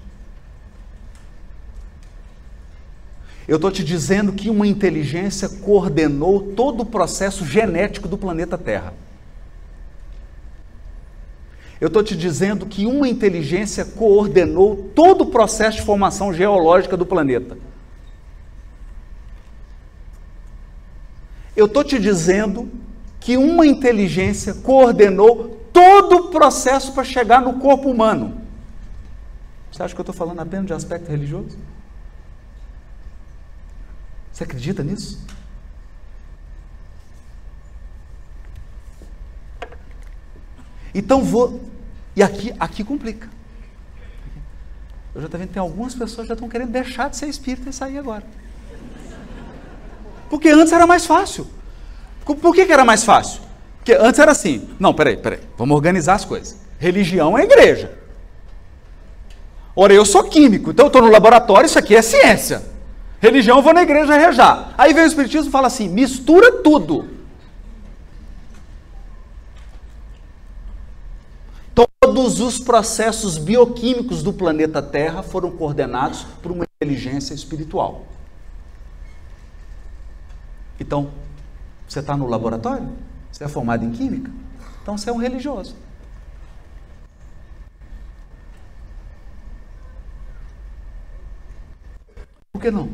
Eu 3.48 3.56
estou 3.56 3.72
te 3.72 3.82
dizendo 3.82 4.34
que 4.34 4.50
uma 4.50 4.67
inteligência 4.67 5.48
coordenou 5.48 6.54
todo 6.54 6.82
o 6.82 6.86
processo 6.86 7.46
genético 7.46 8.10
do 8.10 8.17
planeta 8.17 8.58
Terra. 8.58 8.93
Eu 11.80 11.88
estou 11.88 12.04
te 12.04 12.13
dizendo 12.13 12.65
que 12.65 12.86
uma 12.86 13.08
inteligência 13.08 13.86
coordenou 13.86 14.91
todo 14.93 15.22
o 15.22 15.28
processo 15.28 15.78
de 15.78 15.86
formação 15.86 16.34
geológica 16.34 16.98
do 16.98 17.06
planeta. 17.06 17.58
Eu 21.58 21.65
estou 21.65 21.84
te 21.84 21.98
dizendo 21.98 22.72
que 23.20 23.36
uma 23.36 23.65
inteligência 23.65 24.54
coordenou 24.54 25.60
todo 25.74 26.17
o 26.17 26.30
processo 26.30 26.93
para 26.93 27.04
chegar 27.04 27.41
no 27.41 27.60
corpo 27.60 27.89
humano. 27.89 28.39
Você 29.72 29.82
acha 29.82 29.96
que 29.96 30.00
eu 30.00 30.04
estou 30.04 30.13
falando 30.13 30.39
apenas 30.39 30.67
de 30.67 30.74
aspecto 30.74 31.10
religioso? 31.10 31.58
Você 34.32 34.43
acredita 34.43 34.84
nisso? 34.84 35.20
Então 40.93 41.24
vou. 41.24 41.60
E 42.15 42.22
aqui, 42.22 42.54
aqui 42.60 42.84
complica. 42.84 43.28
Eu 45.15 45.22
já 45.22 45.26
estou 45.26 45.39
vendo 45.39 45.48
que 45.48 45.54
tem 45.56 45.62
algumas 45.62 45.96
pessoas 45.96 46.26
que 46.26 46.28
já 46.28 46.34
estão 46.36 46.48
querendo 46.48 46.72
deixar 46.72 47.10
de 47.10 47.17
ser 47.17 47.28
espírita 47.28 47.72
e 47.72 47.74
sair 47.74 47.98
agora. 47.98 48.24
Porque 50.29 50.49
antes 50.49 50.73
era 50.73 50.85
mais 50.85 51.05
fácil. 51.05 51.47
Por 52.25 52.53
que, 52.53 52.65
que 52.65 52.73
era 52.73 52.83
mais 52.83 53.03
fácil? 53.03 53.41
Porque 53.77 53.93
antes 53.93 54.19
era 54.19 54.31
assim. 54.31 54.67
Não, 54.79 54.93
peraí, 54.93 55.15
peraí. 55.15 55.39
Vamos 55.57 55.75
organizar 55.75 56.15
as 56.15 56.25
coisas. 56.25 56.57
Religião 56.77 57.37
é 57.37 57.43
igreja. 57.43 57.97
Ora, 59.75 59.93
eu 59.93 60.03
sou 60.03 60.23
químico, 60.23 60.71
então 60.71 60.85
eu 60.85 60.87
estou 60.87 61.03
no 61.03 61.11
laboratório, 61.11 61.67
isso 61.67 61.77
aqui 61.77 61.95
é 61.95 62.01
ciência. 62.01 62.63
Religião, 63.21 63.57
eu 63.57 63.63
vou 63.63 63.73
na 63.73 63.83
igreja 63.83 64.17
rejar. 64.17 64.73
Aí 64.77 64.93
vem 64.93 65.03
o 65.03 65.07
Espiritismo 65.07 65.49
e 65.49 65.51
fala 65.51 65.67
assim: 65.67 65.87
mistura 65.87 66.63
tudo. 66.63 67.07
Todos 71.73 72.39
os 72.39 72.57
processos 72.57 73.37
bioquímicos 73.37 74.23
do 74.23 74.33
planeta 74.33 74.81
Terra 74.81 75.21
foram 75.21 75.51
coordenados 75.51 76.25
por 76.41 76.51
uma 76.51 76.65
inteligência 76.81 77.33
espiritual. 77.33 78.05
Então, 80.79 81.11
você 81.87 81.99
está 81.99 82.15
no 82.15 82.27
laboratório? 82.27 82.89
Você 83.31 83.43
é 83.43 83.47
formado 83.47 83.83
em 83.85 83.91
química? 83.91 84.31
Então 84.81 84.97
você 84.97 85.09
é 85.09 85.13
um 85.13 85.17
religioso. 85.17 85.75
Por 92.51 92.61
que 92.61 92.71
não? 92.71 92.89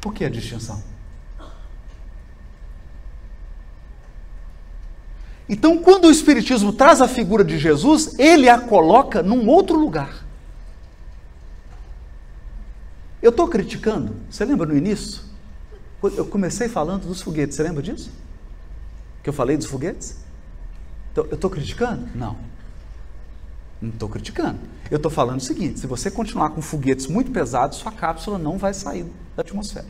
Por 0.00 0.12
que 0.12 0.24
a 0.24 0.28
distinção? 0.28 0.82
Então, 5.48 5.78
quando 5.78 6.06
o 6.06 6.10
Espiritismo 6.10 6.72
traz 6.72 7.00
a 7.00 7.06
figura 7.06 7.44
de 7.44 7.56
Jesus, 7.56 8.18
ele 8.18 8.48
a 8.48 8.58
coloca 8.60 9.22
num 9.22 9.48
outro 9.48 9.78
lugar. 9.78 10.25
Eu 13.26 13.30
estou 13.30 13.48
criticando, 13.48 14.14
você 14.30 14.44
lembra 14.44 14.64
no 14.68 14.76
início? 14.76 15.20
Eu 16.16 16.26
comecei 16.26 16.68
falando 16.68 17.08
dos 17.08 17.20
foguetes, 17.20 17.56
você 17.56 17.62
lembra 17.64 17.82
disso? 17.82 18.08
Que 19.20 19.28
eu 19.28 19.32
falei 19.32 19.56
dos 19.56 19.66
foguetes? 19.66 20.18
Então, 21.10 21.24
eu 21.24 21.34
estou 21.34 21.50
criticando? 21.50 22.08
Não. 22.14 22.36
Não 23.82 23.90
estou 23.90 24.08
criticando. 24.08 24.60
Eu 24.88 24.98
estou 24.98 25.10
falando 25.10 25.40
o 25.40 25.42
seguinte: 25.42 25.80
se 25.80 25.88
você 25.88 26.08
continuar 26.08 26.50
com 26.50 26.62
foguetes 26.62 27.08
muito 27.08 27.32
pesados, 27.32 27.78
sua 27.78 27.90
cápsula 27.90 28.38
não 28.38 28.58
vai 28.58 28.72
sair 28.72 29.04
da 29.34 29.42
atmosfera. 29.42 29.88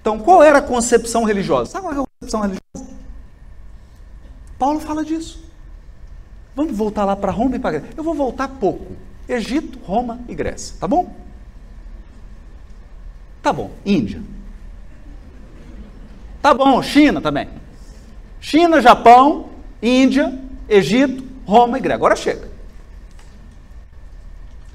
Então, 0.00 0.16
qual 0.20 0.44
era 0.44 0.58
a 0.58 0.62
concepção 0.62 1.24
religiosa? 1.24 1.72
Sabe 1.72 1.86
qual 1.86 1.92
é 1.92 1.98
a 1.98 2.04
concepção 2.20 2.40
religiosa? 2.42 2.96
Paulo 4.56 4.78
fala 4.78 5.04
disso. 5.04 5.49
Vamos 6.54 6.76
voltar 6.76 7.04
lá 7.04 7.16
para 7.16 7.32
Roma 7.32 7.56
e 7.56 7.58
para 7.58 7.78
Grécia. 7.78 7.94
Eu 7.96 8.04
vou 8.04 8.14
voltar 8.14 8.48
pouco. 8.48 8.96
Egito, 9.28 9.78
Roma 9.84 10.20
e 10.28 10.34
Grécia. 10.34 10.76
Tá 10.78 10.88
bom? 10.88 11.14
Tá 13.42 13.52
bom. 13.52 13.70
Índia. 13.84 14.22
Tá 16.42 16.52
bom. 16.52 16.82
China 16.82 17.20
também. 17.20 17.48
China, 18.40 18.80
Japão, 18.80 19.50
Índia, 19.82 20.38
Egito, 20.68 21.24
Roma 21.46 21.78
e 21.78 21.80
Grécia. 21.80 21.96
Agora 21.96 22.16
chega. 22.16 22.50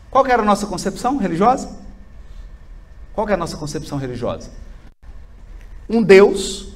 Qual 0.10 0.26
era 0.26 0.42
a 0.42 0.46
nossa 0.46 0.66
concepção 0.66 1.18
religiosa? 1.18 1.78
Qual 3.14 3.28
é 3.28 3.34
a 3.34 3.38
nossa 3.38 3.58
concepção 3.58 3.98
religiosa? 3.98 4.50
Um 5.90 6.02
Deus 6.02 6.70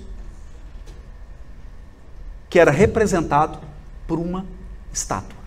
que 2.49 2.59
era 2.59 2.71
representado 2.71 3.59
por 4.07 4.19
uma 4.19 4.45
estátua. 4.93 5.39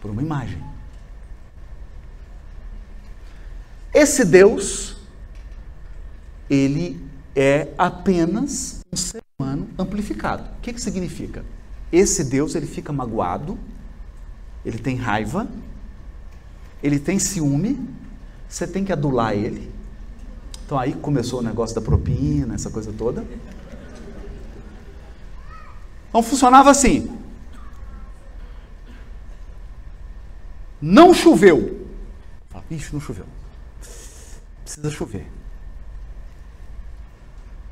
por 0.00 0.10
uma 0.10 0.22
imagem. 0.22 0.62
Esse 3.92 4.24
Deus, 4.24 4.96
ele 6.48 7.04
é 7.36 7.68
apenas 7.76 8.80
um 8.92 8.96
ser 8.96 9.22
humano 9.38 9.68
amplificado. 9.78 10.44
O 10.58 10.60
que, 10.60 10.72
que 10.72 10.80
significa? 10.80 11.44
Esse 11.92 12.24
Deus, 12.24 12.54
ele 12.54 12.66
fica 12.66 12.92
magoado, 12.92 13.58
ele 14.64 14.78
tem 14.78 14.96
raiva, 14.96 15.48
ele 16.82 16.98
tem 16.98 17.18
ciúme, 17.18 17.88
você 18.48 18.66
tem 18.66 18.84
que 18.84 18.92
adular 18.92 19.34
ele. 19.34 19.70
Então 20.64 20.78
aí 20.78 20.92
começou 20.92 21.40
o 21.40 21.42
negócio 21.42 21.74
da 21.74 21.80
propina, 21.80 22.54
essa 22.54 22.70
coisa 22.70 22.92
toda. 22.92 23.26
Então 26.10 26.22
funcionava 26.22 26.70
assim. 26.70 27.18
Não 30.82 31.14
choveu. 31.14 31.88
Ixi, 32.70 32.92
não 32.92 33.00
choveu. 33.00 33.26
Precisa 34.62 34.90
chover. 34.90 35.26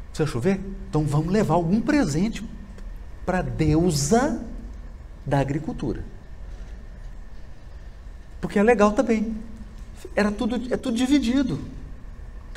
Precisa 0.09 0.29
chover? 0.29 0.61
Então 0.89 1.05
vamos 1.05 1.33
levar 1.33 1.55
algum 1.55 1.81
presente 1.81 2.45
para 3.25 3.39
a 3.39 3.43
deusa 3.43 4.45
da 5.25 5.39
agricultura. 5.39 6.05
Porque 8.41 8.59
é 8.59 8.63
legal 8.63 8.93
também. 8.93 9.37
Era 10.17 10.33
tudo, 10.33 10.73
é 10.73 10.77
tudo 10.77 10.97
dividido. 10.97 11.61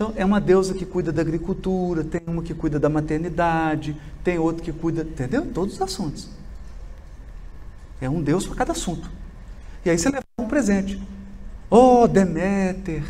Então, 0.02 0.14
é 0.16 0.26
uma 0.26 0.42
deusa 0.42 0.74
que 0.74 0.84
cuida 0.84 1.12
da 1.12 1.22
agricultura, 1.22 2.04
tem 2.04 2.22
uma 2.26 2.42
que 2.42 2.56
cuida 2.56 2.80
da 2.80 2.90
maternidade, 2.90 3.96
tem 4.24 4.40
outro 4.40 4.64
que 4.64 4.74
cuida, 4.74 5.04
entendeu? 5.04 5.46
Todos 5.54 5.76
os 5.76 5.82
assuntos. 5.82 6.28
É 8.02 8.10
um 8.10 8.20
deus 8.20 8.48
para 8.48 8.56
cada 8.56 8.72
assunto. 8.72 9.08
E 9.86 9.92
aí 9.92 10.00
você 10.00 10.10
leva 10.10 10.24
um 10.40 10.48
presente. 10.48 11.00
Oh, 11.70 12.08
Deméter, 12.08 13.04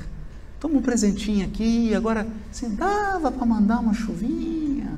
toma 0.59 0.79
um 0.79 0.81
presentinho 0.81 1.47
aqui. 1.47 1.95
Agora, 1.95 2.27
assim, 2.51 2.75
dava 2.75 3.31
para 3.31 3.45
mandar 3.45 3.79
uma 3.79 3.93
chuvinha, 3.93 4.91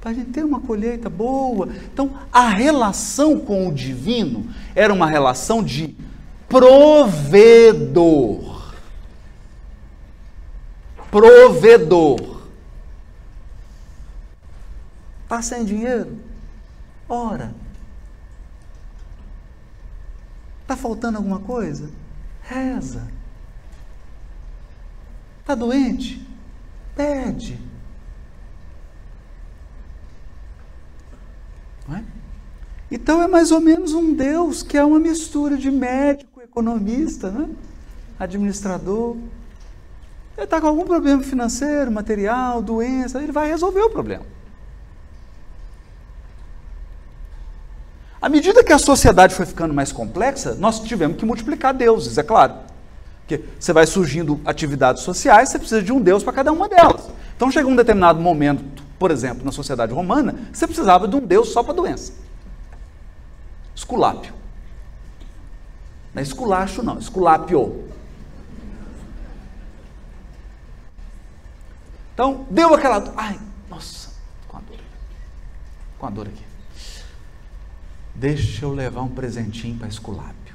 para 0.00 0.12
a 0.12 0.14
gente 0.14 0.30
ter 0.30 0.44
uma 0.44 0.60
colheita 0.60 1.10
boa. 1.10 1.70
Então, 1.92 2.12
a 2.32 2.50
relação 2.50 3.40
com 3.40 3.66
o 3.66 3.74
divino 3.74 4.46
era 4.76 4.94
uma 4.94 5.10
relação 5.10 5.60
de 5.60 5.96
provedor. 6.48 8.53
Provedor. 11.14 12.42
Está 15.22 15.40
sem 15.40 15.64
dinheiro? 15.64 16.18
Ora. 17.08 17.54
Está 20.62 20.76
faltando 20.76 21.18
alguma 21.18 21.38
coisa? 21.38 21.88
Reza. 22.42 23.06
Está 25.38 25.54
doente? 25.54 26.26
Pede. 26.96 27.60
Não 31.86 31.96
é? 31.96 32.04
Então 32.90 33.22
é 33.22 33.28
mais 33.28 33.52
ou 33.52 33.60
menos 33.60 33.92
um 33.92 34.12
Deus 34.12 34.64
que 34.64 34.76
é 34.76 34.84
uma 34.84 34.98
mistura 34.98 35.56
de 35.56 35.70
médico, 35.70 36.42
economista, 36.42 37.30
né? 37.30 37.54
administrador. 38.18 39.16
Ele 40.36 40.44
está 40.44 40.60
com 40.60 40.66
algum 40.66 40.84
problema 40.84 41.22
financeiro, 41.22 41.90
material, 41.90 42.60
doença, 42.60 43.22
ele 43.22 43.32
vai 43.32 43.48
resolver 43.48 43.80
o 43.80 43.90
problema. 43.90 44.24
À 48.20 48.28
medida 48.28 48.64
que 48.64 48.72
a 48.72 48.78
sociedade 48.78 49.34
foi 49.34 49.44
ficando 49.44 49.74
mais 49.74 49.92
complexa, 49.92 50.54
nós 50.54 50.80
tivemos 50.80 51.18
que 51.18 51.26
multiplicar 51.26 51.74
deuses, 51.74 52.16
é 52.16 52.22
claro. 52.22 52.54
Porque 53.20 53.44
você 53.58 53.72
vai 53.72 53.86
surgindo 53.86 54.40
atividades 54.44 55.02
sociais, 55.02 55.50
você 55.50 55.58
precisa 55.58 55.82
de 55.82 55.92
um 55.92 56.00
deus 56.00 56.22
para 56.22 56.32
cada 56.32 56.50
uma 56.50 56.68
delas. 56.68 57.08
Então 57.36 57.50
chega 57.50 57.68
um 57.68 57.76
determinado 57.76 58.20
momento, 58.20 58.82
por 58.98 59.10
exemplo, 59.10 59.44
na 59.44 59.52
sociedade 59.52 59.92
romana, 59.92 60.34
você 60.52 60.66
precisava 60.66 61.06
de 61.06 61.14
um 61.16 61.20
deus 61.20 61.50
só 61.50 61.62
para 61.62 61.74
doença. 61.74 62.12
Esculápio. 63.74 64.32
Não 66.14 66.20
é 66.20 66.22
esculacho, 66.22 66.82
não, 66.82 66.98
esculápio. 66.98 67.84
Então, 72.14 72.46
deu 72.48 72.72
aquela. 72.72 73.12
Ai, 73.16 73.38
nossa, 73.68 74.12
com 74.46 74.56
a 74.56 74.60
dor. 74.60 74.78
Com 75.98 76.06
a 76.06 76.10
dor 76.10 76.28
aqui. 76.28 76.44
Deixa 78.14 78.64
eu 78.64 78.72
levar 78.72 79.02
um 79.02 79.08
presentinho 79.08 79.76
para 79.76 79.88
Esculápio. 79.88 80.54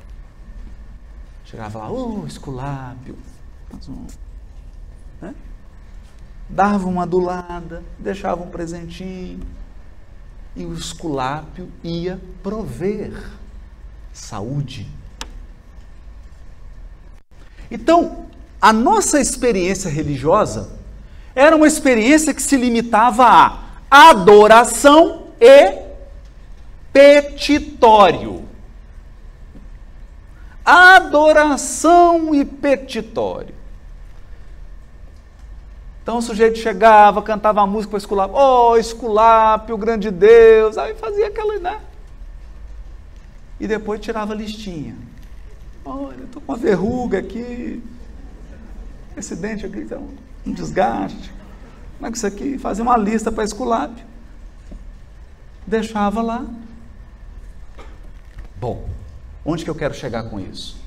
Chegava 1.44 1.80
lá, 1.80 1.92
ô 1.92 2.22
oh, 2.22 2.28
Esculápio. 2.28 3.18
Né? 5.22 5.36
Dava 6.48 6.88
uma 6.88 7.04
adulada, 7.04 7.84
deixava 8.00 8.42
um 8.42 8.50
presentinho. 8.50 9.42
E 10.56 10.66
o 10.66 10.74
Esculápio 10.74 11.70
ia 11.84 12.22
prover 12.42 13.12
saúde. 14.14 14.88
Então, 17.70 18.28
a 18.62 18.72
nossa 18.72 19.20
experiência 19.20 19.92
religiosa 19.92 20.79
era 21.40 21.56
uma 21.56 21.66
experiência 21.66 22.34
que 22.34 22.42
se 22.42 22.58
limitava 22.58 23.26
a 23.90 24.10
adoração 24.10 25.28
e 25.40 25.74
petitório. 26.92 28.44
Adoração 30.66 32.36
e 32.36 32.44
petitório. 32.44 33.56
Então 36.04 36.18
o 36.18 36.22
sujeito 36.22 36.60
chegava, 36.60 37.22
cantava 37.22 37.62
a 37.62 37.68
música 37.68 37.92
para 37.92 38.00
Esculápio, 38.00 38.36
oh, 38.36 38.76
Esculápio, 38.76 39.78
grande 39.78 40.12
Deus, 40.12 40.78
aí 40.78 40.94
fazia 40.96 41.28
aquela, 41.28 41.58
né? 41.58 41.80
E 43.62 43.66
depois 43.66 44.02
tirava 44.02 44.34
a 44.34 44.36
listinha. 44.36 44.94
Olha, 45.86 46.22
estou 46.22 46.42
com 46.42 46.52
uma 46.52 46.58
verruga 46.58 47.20
aqui, 47.20 47.82
esse 49.16 49.38
dente 49.38 49.66
aqui 49.66 49.80
está 49.80 49.98
um, 50.46 50.52
desgaste. 50.52 51.32
Como 51.98 52.08
é 52.08 52.12
que 52.12 52.18
isso 52.18 52.28
aqui? 52.28 52.58
Fazia 52.58 52.84
uma 52.84 52.98
lista 52.98 53.32
para 53.32 53.44
Esculápio. 53.44 54.06
Deixava 55.68 56.22
lá, 56.22 56.46
Bom, 58.60 58.90
onde 59.46 59.64
que 59.64 59.70
eu 59.70 59.76
quero 59.76 59.94
chegar 59.94 60.24
com 60.24 60.38
isso? 60.38 60.78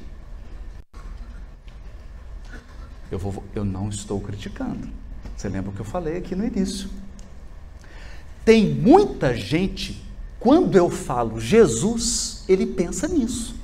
Eu, 3.11 3.19
vou, 3.19 3.43
eu 3.55 3.65
não 3.65 3.89
estou 3.89 4.21
criticando. 4.21 4.89
Você 5.35 5.49
lembra 5.49 5.71
o 5.71 5.73
que 5.73 5.81
eu 5.81 5.85
falei 5.85 6.19
aqui 6.19 6.35
no 6.35 6.45
início? 6.45 6.91
Tem 8.45 8.75
muita 8.75 9.35
gente, 9.35 10.05
quando 10.39 10.77
eu 10.77 10.91
falo 10.91 11.41
Jesus, 11.41 12.45
ele 12.47 12.67
pensa 12.67 13.09
nisso. 13.09 13.57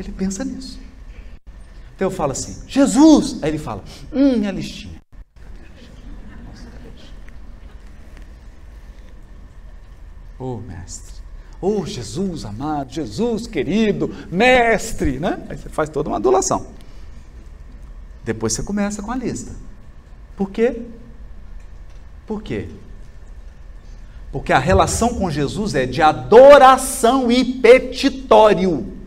Ele 0.00 0.12
pensa 0.12 0.42
nisso. 0.44 0.80
Então 1.94 2.06
eu 2.06 2.10
falo 2.10 2.32
assim, 2.32 2.66
Jesus! 2.66 3.42
Aí 3.42 3.50
ele 3.50 3.58
fala, 3.58 3.84
hum, 4.10 4.38
minha 4.38 4.50
listinha. 4.50 4.98
Oh, 10.38 10.56
mestre. 10.56 11.20
Oh, 11.60 11.84
Jesus 11.84 12.46
amado, 12.46 12.90
Jesus 12.90 13.46
querido, 13.46 14.08
mestre, 14.32 15.20
né? 15.20 15.44
Aí 15.50 15.58
você 15.58 15.68
faz 15.68 15.90
toda 15.90 16.08
uma 16.08 16.16
adulação. 16.16 16.68
Depois 18.24 18.54
você 18.54 18.62
começa 18.62 19.02
com 19.02 19.10
a 19.10 19.16
lista. 19.16 19.52
Por 20.34 20.50
quê? 20.50 20.80
Por 22.26 22.42
quê? 22.42 22.68
Porque 24.32 24.54
a 24.54 24.58
relação 24.58 25.14
com 25.14 25.30
Jesus 25.30 25.74
é 25.74 25.84
de 25.84 26.00
adoração 26.00 27.30
e 27.30 27.44
petitório. 27.44 28.99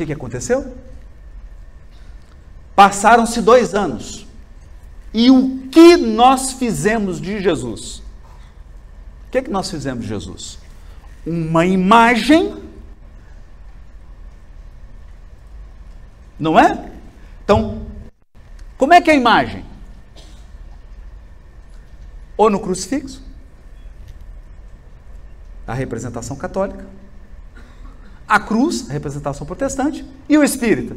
Que, 0.00 0.06
que 0.06 0.12
aconteceu? 0.12 0.74
Passaram-se 2.74 3.42
dois 3.42 3.74
anos. 3.74 4.26
E 5.12 5.30
o 5.30 5.68
que 5.70 5.96
nós 5.96 6.52
fizemos 6.52 7.20
de 7.20 7.40
Jesus? 7.40 7.98
O 9.26 9.30
que, 9.30 9.42
que 9.42 9.50
nós 9.50 9.70
fizemos 9.70 10.04
de 10.04 10.08
Jesus? 10.08 10.58
Uma 11.26 11.66
imagem. 11.66 12.62
Não 16.38 16.58
é? 16.58 16.90
Então, 17.44 17.86
como 18.78 18.94
é 18.94 19.00
que 19.02 19.10
é 19.10 19.12
a 19.12 19.16
imagem? 19.16 19.64
Ou 22.36 22.48
no 22.48 22.58
crucifixo, 22.58 23.22
a 25.66 25.74
representação 25.74 26.34
católica, 26.36 26.86
a 28.30 28.38
cruz, 28.38 28.88
a 28.88 28.92
representação 28.92 29.44
protestante, 29.44 30.06
e 30.28 30.38
o 30.38 30.44
espírita, 30.44 30.96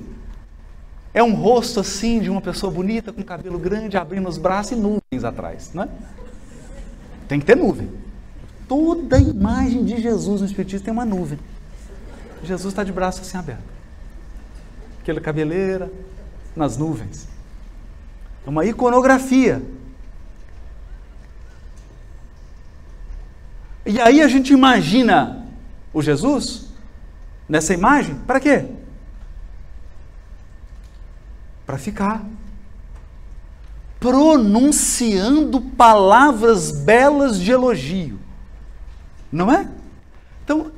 é 1.11 1.23
um 1.23 1.33
rosto 1.33 1.79
assim 1.79 2.19
de 2.19 2.29
uma 2.29 2.39
pessoa 2.39 2.71
bonita, 2.71 3.11
com 3.11 3.23
cabelo 3.23 3.57
grande, 3.57 3.97
abrindo 3.97 4.29
os 4.29 4.37
braços 4.37 4.73
e 4.73 4.75
nuvens 4.75 5.23
atrás, 5.23 5.71
não 5.73 5.83
é? 5.83 5.89
Tem 7.27 7.39
que 7.39 7.45
ter 7.45 7.57
nuvem. 7.57 7.89
Toda 8.67 9.17
imagem 9.17 9.83
de 9.83 9.99
Jesus 9.99 10.41
no 10.41 10.47
Espiritismo 10.47 10.85
tem 10.85 10.93
uma 10.93 11.05
nuvem. 11.05 11.39
Jesus 12.43 12.71
está 12.71 12.83
de 12.83 12.91
braço 12.91 13.21
assim 13.21 13.35
aberto. 13.35 13.63
Aquela 15.01 15.19
cabeleira 15.19 15.91
nas 16.55 16.77
nuvens. 16.77 17.27
É 18.45 18.49
uma 18.49 18.63
iconografia. 18.63 19.59
E 23.87 23.99
aí 23.99 24.21
a 24.21 24.27
gente 24.27 24.53
imagina 24.53 25.47
o 25.91 26.01
Jesus 26.01 26.72
nessa 27.47 27.73
imagem, 27.73 28.15
para 28.27 28.39
quê? 28.39 28.65
Para 31.65 31.77
ficar 31.77 32.25
pronunciando 33.99 35.61
palavras 35.61 36.71
belas 36.71 37.39
de 37.39 37.51
elogio. 37.51 38.19
Não 39.31 39.49
é? 39.49 39.67
Então, 40.43 40.71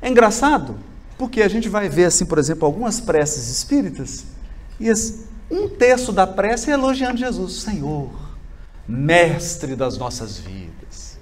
é 0.00 0.08
engraçado, 0.08 0.78
porque 1.18 1.42
a 1.42 1.48
gente 1.48 1.68
vai 1.68 1.88
ver, 1.90 2.06
assim, 2.06 2.24
por 2.24 2.38
exemplo, 2.38 2.64
algumas 2.64 3.00
preces 3.00 3.48
espíritas, 3.48 4.24
e 4.80 4.90
um 5.50 5.68
terço 5.68 6.10
da 6.10 6.26
prece 6.26 6.70
é 6.70 6.74
elogiando 6.74 7.18
Jesus, 7.18 7.60
Senhor, 7.60 8.10
mestre 8.88 9.76
das 9.76 9.98
nossas 9.98 10.38
vidas, 10.38 11.18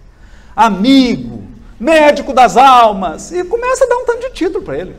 amigo, 0.54 1.42
médico 1.82 2.32
das 2.32 2.56
almas, 2.56 3.32
e 3.32 3.42
começa 3.42 3.84
a 3.84 3.88
dar 3.88 3.96
um 3.96 4.06
tanto 4.06 4.20
de 4.20 4.30
título 4.30 4.64
para 4.64 4.78
ele. 4.78 4.94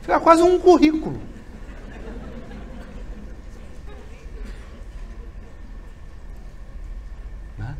Fica 0.00 0.20
quase 0.20 0.42
um 0.42 0.60
currículo. 0.60 1.20
Né? 7.58 7.76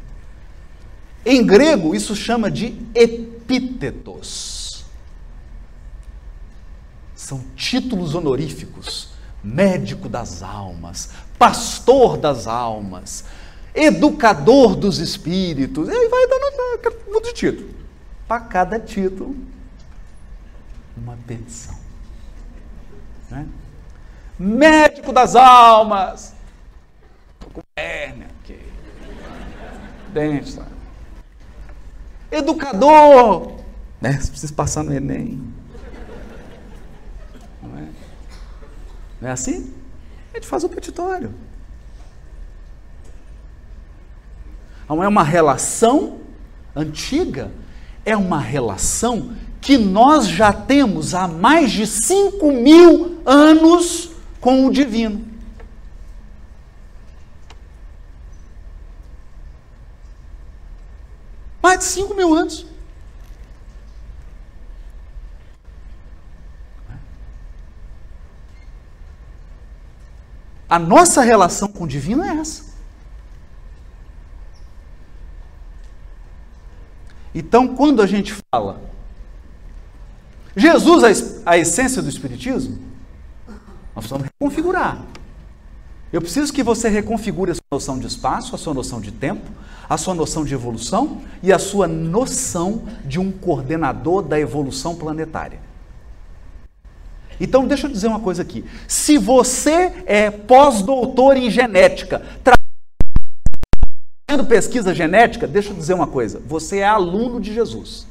Em 1.25 1.47
grego, 1.47 1.95
isso 1.95 2.17
chama 2.17 2.51
de 2.51 2.77
epítetos. 2.93 4.85
São 7.15 7.41
títulos 7.55 8.17
honoríficos. 8.17 9.15
Médico 9.45 10.09
das 10.09 10.43
almas, 10.43 11.11
pastor 11.39 12.17
das 12.17 12.47
almas, 12.47 13.27
educador 13.75 14.75
dos 14.75 14.99
espíritos. 14.99 15.87
E 15.87 15.93
aí 15.93 16.09
vai 16.09 16.27
dando 16.27 17.19
um 17.19 17.21
de 17.21 17.33
título. 17.35 17.84
Para 18.27 18.41
cada 18.41 18.81
título, 18.81 19.37
uma 20.97 21.17
petição. 21.27 21.79
Né? 23.31 23.47
Médico 24.39 25.13
das 25.13 25.37
almas. 25.37 26.35
Com 27.53 27.63
hérnia 27.77 28.29
aqui. 28.41 28.59
Dente, 30.13 30.53
sabe? 30.53 30.71
Educador. 32.31 33.61
Né? 34.01 34.13
Você 34.21 34.31
precisa 34.31 34.53
passar 34.53 34.83
no 34.83 34.93
Enem. 34.93 35.53
Não 37.63 37.79
é? 37.79 37.89
Não 39.21 39.29
é 39.29 39.33
assim? 39.33 39.75
A 40.33 40.37
gente 40.37 40.47
faz 40.47 40.65
o 40.65 40.69
petitório. 40.69 41.33
Não 44.89 45.03
é 45.03 45.09
uma 45.09 45.23
relação 45.23 46.21
antiga, 46.77 47.51
é 48.05 48.17
uma 48.17 48.41
relação 48.41 49.35
que 49.61 49.79
nós 49.79 50.27
já 50.29 50.53
temos 50.53 51.15
há 51.15 51.27
mais 51.27 51.73
de 51.73 51.87
5 51.87 52.53
mil 52.53 53.23
anos 53.25 54.11
com 54.41 54.67
o 54.67 54.71
divino. 54.71 55.25
Mais 61.63 61.79
de 61.79 61.85
5 61.87 62.15
mil 62.15 62.35
anos. 62.35 62.67
A 70.69 70.79
nossa 70.79 71.23
relação 71.23 71.69
com 71.69 71.85
o 71.85 71.89
divino 71.89 72.23
é 72.23 72.37
essa. 72.37 72.64
Então, 77.35 77.69
quando 77.69 78.01
a 78.01 78.07
gente 78.07 78.35
fala 78.51 78.81
Jesus, 80.57 81.43
a, 81.45 81.59
essência 81.59 82.01
do 82.01 82.09
Espiritismo, 82.09 82.79
nós 83.95 84.07
precisamos 84.07 84.27
reconfigurar. 84.27 85.03
Eu 86.13 86.21
preciso 86.21 86.53
que 86.53 86.63
você 86.63 86.89
reconfigure 86.89 87.51
a 87.51 87.55
sua 87.55 87.65
noção 87.73 87.99
de 87.99 88.07
espaço, 88.07 88.55
a 88.55 88.59
sua 88.59 88.73
noção 88.73 89.01
de 89.01 89.11
tempo, 89.11 89.51
a 89.89 89.99
sua 89.99 90.15
noção 90.15 90.45
de 90.45 90.55
evolução 90.55 91.23
e 91.43 91.53
a 91.53 91.59
sua 91.59 91.89
noção 91.89 92.85
de 93.05 93.19
um 93.19 93.33
coordenador 93.33 94.23
da 94.23 94.39
evolução 94.39 94.95
planetária. 94.95 95.59
Então, 97.41 97.67
deixa 97.67 97.89
eu 97.89 97.91
dizer 97.91 98.07
uma 98.07 98.21
coisa 98.21 98.43
aqui. 98.43 98.65
Se 98.87 99.19
você 99.19 99.93
é 100.07 100.31
pós-doutor 100.31 101.37
em 101.37 101.51
genética, 101.51 102.23
fazendo 104.35 104.47
pesquisa 104.47 104.95
genética, 104.95 105.47
deixa 105.47 105.71
eu 105.71 105.77
dizer 105.77 105.95
uma 105.95 106.07
coisa. 106.07 106.41
Você 106.41 106.79
é 106.79 106.85
aluno 106.85 107.41
de 107.41 107.55
Jesus. 107.55 108.07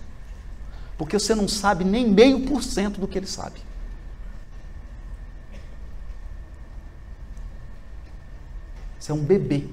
Porque 0.97 1.19
você 1.19 1.35
não 1.35 1.47
sabe 1.47 1.83
nem 1.83 2.09
meio 2.09 2.45
por 2.47 2.63
cento 2.63 2.99
do 2.99 3.07
que 3.07 3.17
ele 3.17 3.27
sabe. 3.27 3.59
Você 8.97 9.11
é 9.11 9.15
um 9.15 9.23
bebê. 9.23 9.67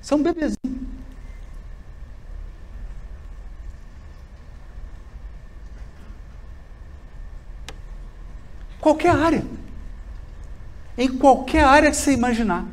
Você 0.00 0.14
é 0.14 0.16
um 0.16 0.22
bebezinho. 0.22 0.56
Qualquer 8.80 9.10
área. 9.10 9.63
Em 10.96 11.18
qualquer 11.18 11.64
área 11.64 11.90
que 11.90 11.96
você 11.96 12.12
imaginar. 12.12 12.66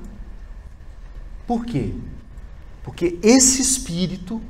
Por 1.47 1.65
quê? 1.65 1.93
Porque 2.83 3.19
esse 3.21 3.61
espírito 3.61 4.41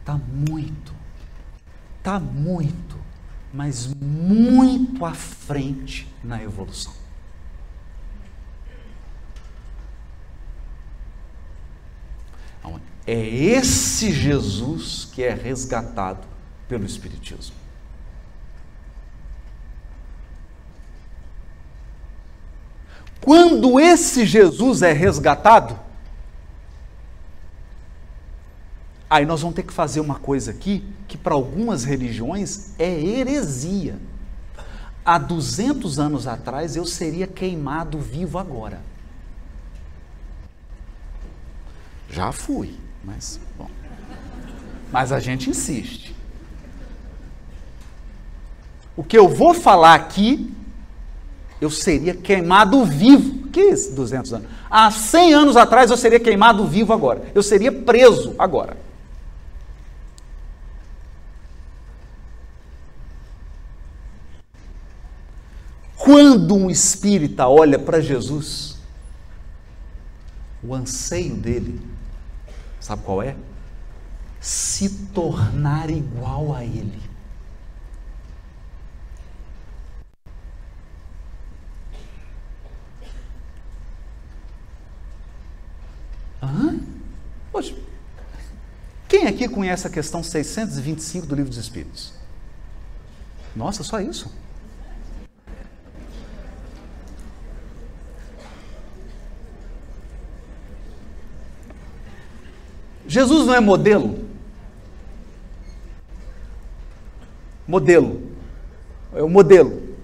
está 0.00 0.14
muito 0.14 1.02
está 2.02 2.18
muito, 2.18 2.98
mas 3.54 3.86
muito 3.94 5.04
à 5.04 5.14
frente 5.14 6.12
na 6.22 6.42
evolução. 6.42 6.92
É 13.04 13.18
esse 13.18 14.12
Jesus 14.12 15.08
que 15.12 15.24
é 15.24 15.34
resgatado 15.34 16.24
pelo 16.68 16.84
Espiritismo. 16.84 17.61
Quando 23.24 23.80
esse 23.80 24.26
Jesus 24.26 24.82
é 24.82 24.92
resgatado, 24.92 25.78
Aí 29.12 29.26
nós 29.26 29.42
vamos 29.42 29.54
ter 29.54 29.62
que 29.62 29.74
fazer 29.74 30.00
uma 30.00 30.14
coisa 30.14 30.52
aqui 30.52 30.82
que 31.06 31.18
para 31.18 31.34
algumas 31.34 31.84
religiões 31.84 32.70
é 32.78 32.88
heresia. 32.98 33.98
Há 35.04 35.18
200 35.18 35.98
anos 35.98 36.26
atrás 36.26 36.76
eu 36.76 36.86
seria 36.86 37.26
queimado 37.26 37.98
vivo 37.98 38.38
agora. 38.38 38.80
Já 42.08 42.32
fui, 42.32 42.74
mas 43.04 43.38
bom. 43.58 43.68
Mas 44.90 45.12
a 45.12 45.20
gente 45.20 45.50
insiste. 45.50 46.16
O 48.96 49.04
que 49.04 49.18
eu 49.18 49.28
vou 49.28 49.52
falar 49.52 49.92
aqui, 49.92 50.50
eu 51.62 51.70
seria 51.70 52.12
queimado 52.12 52.84
vivo. 52.84 53.46
Que 53.48 53.60
isso, 53.60 53.94
200 53.94 54.32
anos? 54.34 54.48
Há 54.68 54.90
100 54.90 55.34
anos 55.34 55.56
atrás 55.56 55.90
eu 55.92 55.96
seria 55.96 56.18
queimado 56.18 56.66
vivo 56.66 56.92
agora. 56.92 57.22
Eu 57.32 57.42
seria 57.42 57.70
preso 57.70 58.34
agora. 58.36 58.76
Quando 65.96 66.56
um 66.56 66.68
espírita 66.68 67.46
olha 67.46 67.78
para 67.78 68.00
Jesus, 68.00 68.76
o 70.64 70.74
anseio 70.74 71.36
dele, 71.36 71.80
sabe 72.80 73.02
qual 73.04 73.22
é? 73.22 73.36
Se 74.40 74.88
tornar 75.14 75.90
igual 75.90 76.52
a 76.52 76.64
ele. 76.64 77.11
Hã? 86.42 86.80
Poxa, 87.52 87.74
quem 89.08 89.26
aqui 89.26 89.48
conhece 89.48 89.86
a 89.86 89.90
questão 89.90 90.22
625 90.22 91.26
do 91.26 91.34
Livro 91.34 91.50
dos 91.50 91.58
Espíritos? 91.58 92.12
Nossa, 93.54 93.84
só 93.84 94.00
isso? 94.00 94.32
Jesus 103.06 103.46
não 103.46 103.54
é 103.54 103.60
modelo? 103.60 104.26
Modelo. 107.68 108.32
É 109.14 109.22
o 109.22 109.28
modelo. 109.28 109.96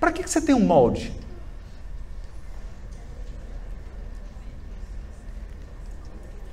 Para 0.00 0.10
que 0.10 0.26
você 0.26 0.40
tem 0.40 0.54
um 0.54 0.60
molde? 0.60 1.17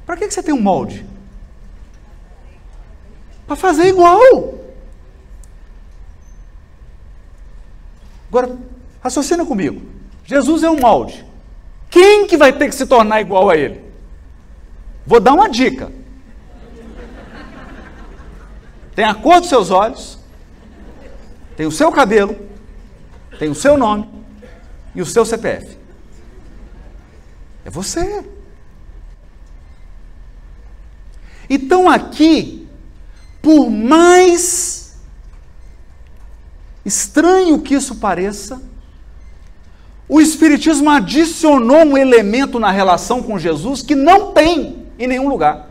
Para 0.05 0.17
que 0.17 0.29
você 0.29 0.43
tem 0.43 0.53
um 0.53 0.61
molde? 0.61 1.05
Para 3.47 3.55
fazer 3.55 3.87
igual. 3.87 4.19
Agora, 8.29 8.57
raciocina 9.01 9.45
comigo. 9.45 9.81
Jesus 10.25 10.63
é 10.63 10.69
um 10.69 10.79
molde. 10.79 11.25
Quem 11.89 12.27
que 12.27 12.37
vai 12.37 12.51
ter 12.51 12.67
que 12.67 12.75
se 12.75 12.85
tornar 12.85 13.21
igual 13.21 13.49
a 13.49 13.55
ele? 13.55 13.83
Vou 15.05 15.19
dar 15.19 15.33
uma 15.33 15.49
dica. 15.49 15.91
Tem 18.95 19.05
a 19.05 19.13
cor 19.13 19.39
dos 19.39 19.49
seus 19.49 19.71
olhos, 19.71 20.17
tem 21.55 21.65
o 21.65 21.71
seu 21.71 21.91
cabelo, 21.91 22.35
tem 23.37 23.49
o 23.49 23.55
seu 23.55 23.77
nome 23.77 24.09
e 24.93 25.01
o 25.01 25.05
seu 25.05 25.25
CPF. 25.25 25.77
É 27.65 27.69
você. 27.69 28.34
Então 31.49 31.89
aqui, 31.89 32.67
por 33.41 33.69
mais 33.69 34.97
estranho 36.85 37.61
que 37.61 37.73
isso 37.73 37.95
pareça, 37.95 38.61
o 40.07 40.21
Espiritismo 40.21 40.89
adicionou 40.89 41.83
um 41.83 41.97
elemento 41.97 42.59
na 42.59 42.69
relação 42.69 43.23
com 43.23 43.39
Jesus 43.39 43.81
que 43.81 43.95
não 43.95 44.31
tem 44.33 44.85
em 44.99 45.07
nenhum 45.07 45.27
lugar. 45.27 45.69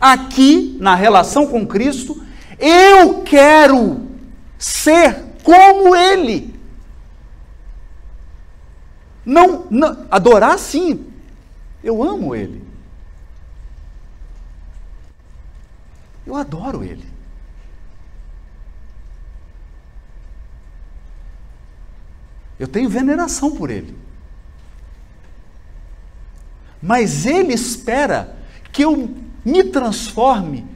Aqui, 0.00 0.76
na 0.80 0.94
relação 0.94 1.46
com 1.46 1.66
Cristo, 1.66 2.24
eu 2.58 3.22
quero 3.22 4.08
ser 4.58 5.24
como 5.44 5.94
Ele. 5.94 6.54
Não, 9.24 9.66
não, 9.70 10.06
adorar 10.10 10.58
sim, 10.58 11.09
eu 11.82 12.02
amo 12.02 12.34
Ele. 12.34 12.62
Eu 16.26 16.36
adoro 16.36 16.84
Ele. 16.84 17.04
Eu 22.58 22.68
tenho 22.68 22.88
veneração 22.90 23.50
por 23.50 23.70
Ele. 23.70 23.96
Mas 26.82 27.24
Ele 27.24 27.54
espera 27.54 28.36
que 28.70 28.84
eu 28.84 29.14
me 29.44 29.64
transforme 29.64 30.66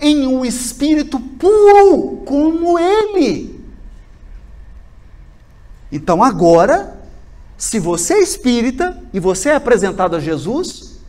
em 0.00 0.26
um 0.26 0.44
espírito 0.44 1.20
puro 1.20 2.22
como 2.24 2.78
Ele. 2.78 3.62
Então 5.92 6.22
agora, 6.22 6.93
se 7.56 7.78
você 7.78 8.14
é 8.14 8.22
espírita 8.22 9.02
e 9.12 9.20
você 9.20 9.50
é 9.50 9.54
apresentado 9.54 10.16
a 10.16 10.20
Jesus, 10.20 11.00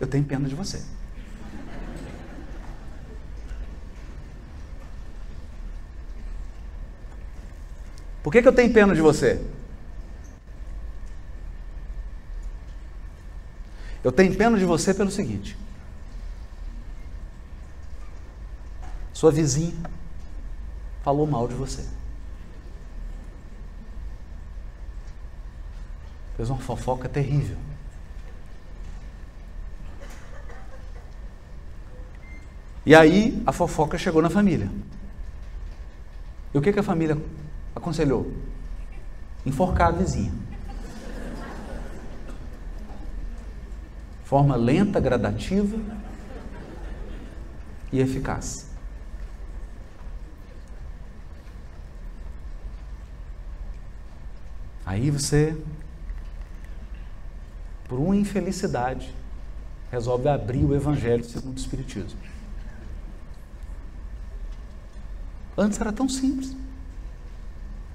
eu 0.00 0.06
tenho 0.06 0.24
pena 0.24 0.48
de 0.48 0.54
você. 0.54 0.82
Por 8.22 8.32
que, 8.32 8.40
que 8.40 8.48
eu 8.48 8.52
tenho 8.52 8.72
pena 8.72 8.94
de 8.94 9.00
você? 9.00 9.44
Eu 14.04 14.12
tenho 14.12 14.34
pena 14.36 14.58
de 14.58 14.64
você 14.64 14.94
pelo 14.94 15.10
seguinte: 15.10 15.56
sua 19.12 19.30
vizinha 19.30 19.74
falou 21.02 21.26
mal 21.26 21.46
de 21.46 21.54
você. 21.54 21.84
Fez 26.36 26.50
uma 26.50 26.58
fofoca 26.58 27.08
terrível. 27.08 27.56
E 32.84 32.94
aí 32.94 33.42
a 33.46 33.52
fofoca 33.52 33.96
chegou 33.96 34.20
na 34.20 34.30
família. 34.30 34.70
E 36.52 36.58
o 36.58 36.60
que, 36.60 36.72
que 36.72 36.80
a 36.80 36.82
família 36.82 37.16
aconselhou? 37.74 38.32
Enforcar 39.46 39.88
a 39.88 39.92
vizinha. 39.92 40.32
forma 44.32 44.56
lenta, 44.56 44.98
gradativa 44.98 45.78
e 47.92 48.00
eficaz. 48.00 48.66
Aí 54.86 55.10
você, 55.10 55.54
por 57.92 58.00
uma 58.00 58.16
infelicidade, 58.16 59.14
resolve 59.90 60.26
abrir 60.26 60.64
o 60.64 60.74
Evangelho 60.74 61.22
segundo 61.22 61.58
o 61.58 61.60
Espiritismo. 61.60 62.18
Antes 65.58 65.78
era 65.78 65.92
tão 65.92 66.08
simples. 66.08 66.56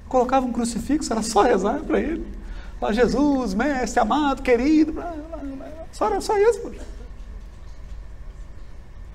Colocava 0.08 0.46
um 0.46 0.54
crucifixo, 0.54 1.12
era 1.12 1.24
só 1.24 1.42
rezar 1.42 1.80
para 1.80 2.00
ele. 2.00 2.32
Lá, 2.80 2.94
Jesus, 2.94 3.56
mestre, 3.56 4.00
amado, 4.00 4.44
querido. 4.44 4.94
Blá, 4.94 5.12
blá, 5.30 5.38
blá. 5.40 5.68
Só 5.92 6.06
era 6.06 6.22
só 6.22 6.38
isso. 6.38 6.72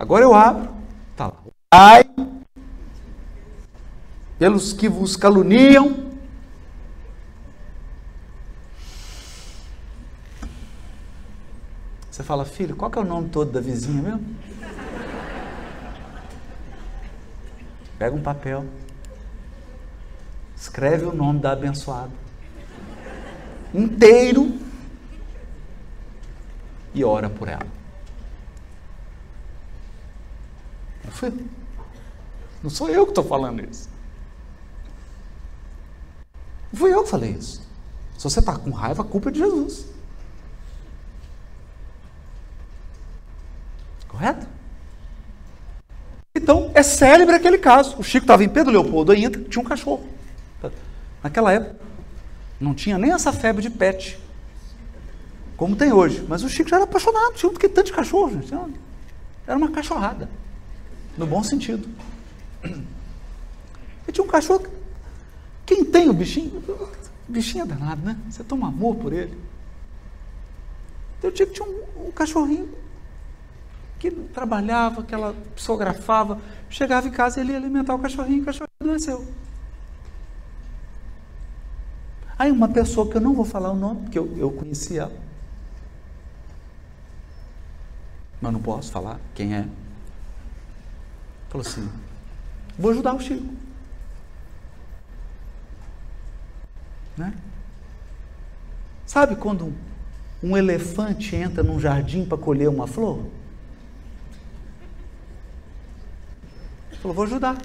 Agora 0.00 0.24
eu 0.24 0.34
abro. 0.34 0.68
Tá 1.14 1.28
lá. 1.28 1.36
Ai, 1.70 2.02
pelos 4.36 4.72
que 4.72 4.88
vos 4.88 5.14
caluniam. 5.14 6.10
Você 12.12 12.21
fala, 12.32 12.46
filho, 12.46 12.74
qual 12.74 12.90
que 12.90 12.98
é 12.98 13.02
o 13.02 13.04
nome 13.04 13.28
todo 13.28 13.52
da 13.52 13.60
vizinha 13.60 14.00
mesmo? 14.00 14.36
Pega 17.98 18.16
um 18.16 18.22
papel, 18.22 18.64
escreve 20.56 21.04
o 21.04 21.12
nome 21.12 21.40
da 21.40 21.52
abençoada 21.52 22.10
inteiro 23.74 24.58
e 26.94 27.04
ora 27.04 27.28
por 27.28 27.48
ela. 27.48 27.66
Não, 31.04 31.38
não 32.62 32.70
sou 32.70 32.88
eu 32.88 33.04
que 33.04 33.10
estou 33.10 33.24
falando 33.24 33.62
isso. 33.62 33.90
Não 36.72 36.80
fui 36.80 36.94
eu 36.94 37.04
que 37.04 37.10
falei 37.10 37.32
isso. 37.32 37.60
Se 38.16 38.24
você 38.24 38.40
está 38.40 38.56
com 38.56 38.70
raiva, 38.70 39.02
a 39.02 39.06
culpa 39.06 39.28
é 39.28 39.32
de 39.32 39.38
Jesus. 39.38 39.92
Correto? 44.22 44.46
Então, 46.32 46.70
é 46.74 46.82
célebre 46.84 47.34
aquele 47.34 47.58
caso. 47.58 47.96
O 47.98 48.04
Chico 48.04 48.22
estava 48.22 48.44
em 48.44 48.48
Pedro 48.48 48.72
Leopoldo 48.72 49.10
ainda, 49.10 49.36
tinha 49.36 49.60
um 49.60 49.66
cachorro. 49.66 50.06
Naquela 51.20 51.52
época, 51.52 51.76
não 52.60 52.72
tinha 52.72 52.96
nem 52.98 53.12
essa 53.12 53.32
febre 53.32 53.60
de 53.60 53.70
pet, 53.70 54.18
como 55.56 55.74
tem 55.74 55.92
hoje. 55.92 56.24
Mas 56.28 56.44
o 56.44 56.48
Chico 56.48 56.70
já 56.70 56.76
era 56.76 56.84
apaixonado, 56.84 57.34
tinha 57.34 57.52
que 57.52 57.68
tanto 57.68 57.86
de 57.86 57.92
cachorro, 57.92 58.30
gente. 58.30 58.54
Era 59.44 59.58
uma 59.58 59.72
cachorrada, 59.72 60.30
no 61.18 61.26
bom 61.26 61.42
sentido. 61.42 61.88
E 64.06 64.12
tinha 64.12 64.24
um 64.24 64.28
cachorro. 64.28 64.66
Quem 65.66 65.84
tem 65.84 66.08
o 66.08 66.12
bichinho? 66.12 66.62
Bichinho 67.28 67.62
é 67.62 67.66
danado, 67.66 68.02
né? 68.04 68.16
Você 68.28 68.44
toma 68.44 68.68
amor 68.68 68.96
por 68.96 69.12
ele. 69.12 69.36
Eu 71.22 71.30
tinha, 71.32 71.46
tinha 71.46 71.66
um, 71.66 72.08
um 72.08 72.10
cachorrinho 72.10 72.81
que 74.03 74.11
trabalhava, 74.11 75.05
que 75.05 75.14
ela 75.14 75.32
psicografava, 75.55 76.40
chegava 76.68 77.07
em 77.07 77.12
casa 77.12 77.38
e 77.38 77.44
ele 77.44 77.53
ia 77.53 77.59
alimentar 77.59 77.94
o 77.94 78.00
cachorrinho 78.00 78.42
o 78.42 78.44
cachorrinho 78.44 78.68
adoeceu. 78.80 79.32
Aí 82.36 82.50
uma 82.50 82.66
pessoa 82.68 83.09
que 83.09 83.16
eu 83.16 83.20
não 83.20 83.32
vou 83.32 83.44
falar 83.44 83.70
o 83.70 83.76
nome, 83.76 84.00
porque 84.03 84.18
eu, 84.18 84.36
eu 84.36 84.50
conheci 84.50 84.98
ela. 84.98 85.12
Mas 88.40 88.53
não 88.53 88.61
posso 88.61 88.90
falar 88.90 89.20
quem 89.36 89.55
é. 89.55 89.68
Falou 91.48 91.64
assim: 91.64 91.88
vou 92.76 92.90
ajudar 92.90 93.14
o 93.14 93.20
Chico. 93.20 93.55
Né? 97.16 97.32
Sabe 99.07 99.36
quando 99.36 99.72
um 100.42 100.57
elefante 100.57 101.36
entra 101.36 101.62
num 101.62 101.78
jardim 101.78 102.24
para 102.24 102.36
colher 102.36 102.68
uma 102.68 102.88
flor? 102.88 103.26
Falou, 107.03 107.14
vou 107.14 107.24
ajudar. 107.24 107.59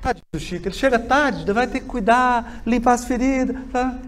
Tadinho 0.00 0.24
do 0.32 0.40
Chico, 0.40 0.66
ele 0.66 0.74
chega 0.74 0.98
tarde, 0.98 1.52
vai 1.52 1.66
ter 1.66 1.80
que 1.80 1.86
cuidar, 1.86 2.62
limpar 2.66 2.94
as 2.94 3.04
feridas. 3.04 3.56
Tá? 3.70 3.98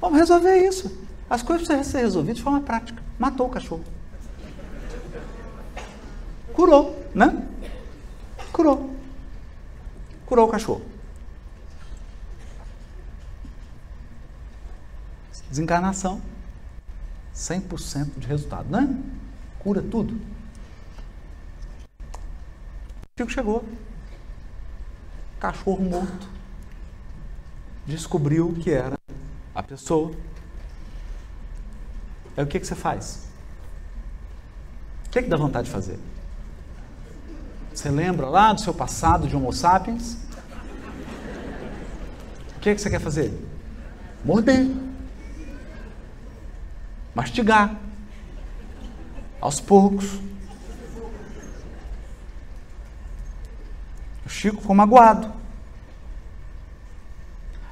Vamos 0.00 0.18
resolver 0.18 0.56
isso. 0.58 1.06
As 1.28 1.42
coisas 1.42 1.66
precisam 1.66 1.90
ser 1.90 2.04
resolvidas 2.04 2.36
de 2.36 2.42
forma 2.42 2.60
prática. 2.60 3.02
Matou 3.18 3.46
o 3.46 3.50
cachorro. 3.50 3.84
Curou, 6.52 7.02
né? 7.14 7.42
Curou. 8.52 8.90
Curou 10.26 10.46
o 10.46 10.50
cachorro. 10.50 10.82
Desencarnação. 15.48 16.20
100% 17.34 18.18
de 18.18 18.26
resultado, 18.26 18.68
né? 18.68 18.94
Cura 19.58 19.80
tudo. 19.80 20.20
Chico 23.18 23.32
chegou. 23.32 23.64
Cachorro 25.40 25.82
morto. 25.82 26.28
Descobriu 27.84 28.54
que 28.62 28.70
era 28.70 28.96
a 29.52 29.60
pessoa. 29.60 30.12
Aí 32.36 32.44
o 32.44 32.46
que, 32.46 32.60
que 32.60 32.66
você 32.66 32.76
faz? 32.76 33.26
O 35.06 35.10
que, 35.10 35.22
que 35.22 35.28
dá 35.28 35.36
vontade 35.36 35.66
de 35.66 35.72
fazer? 35.72 35.98
Você 37.74 37.90
lembra 37.90 38.28
lá 38.28 38.52
do 38.52 38.60
seu 38.60 38.72
passado 38.72 39.26
de 39.26 39.34
Homo 39.34 39.52
sapiens? 39.52 40.16
O 42.56 42.60
que, 42.60 42.72
que 42.72 42.80
você 42.80 42.88
quer 42.88 43.00
fazer? 43.00 43.36
Morder. 44.24 44.64
Mastigar. 47.16 47.76
Aos 49.40 49.60
poucos. 49.60 50.20
Chico 54.38 54.60
ficou 54.60 54.76
magoado. 54.76 55.32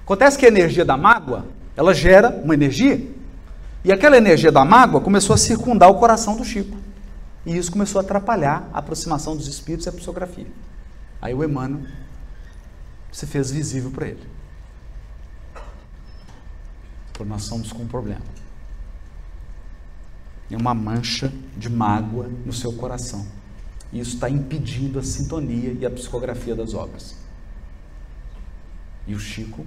Acontece 0.02 0.36
que 0.36 0.44
a 0.44 0.48
energia 0.48 0.84
da 0.84 0.96
mágoa, 0.96 1.46
ela 1.76 1.94
gera 1.94 2.30
uma 2.42 2.54
energia, 2.54 3.08
e 3.84 3.92
aquela 3.92 4.16
energia 4.16 4.50
da 4.50 4.64
mágoa 4.64 5.00
começou 5.00 5.34
a 5.34 5.36
circundar 5.38 5.88
o 5.88 5.94
coração 5.94 6.36
do 6.36 6.44
Chico. 6.44 6.76
E 7.44 7.56
isso 7.56 7.70
começou 7.70 8.00
a 8.00 8.04
atrapalhar 8.04 8.68
a 8.72 8.80
aproximação 8.80 9.36
dos 9.36 9.46
espíritos 9.46 9.86
e 9.86 9.88
a 9.88 9.92
psicografia. 9.92 10.48
Aí 11.22 11.32
o 11.32 11.44
Emmanuel 11.44 11.86
se 13.12 13.26
fez 13.26 13.52
visível 13.52 13.92
para 13.92 14.08
ele. 14.08 14.26
Porque 17.12 17.24
nós 17.24 17.44
somos 17.44 17.72
com 17.72 17.84
um 17.84 17.88
problema. 17.88 18.22
É 20.50 20.56
uma 20.56 20.74
mancha 20.74 21.32
de 21.56 21.70
mágoa 21.70 22.28
no 22.44 22.52
seu 22.52 22.72
coração. 22.72 23.24
Isso 23.92 24.14
está 24.14 24.28
impedindo 24.28 24.98
a 24.98 25.02
sintonia 25.02 25.72
e 25.72 25.86
a 25.86 25.90
psicografia 25.90 26.54
das 26.54 26.74
obras. 26.74 27.16
E 29.06 29.14
o 29.14 29.20
Chico, 29.20 29.64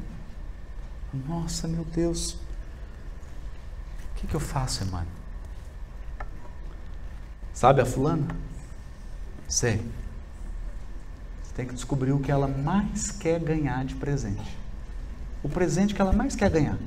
nossa, 1.28 1.68
meu 1.68 1.86
Deus, 1.86 2.34
o 2.34 4.16
que, 4.16 4.28
que 4.28 4.36
eu 4.36 4.40
faço, 4.40 4.84
Emmanuel? 4.84 5.08
Sabe 7.54 7.82
a 7.82 7.86
fulana? 7.86 8.28
Sei. 9.48 9.82
Você 11.42 11.54
tem 11.56 11.66
que 11.66 11.74
descobrir 11.74 12.12
o 12.12 12.20
que 12.20 12.32
ela 12.32 12.48
mais 12.48 13.12
quer 13.12 13.40
ganhar 13.40 13.84
de 13.86 13.96
presente. 13.96 14.58
O 15.42 15.50
presente 15.50 15.94
que 15.94 16.02
ela 16.02 16.14
mais 16.14 16.36
quer 16.36 16.50
ganhar. 16.50 16.78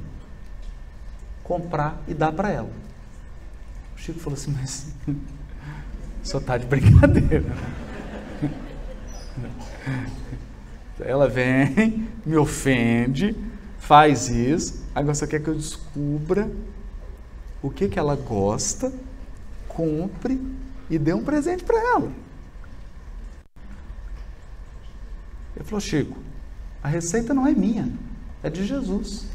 Comprar 1.42 2.00
e 2.06 2.14
dar 2.14 2.32
para 2.32 2.50
ela. 2.50 2.70
O 3.96 3.98
Chico 3.98 4.20
falou 4.20 4.38
assim, 4.38 4.52
mas 4.52 4.94
só 6.22 6.40
tá 6.40 6.56
de 6.56 6.66
brincadeira. 6.66 7.44
Ela 11.00 11.28
vem, 11.28 12.08
me 12.24 12.36
ofende, 12.36 13.36
faz 13.78 14.28
isso, 14.28 14.84
agora 14.94 15.14
você 15.14 15.26
quer 15.26 15.42
que 15.42 15.48
eu 15.48 15.54
descubra 15.54 16.48
o 17.60 17.70
que, 17.70 17.88
que 17.88 17.98
ela 17.98 18.14
gosta, 18.14 18.92
compre 19.68 20.40
e 20.88 20.98
dê 20.98 21.12
um 21.12 21.24
presente 21.24 21.64
para 21.64 21.78
ela. 21.78 22.12
Ele 25.56 25.64
falou, 25.64 25.80
Chico, 25.80 26.18
a 26.82 26.88
receita 26.88 27.34
não 27.34 27.46
é 27.46 27.52
minha, 27.52 27.92
é 28.42 28.50
de 28.50 28.64
Jesus. 28.64 29.26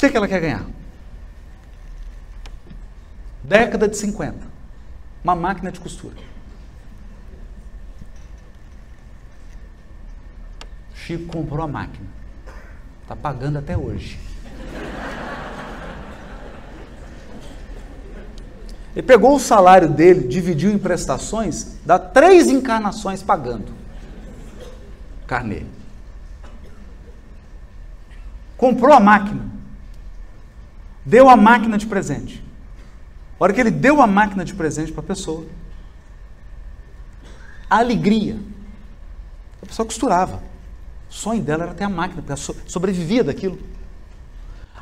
Que, 0.00 0.10
que 0.10 0.16
ela 0.16 0.26
quer 0.26 0.40
ganhar? 0.40 0.64
Década 3.44 3.86
de 3.86 3.96
50. 3.96 4.38
Uma 5.22 5.34
máquina 5.34 5.70
de 5.70 5.78
costura. 5.78 6.16
Chico 10.94 11.26
comprou 11.26 11.62
a 11.62 11.68
máquina. 11.68 12.06
Está 13.02 13.14
pagando 13.14 13.58
até 13.58 13.76
hoje. 13.76 14.18
Ele 18.94 19.06
pegou 19.06 19.36
o 19.36 19.40
salário 19.40 19.88
dele, 19.88 20.26
dividiu 20.26 20.70
em 20.72 20.78
prestações, 20.78 21.76
dá 21.84 21.98
três 21.98 22.48
encarnações 22.48 23.22
pagando. 23.22 23.72
Carnê. 25.26 25.62
Comprou 28.56 28.92
a 28.92 29.00
máquina. 29.00 29.59
Deu 31.04 31.28
a 31.28 31.36
máquina 31.36 31.78
de 31.78 31.86
presente. 31.86 32.44
A 33.38 33.44
hora 33.44 33.52
que 33.52 33.60
ele 33.60 33.70
deu 33.70 34.02
a 34.02 34.06
máquina 34.06 34.44
de 34.44 34.54
presente 34.54 34.92
para 34.92 35.00
a 35.00 35.06
pessoa, 35.06 35.46
a 37.68 37.78
alegria. 37.78 38.38
A 39.62 39.66
pessoa 39.66 39.86
costurava. 39.86 40.42
O 41.08 41.12
sonho 41.12 41.42
dela 41.42 41.64
era 41.64 41.74
ter 41.74 41.84
a 41.84 41.88
máquina, 41.88 42.22
porque 42.22 42.32
ela 42.32 42.58
sobrevivia 42.66 43.24
daquilo. 43.24 43.58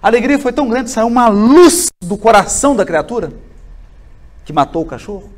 A 0.03 0.07
alegria 0.09 0.39
foi 0.39 0.53
tão 0.53 0.69
grande, 0.69 0.91
saiu 0.91 1.07
uma 1.07 1.29
luz 1.29 1.89
do 2.01 2.16
coração 2.16 2.75
da 2.75 2.85
criatura 2.85 3.33
que 4.45 4.53
matou 4.53 4.83
o 4.83 4.87
cachorro. 4.87 5.33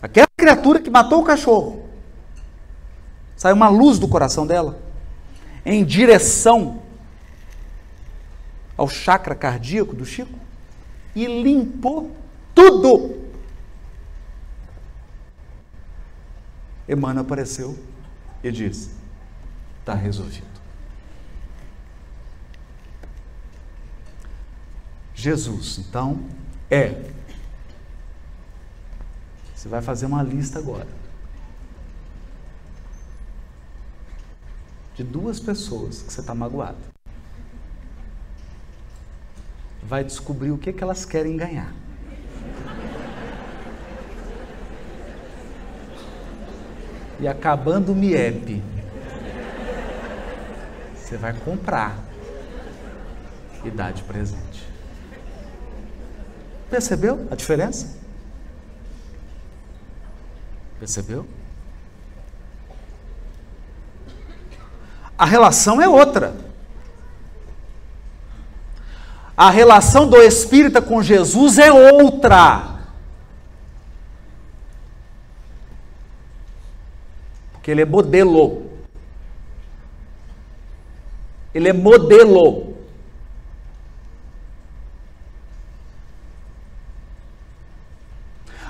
Aquela 0.00 0.28
criatura 0.36 0.80
que 0.80 0.90
matou 0.90 1.20
o 1.20 1.24
cachorro. 1.24 1.84
Saiu 3.36 3.56
uma 3.56 3.68
luz 3.68 3.98
do 3.98 4.08
coração 4.08 4.46
dela 4.46 4.85
em 5.66 5.84
direção 5.84 6.80
ao 8.76 8.88
chakra 8.88 9.34
cardíaco 9.34 9.96
do 9.96 10.06
Chico 10.06 10.38
e 11.12 11.26
limpou 11.26 12.16
tudo. 12.54 13.26
Emmanuel 16.88 17.24
apareceu 17.24 17.76
e 18.44 18.52
disse: 18.52 18.92
está 19.80 19.92
resolvido. 19.92 20.46
Jesus, 25.14 25.78
então, 25.78 26.20
é. 26.70 27.10
Você 29.52 29.68
vai 29.68 29.82
fazer 29.82 30.06
uma 30.06 30.22
lista 30.22 30.60
agora. 30.60 31.05
De 34.96 35.04
duas 35.04 35.38
pessoas 35.38 36.02
que 36.02 36.12
você 36.12 36.20
está 36.20 36.34
magoado. 36.34 36.78
Vai 39.82 40.02
descobrir 40.02 40.50
o 40.50 40.58
que, 40.58 40.72
que 40.72 40.82
elas 40.82 41.04
querem 41.04 41.36
ganhar. 41.36 41.72
e 47.18 47.26
acabando 47.26 47.92
o 47.92 47.94
MIEP, 47.94 48.62
você 50.94 51.16
vai 51.16 51.32
comprar 51.32 51.98
e 53.64 53.70
dar 53.70 53.92
de 53.92 54.02
presente. 54.02 54.66
Percebeu 56.68 57.26
a 57.30 57.34
diferença? 57.34 57.96
Percebeu? 60.78 61.26
A 65.18 65.24
relação 65.24 65.80
é 65.80 65.88
outra. 65.88 66.34
A 69.36 69.50
relação 69.50 70.08
do 70.08 70.16
espírita 70.16 70.80
com 70.80 71.02
Jesus 71.02 71.58
é 71.58 71.70
outra. 71.72 72.76
que 77.66 77.72
ele 77.72 77.82
é 77.82 77.84
modelo. 77.84 78.70
Ele 81.52 81.68
é 81.68 81.72
modelo. 81.72 82.76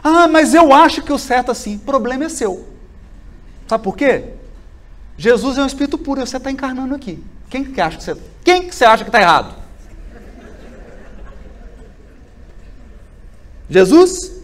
Ah, 0.02 0.26
mas 0.26 0.54
eu 0.54 0.72
acho 0.72 1.02
que 1.02 1.12
o 1.12 1.18
certo 1.18 1.50
assim. 1.50 1.76
O 1.76 1.80
problema 1.80 2.24
é 2.24 2.30
seu. 2.30 2.66
Sabe 3.68 3.84
por 3.84 3.94
quê? 3.98 4.35
Jesus 5.18 5.56
é 5.56 5.62
um 5.62 5.66
espírito 5.66 5.96
puro 5.96 6.20
você 6.20 6.36
está 6.36 6.50
encarnando 6.50 6.94
aqui. 6.94 7.24
Quem 7.48 7.64
que 7.64 7.80
acha 7.80 7.96
que 7.96 8.04
você, 8.04 8.16
quem 8.44 8.68
que 8.68 8.74
você 8.74 8.84
acha 8.84 9.02
que 9.04 9.08
está 9.08 9.20
errado? 9.20 9.54
Jesus? 13.68 14.36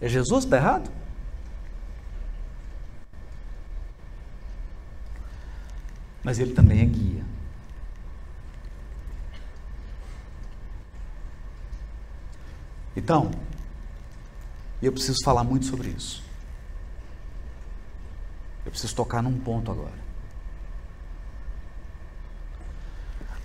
É 0.00 0.08
Jesus 0.08 0.44
que 0.44 0.46
está 0.46 0.56
errado? 0.56 0.90
Mas 6.24 6.38
ele 6.38 6.52
também 6.52 6.80
é 6.80 6.84
guia. 6.84 7.24
Então, 12.96 13.30
eu 14.86 14.92
preciso 14.92 15.22
falar 15.24 15.44
muito 15.44 15.66
sobre 15.66 15.88
isso. 15.88 16.22
Eu 18.64 18.70
preciso 18.70 18.94
tocar 18.94 19.22
num 19.22 19.38
ponto 19.38 19.70
agora. 19.70 20.02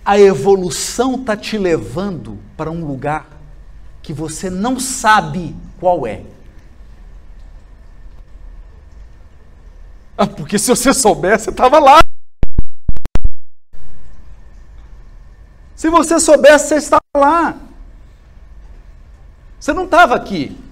A 0.04 0.18
evolução 0.18 1.16
está 1.16 1.36
te 1.36 1.58
levando 1.58 2.38
para 2.56 2.70
um 2.70 2.84
lugar 2.84 3.26
que 4.02 4.12
você 4.12 4.48
não 4.48 4.80
sabe 4.80 5.54
qual 5.78 6.06
é. 6.06 6.24
Ah, 10.16 10.26
porque 10.26 10.58
se 10.58 10.68
você 10.68 10.92
soubesse, 10.92 11.44
você 11.44 11.50
estava 11.50 11.78
lá. 11.78 12.00
Se 15.76 15.88
você 15.90 16.18
soubesse, 16.18 16.68
você 16.68 16.74
estava 16.76 17.02
lá. 17.14 17.56
Você 19.60 19.72
não 19.72 19.84
estava 19.84 20.16
aqui. 20.16 20.67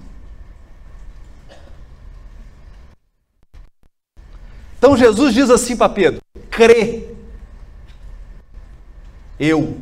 Então 4.87 4.97
Jesus 4.97 5.34
diz 5.34 5.51
assim 5.51 5.76
para 5.76 5.89
Pedro: 5.89 6.20
crê, 6.49 7.12
eu 9.37 9.80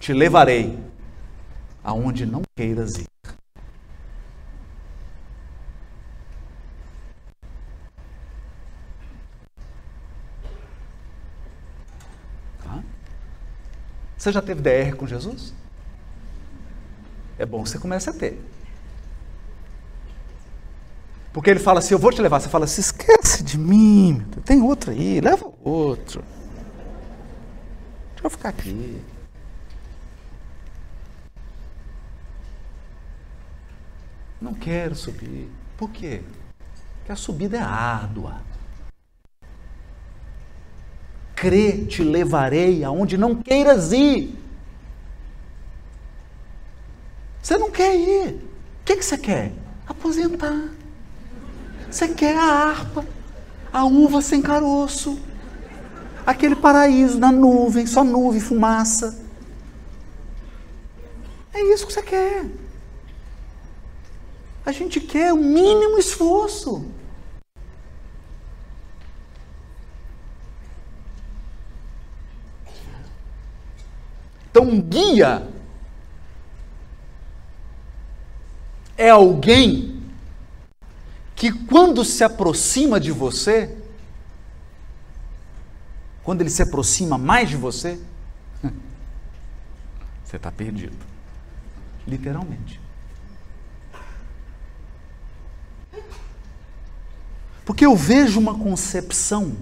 te 0.00 0.14
levarei 0.14 0.78
aonde 1.84 2.24
não 2.24 2.40
queiras 2.56 2.94
ir. 2.94 3.04
Tá? 12.64 12.82
Você 14.16 14.32
já 14.32 14.40
teve 14.40 14.62
DR 14.62 14.96
com 14.96 15.06
Jesus? 15.06 15.52
é 17.38 17.44
bom 17.44 17.62
que 17.62 17.68
você 17.68 17.78
comece 17.78 18.08
a 18.08 18.14
ter. 18.14 18.40
Porque 21.32 21.50
ele 21.50 21.60
fala 21.60 21.78
assim: 21.78 21.94
Eu 21.94 21.98
vou 21.98 22.12
te 22.12 22.20
levar. 22.20 22.40
Você 22.40 22.48
fala 22.48 22.64
assim: 22.64 22.80
Esquece 22.80 23.42
de 23.42 23.58
mim, 23.58 24.24
tem 24.44 24.60
outro 24.60 24.90
aí, 24.90 25.20
leva 25.20 25.50
outro. 25.62 26.22
Deixa 28.12 28.24
eu 28.24 28.30
ficar 28.30 28.50
aqui. 28.50 29.00
Não 34.40 34.54
quero 34.54 34.94
subir. 34.94 35.50
Por 35.76 35.90
quê? 35.90 36.20
Porque 36.98 37.12
a 37.12 37.16
subida 37.16 37.56
é 37.56 37.60
árdua. 37.60 38.40
Crê, 41.34 41.84
te 41.86 42.04
levarei 42.04 42.84
aonde 42.84 43.16
não 43.16 43.34
queiras 43.34 43.92
ir. 43.92 44.38
Você 47.42 47.58
não 47.58 47.70
quer 47.70 47.96
ir. 47.96 48.34
O 48.34 48.84
que, 48.84 48.96
que 48.96 49.04
você 49.04 49.18
quer? 49.18 49.52
Aposentar. 49.86 50.81
Você 51.92 52.08
quer 52.08 52.38
a 52.38 52.42
harpa, 52.42 53.06
a 53.70 53.84
uva 53.84 54.22
sem 54.22 54.40
caroço, 54.40 55.20
aquele 56.26 56.56
paraíso 56.56 57.18
na 57.18 57.30
nuvem, 57.30 57.86
só 57.86 58.02
nuvem, 58.02 58.40
fumaça. 58.40 59.22
É 61.52 61.60
isso 61.64 61.86
que 61.86 61.92
você 61.92 62.00
quer. 62.00 62.46
A 64.64 64.72
gente 64.72 65.00
quer 65.00 65.34
o 65.34 65.36
mínimo 65.36 65.98
esforço. 65.98 66.90
Então, 74.50 74.80
guia 74.80 75.46
é 78.96 79.10
alguém 79.10 79.91
que, 81.42 81.50
quando 81.50 82.04
se 82.04 82.22
aproxima 82.22 83.00
de 83.00 83.10
você, 83.10 83.76
quando 86.22 86.40
ele 86.40 86.50
se 86.50 86.62
aproxima 86.62 87.18
mais 87.18 87.48
de 87.48 87.56
você, 87.56 87.98
você 90.22 90.36
está 90.36 90.52
perdido. 90.52 90.96
Literalmente. 92.06 92.80
Porque 97.64 97.84
eu 97.84 97.96
vejo 97.96 98.38
uma 98.38 98.56
concepção 98.56 99.56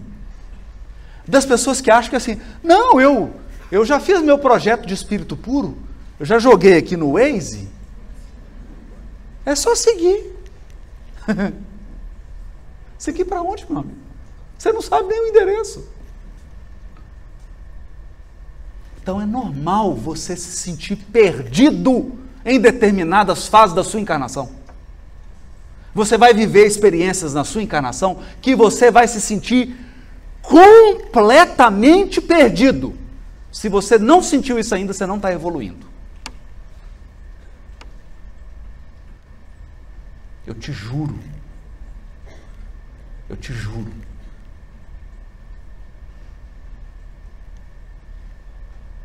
das 1.26 1.46
pessoas 1.46 1.80
que 1.80 1.90
acham 1.90 2.10
que 2.10 2.16
assim, 2.16 2.38
não, 2.62 3.00
eu, 3.00 3.34
eu 3.72 3.86
já 3.86 3.98
fiz 3.98 4.20
meu 4.20 4.38
projeto 4.38 4.86
de 4.86 4.92
espírito 4.92 5.34
puro, 5.34 5.78
eu 6.18 6.26
já 6.26 6.38
joguei 6.38 6.76
aqui 6.76 6.94
no 6.94 7.12
Waze, 7.12 7.70
é 9.46 9.54
só 9.54 9.74
seguir. 9.74 10.36
seguir 13.00 13.24
para 13.24 13.42
onde, 13.42 13.66
meu 13.68 13.80
amigo? 13.80 13.98
Você 14.58 14.72
não 14.72 14.82
sabe 14.82 15.08
nem 15.08 15.20
o 15.24 15.28
endereço. 15.28 15.88
Então 19.02 19.20
é 19.20 19.24
normal 19.24 19.94
você 19.94 20.36
se 20.36 20.52
sentir 20.52 20.96
perdido 20.96 22.12
em 22.44 22.60
determinadas 22.60 23.48
fases 23.48 23.74
da 23.74 23.82
sua 23.82 24.00
encarnação. 24.00 24.50
Você 25.94 26.18
vai 26.18 26.34
viver 26.34 26.66
experiências 26.66 27.32
na 27.32 27.42
sua 27.42 27.62
encarnação 27.62 28.22
que 28.40 28.54
você 28.54 28.90
vai 28.90 29.08
se 29.08 29.20
sentir 29.20 29.74
completamente 30.42 32.20
perdido. 32.20 32.94
Se 33.50 33.68
você 33.68 33.98
não 33.98 34.22
sentiu 34.22 34.58
isso 34.58 34.74
ainda, 34.74 34.92
você 34.92 35.06
não 35.06 35.16
está 35.16 35.32
evoluindo. 35.32 35.86
Eu 40.46 40.54
te 40.54 40.70
juro. 40.70 41.18
Eu 43.30 43.36
te 43.36 43.52
juro. 43.52 43.94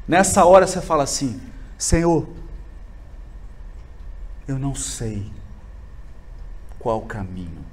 Nessa 0.08 0.44
hora 0.44 0.66
você 0.66 0.82
fala 0.82 1.04
assim: 1.04 1.40
Senhor, 1.78 2.28
eu 4.48 4.58
não 4.58 4.74
sei 4.74 5.32
qual 6.80 7.04
caminho 7.04 7.64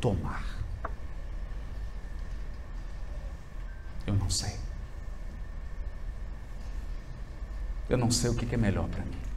tomar. 0.00 0.42
Eu 4.06 4.14
não 4.14 4.30
sei. 4.30 4.58
Eu 7.90 7.98
não 7.98 8.10
sei 8.10 8.30
o 8.30 8.34
que 8.34 8.54
é 8.54 8.58
melhor 8.58 8.88
para 8.88 9.04
mim. 9.04 9.33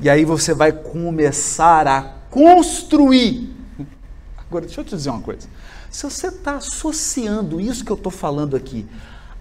E 0.00 0.10
aí 0.10 0.24
você 0.24 0.52
vai 0.52 0.72
começar 0.72 1.86
a 1.86 2.02
construir. 2.30 3.54
Agora, 4.36 4.66
deixa 4.66 4.80
eu 4.80 4.84
te 4.84 4.96
dizer 4.96 5.10
uma 5.10 5.20
coisa. 5.20 5.48
Se 5.90 6.02
você 6.02 6.26
está 6.26 6.56
associando 6.56 7.60
isso 7.60 7.84
que 7.84 7.92
eu 7.92 7.96
estou 7.96 8.10
falando 8.10 8.56
aqui 8.56 8.86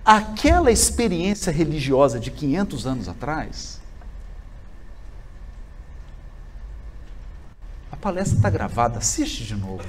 àquela 0.05 0.71
experiência 0.71 1.51
religiosa 1.51 2.19
de 2.19 2.29
500 2.29 2.85
anos 2.85 3.09
atrás, 3.09 3.81
a 7.91 7.95
palestra 7.95 8.37
está 8.37 8.49
gravada, 8.49 8.99
assiste 8.99 9.43
de 9.43 9.55
novo. 9.55 9.87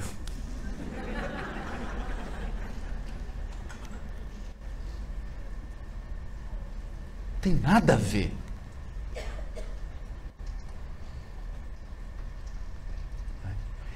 Tem 7.43 7.55
nada 7.55 7.93
a 7.93 7.97
ver. 7.97 8.33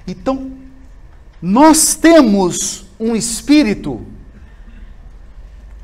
Então, 0.09 0.51
nós 1.41 1.95
temos 1.95 2.85
um 2.99 3.15
espírito 3.15 4.05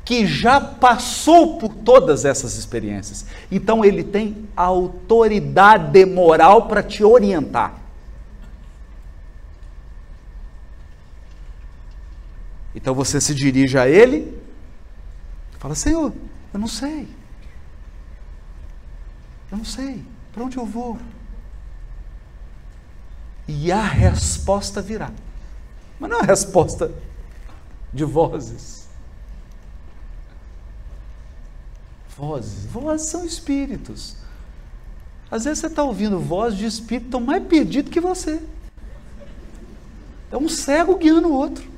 que 0.04 0.26
já 0.26 0.60
passou 0.60 1.58
por 1.58 1.74
todas 1.74 2.24
essas 2.24 2.56
experiências. 2.56 3.26
Então, 3.50 3.84
ele 3.84 4.04
tem 4.04 4.48
autoridade 4.56 6.04
moral 6.04 6.66
para 6.66 6.82
te 6.82 7.02
orientar. 7.02 7.86
Então 12.76 12.94
você 12.94 13.20
se 13.20 13.34
dirige 13.34 13.78
a 13.78 13.88
ele, 13.88 14.38
fala: 15.58 15.74
Senhor, 15.74 16.12
eu 16.52 16.60
não 16.60 16.68
sei. 16.68 17.08
Eu 19.50 19.56
não 19.58 19.64
sei. 19.64 20.04
Para 20.30 20.44
onde 20.44 20.58
eu 20.58 20.66
vou? 20.66 20.98
E 23.48 23.70
a 23.70 23.82
resposta 23.82 24.82
virá. 24.82 25.12
Mas 25.98 26.10
não 26.10 26.18
é 26.18 26.22
a 26.22 26.26
resposta 26.26 26.92
de 27.92 28.04
vozes. 28.04 28.88
Vozes. 32.16 32.66
Vozes 32.66 33.06
são 33.08 33.24
espíritos. 33.24 34.16
Às 35.30 35.44
vezes 35.44 35.60
você 35.60 35.66
está 35.66 35.82
ouvindo 35.82 36.18
vozes 36.18 36.58
de 36.58 36.66
espírito 36.66 37.10
tão 37.10 37.20
mais 37.20 37.42
perdido 37.46 37.90
que 37.90 38.00
você. 38.00 38.42
É 40.30 40.36
um 40.36 40.48
cego 40.48 40.96
guiando 40.96 41.28
o 41.28 41.32
outro. 41.32 41.75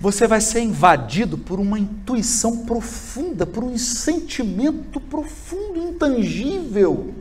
Você 0.00 0.26
vai 0.26 0.40
ser 0.40 0.60
invadido 0.60 1.36
por 1.36 1.60
uma 1.60 1.78
intuição 1.78 2.64
profunda, 2.64 3.44
por 3.44 3.62
um 3.62 3.76
sentimento 3.76 4.98
profundo, 4.98 5.78
intangível. 5.78 7.14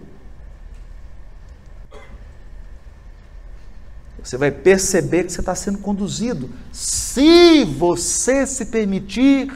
Você 4.23 4.38
vai 4.38 4.49
perceber 4.49 5.25
que 5.25 5.34
você 5.34 5.41
está 5.41 5.53
sendo 5.55 5.80
conduzido. 5.80 6.49
Se 6.71 7.65
você 7.65 8.45
se 8.47 8.65
permitir, 8.65 9.51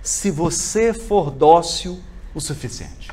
se 0.00 0.30
você 0.30 0.92
for 0.92 1.32
dócil 1.32 2.00
o 2.32 2.40
suficiente. 2.40 3.10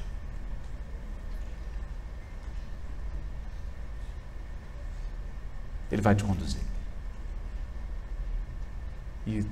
Ele 5.92 6.02
vai 6.04 6.14
te 6.14 6.24
conduzir. 6.24 6.60
E 9.30 9.46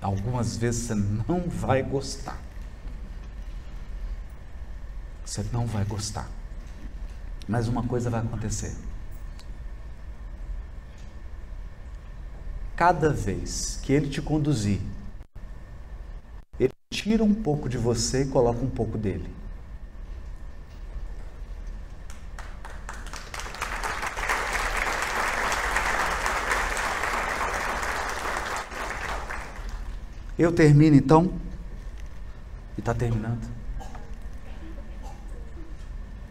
algumas 0.00 0.56
vezes 0.56 0.86
você 0.86 0.94
não 0.94 1.40
vai 1.48 1.82
gostar. 1.82 2.38
Você 5.24 5.44
não 5.52 5.66
vai 5.66 5.84
gostar. 5.84 6.26
Mas 7.46 7.68
uma 7.68 7.82
coisa 7.82 8.08
vai 8.08 8.20
acontecer. 8.20 8.74
Cada 12.74 13.10
vez 13.10 13.78
que 13.82 13.92
ele 13.92 14.08
te 14.08 14.22
conduzir, 14.22 14.80
ele 16.58 16.72
tira 16.90 17.22
um 17.22 17.34
pouco 17.34 17.68
de 17.68 17.76
você 17.76 18.22
e 18.22 18.28
coloca 18.28 18.64
um 18.64 18.70
pouco 18.70 18.96
dele. 18.96 19.37
Eu 30.38 30.52
termino 30.52 30.94
então, 30.94 31.32
e 32.76 32.80
está 32.80 32.94
terminando, 32.94 33.46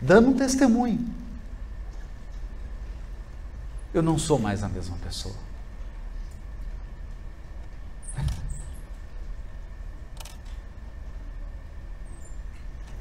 dando 0.02 0.30
um 0.30 0.34
testemunho. 0.34 1.06
Eu 3.94 4.02
não 4.02 4.18
sou 4.18 4.40
mais 4.40 4.64
a 4.64 4.70
mesma 4.70 4.96
pessoa. 4.98 5.36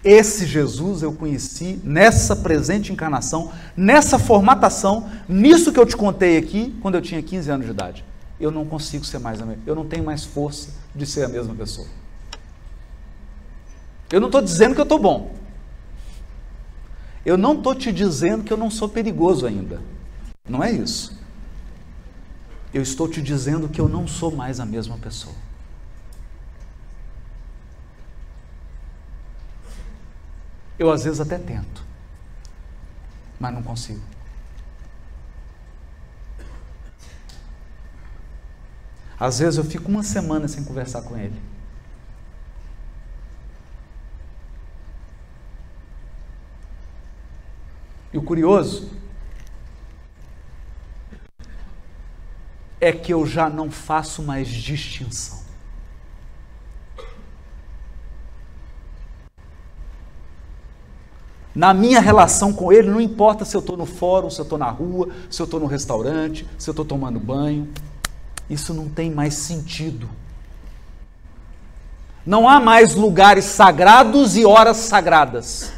Esse 0.02 0.46
Jesus 0.46 1.02
eu 1.02 1.12
conheci 1.12 1.80
nessa 1.82 2.36
presente 2.36 2.92
encarnação, 2.92 3.52
nessa 3.76 4.18
formatação, 4.18 5.10
nisso 5.28 5.72
que 5.72 5.80
eu 5.80 5.86
te 5.86 5.96
contei 5.96 6.36
aqui, 6.36 6.76
quando 6.80 6.94
eu 6.94 7.02
tinha 7.02 7.22
15 7.22 7.50
anos 7.50 7.66
de 7.66 7.72
idade 7.72 8.04
eu 8.38 8.50
não 8.50 8.64
consigo 8.64 9.04
ser 9.04 9.18
mais 9.18 9.40
a 9.40 9.46
mesma, 9.46 9.62
eu 9.66 9.74
não 9.74 9.86
tenho 9.86 10.04
mais 10.04 10.24
força 10.24 10.70
de 10.96 11.06
ser 11.06 11.24
a 11.24 11.28
mesma 11.28 11.54
pessoa. 11.54 11.86
Eu 14.10 14.20
não 14.20 14.28
estou 14.28 14.40
dizendo 14.40 14.74
que 14.74 14.80
eu 14.80 14.84
estou 14.84 14.98
bom. 14.98 15.34
Eu 17.24 17.36
não 17.36 17.54
estou 17.54 17.74
te 17.74 17.92
dizendo 17.92 18.44
que 18.44 18.52
eu 18.52 18.56
não 18.56 18.70
sou 18.70 18.88
perigoso 18.88 19.46
ainda. 19.46 19.80
Não 20.48 20.62
é 20.62 20.70
isso. 20.70 21.18
Eu 22.72 22.82
estou 22.82 23.08
te 23.08 23.20
dizendo 23.20 23.68
que 23.68 23.80
eu 23.80 23.88
não 23.88 24.06
sou 24.06 24.30
mais 24.30 24.60
a 24.60 24.64
mesma 24.64 24.96
pessoa. 24.98 25.34
Eu 30.78 30.90
às 30.90 31.04
vezes 31.04 31.20
até 31.20 31.38
tento, 31.38 31.82
mas 33.40 33.52
não 33.52 33.62
consigo. 33.62 34.15
Às 39.18 39.38
vezes 39.38 39.56
eu 39.56 39.64
fico 39.64 39.90
uma 39.90 40.02
semana 40.02 40.46
sem 40.46 40.62
conversar 40.62 41.02
com 41.02 41.16
ele. 41.16 41.40
E 48.12 48.18
o 48.18 48.22
curioso 48.22 48.90
é 52.80 52.92
que 52.92 53.12
eu 53.12 53.26
já 53.26 53.48
não 53.48 53.70
faço 53.70 54.22
mais 54.22 54.48
distinção. 54.48 55.44
Na 61.54 61.72
minha 61.72 62.00
relação 62.00 62.52
com 62.52 62.70
ele, 62.70 62.90
não 62.90 63.00
importa 63.00 63.46
se 63.46 63.56
eu 63.56 63.60
estou 63.60 63.78
no 63.78 63.86
fórum, 63.86 64.28
se 64.28 64.38
eu 64.38 64.42
estou 64.42 64.58
na 64.58 64.68
rua, 64.68 65.08
se 65.30 65.40
eu 65.40 65.44
estou 65.44 65.58
no 65.58 65.64
restaurante, 65.64 66.46
se 66.58 66.68
eu 66.68 66.72
estou 66.72 66.84
tomando 66.84 67.18
banho 67.18 67.66
isso 68.48 68.72
não 68.72 68.88
tem 68.88 69.10
mais 69.10 69.34
sentido. 69.34 70.08
Não 72.24 72.48
há 72.48 72.58
mais 72.58 72.94
lugares 72.94 73.44
sagrados 73.44 74.36
e 74.36 74.44
horas 74.44 74.78
sagradas. 74.78 75.72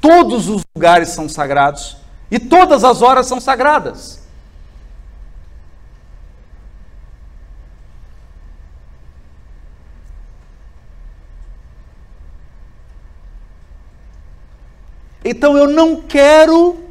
Todos 0.00 0.48
os 0.48 0.62
lugares 0.74 1.08
são 1.10 1.28
sagrados 1.28 1.96
e 2.30 2.38
todas 2.38 2.84
as 2.84 3.02
horas 3.02 3.26
são 3.26 3.40
sagradas. 3.40 4.20
Então 15.24 15.56
eu 15.56 15.68
não 15.68 16.00
quero 16.00 16.87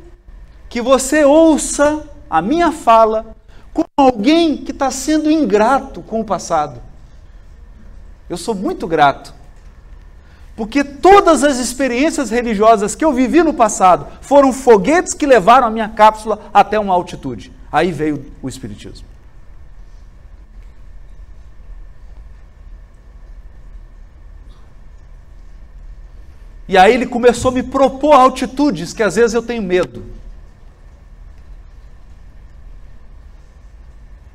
que 0.70 0.82
você 0.82 1.24
ouça 1.24 2.04
a 2.30 2.42
minha 2.42 2.72
fala 2.72 3.36
como 3.74 3.88
alguém 3.96 4.58
que 4.58 4.72
está 4.72 4.90
sendo 4.90 5.30
ingrato 5.30 6.02
com 6.02 6.20
o 6.20 6.26
passado. 6.26 6.82
Eu 8.30 8.38
sou 8.38 8.56
muito 8.56 8.88
grato. 8.88 9.34
Porque 10.56 10.84
todas 10.84 11.44
as 11.44 11.60
experiências 11.60 12.32
religiosas 12.32 12.96
que 12.96 13.06
eu 13.06 13.14
vivi 13.14 13.44
no 13.44 13.54
passado 13.54 14.08
foram 14.22 14.52
foguetes 14.52 15.14
que 15.14 15.28
levaram 15.28 15.68
a 15.68 15.70
minha 15.70 15.88
cápsula 15.88 16.50
até 16.52 16.80
uma 16.80 16.96
altitude. 16.96 17.52
Aí 17.72 17.92
veio 17.92 18.26
o 18.42 18.50
Espiritismo. 18.50 19.06
E 26.68 26.78
aí 26.78 26.94
ele 26.94 27.06
começou 27.06 27.52
a 27.52 27.54
me 27.54 27.64
propor 27.64 28.14
altitudes 28.14 28.92
que 28.94 29.04
às 29.04 29.16
vezes 29.16 29.34
eu 29.34 29.44
tenho 29.44 29.62
medo. 29.62 30.17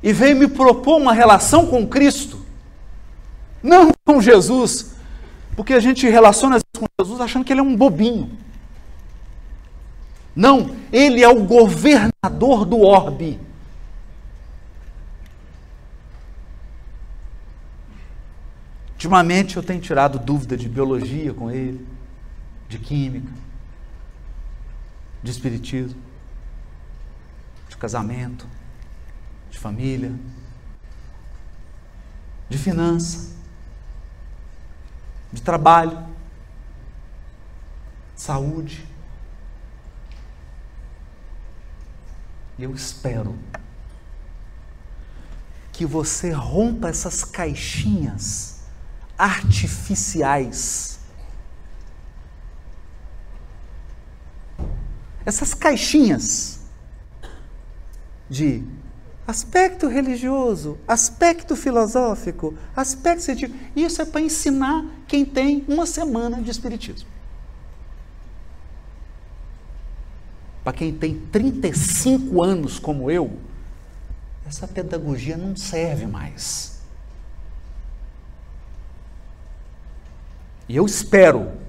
E 0.03 0.11
veio 0.11 0.35
me 0.35 0.49
propor 0.49 0.97
uma 0.97 1.13
relação 1.13 1.65
com 1.65 1.87
Cristo, 1.87 2.45
não 3.63 3.89
com 4.05 4.21
Jesus, 4.21 4.97
porque 5.55 5.73
a 5.73 5.79
gente 5.79 6.05
relaciona 6.09 6.59
com 6.77 6.85
Jesus 6.99 7.21
achando 7.21 7.45
que 7.45 7.53
ele 7.53 7.61
é 7.61 7.63
um 7.63 7.75
bobinho. 7.75 8.37
Não, 10.35 10.75
ele 10.91 11.23
é 11.23 11.29
o 11.29 11.43
governador 11.45 12.65
do 12.65 12.81
orbe. 12.81 13.39
Ultimamente 18.91 19.55
eu 19.55 19.63
tenho 19.63 19.79
tirado 19.79 20.19
dúvida 20.19 20.57
de 20.57 20.67
biologia 20.67 21.33
com 21.33 21.49
ele, 21.49 21.85
de 22.67 22.77
química, 22.77 23.31
de 25.21 25.31
espiritismo, 25.31 25.99
de 27.69 27.77
casamento 27.77 28.47
família, 29.63 30.11
de 32.49 32.57
finança, 32.57 33.31
de 35.31 35.41
trabalho, 35.41 36.05
de 38.13 38.21
saúde. 38.21 38.85
E 42.57 42.63
eu 42.63 42.75
espero 42.75 43.39
que 45.71 45.85
você 45.85 46.31
rompa 46.31 46.89
essas 46.89 47.23
caixinhas 47.23 48.59
artificiais 49.17 50.99
essas 55.25 55.53
caixinhas 55.53 56.59
de 58.29 58.63
aspecto 59.25 59.87
religioso, 59.87 60.77
aspecto 60.87 61.55
filosófico, 61.55 62.55
aspecto 62.75 63.23
científico. 63.23 63.57
Isso 63.75 64.01
é 64.01 64.05
para 64.05 64.21
ensinar 64.21 64.85
quem 65.07 65.23
tem 65.23 65.63
uma 65.67 65.85
semana 65.85 66.41
de 66.41 66.51
espiritismo. 66.51 67.07
Para 70.63 70.73
quem 70.73 70.93
tem 70.93 71.19
35 71.31 72.43
anos 72.43 72.79
como 72.79 73.11
eu, 73.11 73.37
essa 74.45 74.67
pedagogia 74.67 75.37
não 75.37 75.55
serve 75.55 76.05
mais. 76.05 76.73
E 80.67 80.75
eu 80.75 80.85
espero 80.85 81.63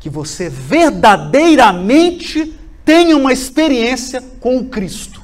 que 0.00 0.08
você 0.08 0.48
verdadeiramente 0.48 2.58
tenha 2.84 3.16
uma 3.16 3.32
experiência 3.32 4.20
com 4.40 4.58
o 4.58 4.68
Cristo. 4.68 5.19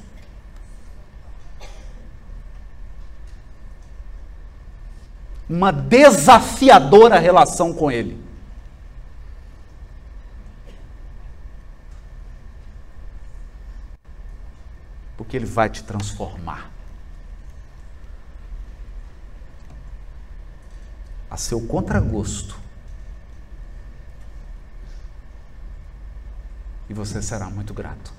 Uma 5.49 5.71
desafiadora 5.73 7.19
relação 7.19 7.73
com 7.73 7.91
Ele. 7.91 8.25
Porque 15.17 15.37
Ele 15.37 15.47
vai 15.47 15.71
te 15.71 15.83
transformar. 15.85 16.71
A 21.31 21.37
seu 21.37 21.61
contragosto 21.67 22.67
e 26.89 26.95
você 26.95 27.21
será 27.21 27.51
muito 27.51 27.75
grato. 27.75 28.13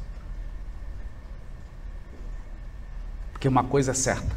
Porque 3.31 3.47
uma 3.47 3.63
coisa 3.63 3.91
é 3.91 3.93
certa: 3.93 4.35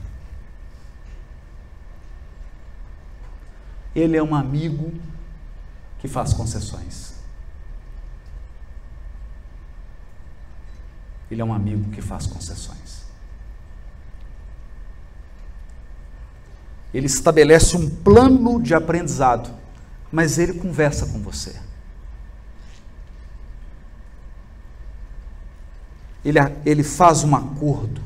ele 4.00 4.16
é 4.16 4.22
um 4.22 4.34
amigo 4.34 4.92
que 5.98 6.08
faz 6.08 6.32
concessões. 6.32 7.14
Ele 11.30 11.40
é 11.40 11.44
um 11.44 11.52
amigo 11.52 11.90
que 11.90 12.00
faz 12.00 12.26
concessões. 12.26 13.04
Ele 16.92 17.06
estabelece 17.06 17.76
um 17.76 17.88
plano 17.88 18.60
de 18.60 18.74
aprendizado, 18.74 19.50
mas 20.10 20.38
ele 20.38 20.54
conversa 20.54 21.06
com 21.06 21.20
você. 21.20 21.54
ele, 26.24 26.38
ele 26.64 26.82
faz 26.82 27.24
um 27.24 27.34
acordo 27.34 28.02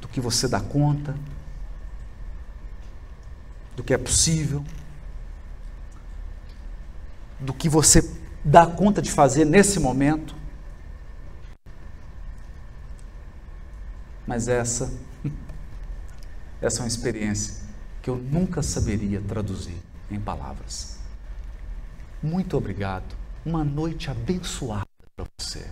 do 0.00 0.08
que 0.08 0.20
você 0.20 0.48
dá 0.48 0.60
conta, 0.60 1.14
do 3.78 3.84
que 3.84 3.94
é 3.94 3.98
possível, 3.98 4.64
do 7.38 7.54
que 7.54 7.68
você 7.68 8.12
dá 8.44 8.66
conta 8.66 9.00
de 9.00 9.08
fazer 9.08 9.44
nesse 9.44 9.78
momento. 9.78 10.34
Mas 14.26 14.48
essa, 14.48 14.92
essa 16.60 16.80
é 16.80 16.82
uma 16.82 16.88
experiência 16.88 17.54
que 18.02 18.10
eu 18.10 18.16
nunca 18.16 18.64
saberia 18.64 19.20
traduzir 19.20 19.80
em 20.10 20.18
palavras. 20.18 20.98
Muito 22.20 22.56
obrigado. 22.56 23.14
Uma 23.46 23.62
noite 23.62 24.10
abençoada 24.10 24.88
para 25.14 25.24
você. 25.38 25.70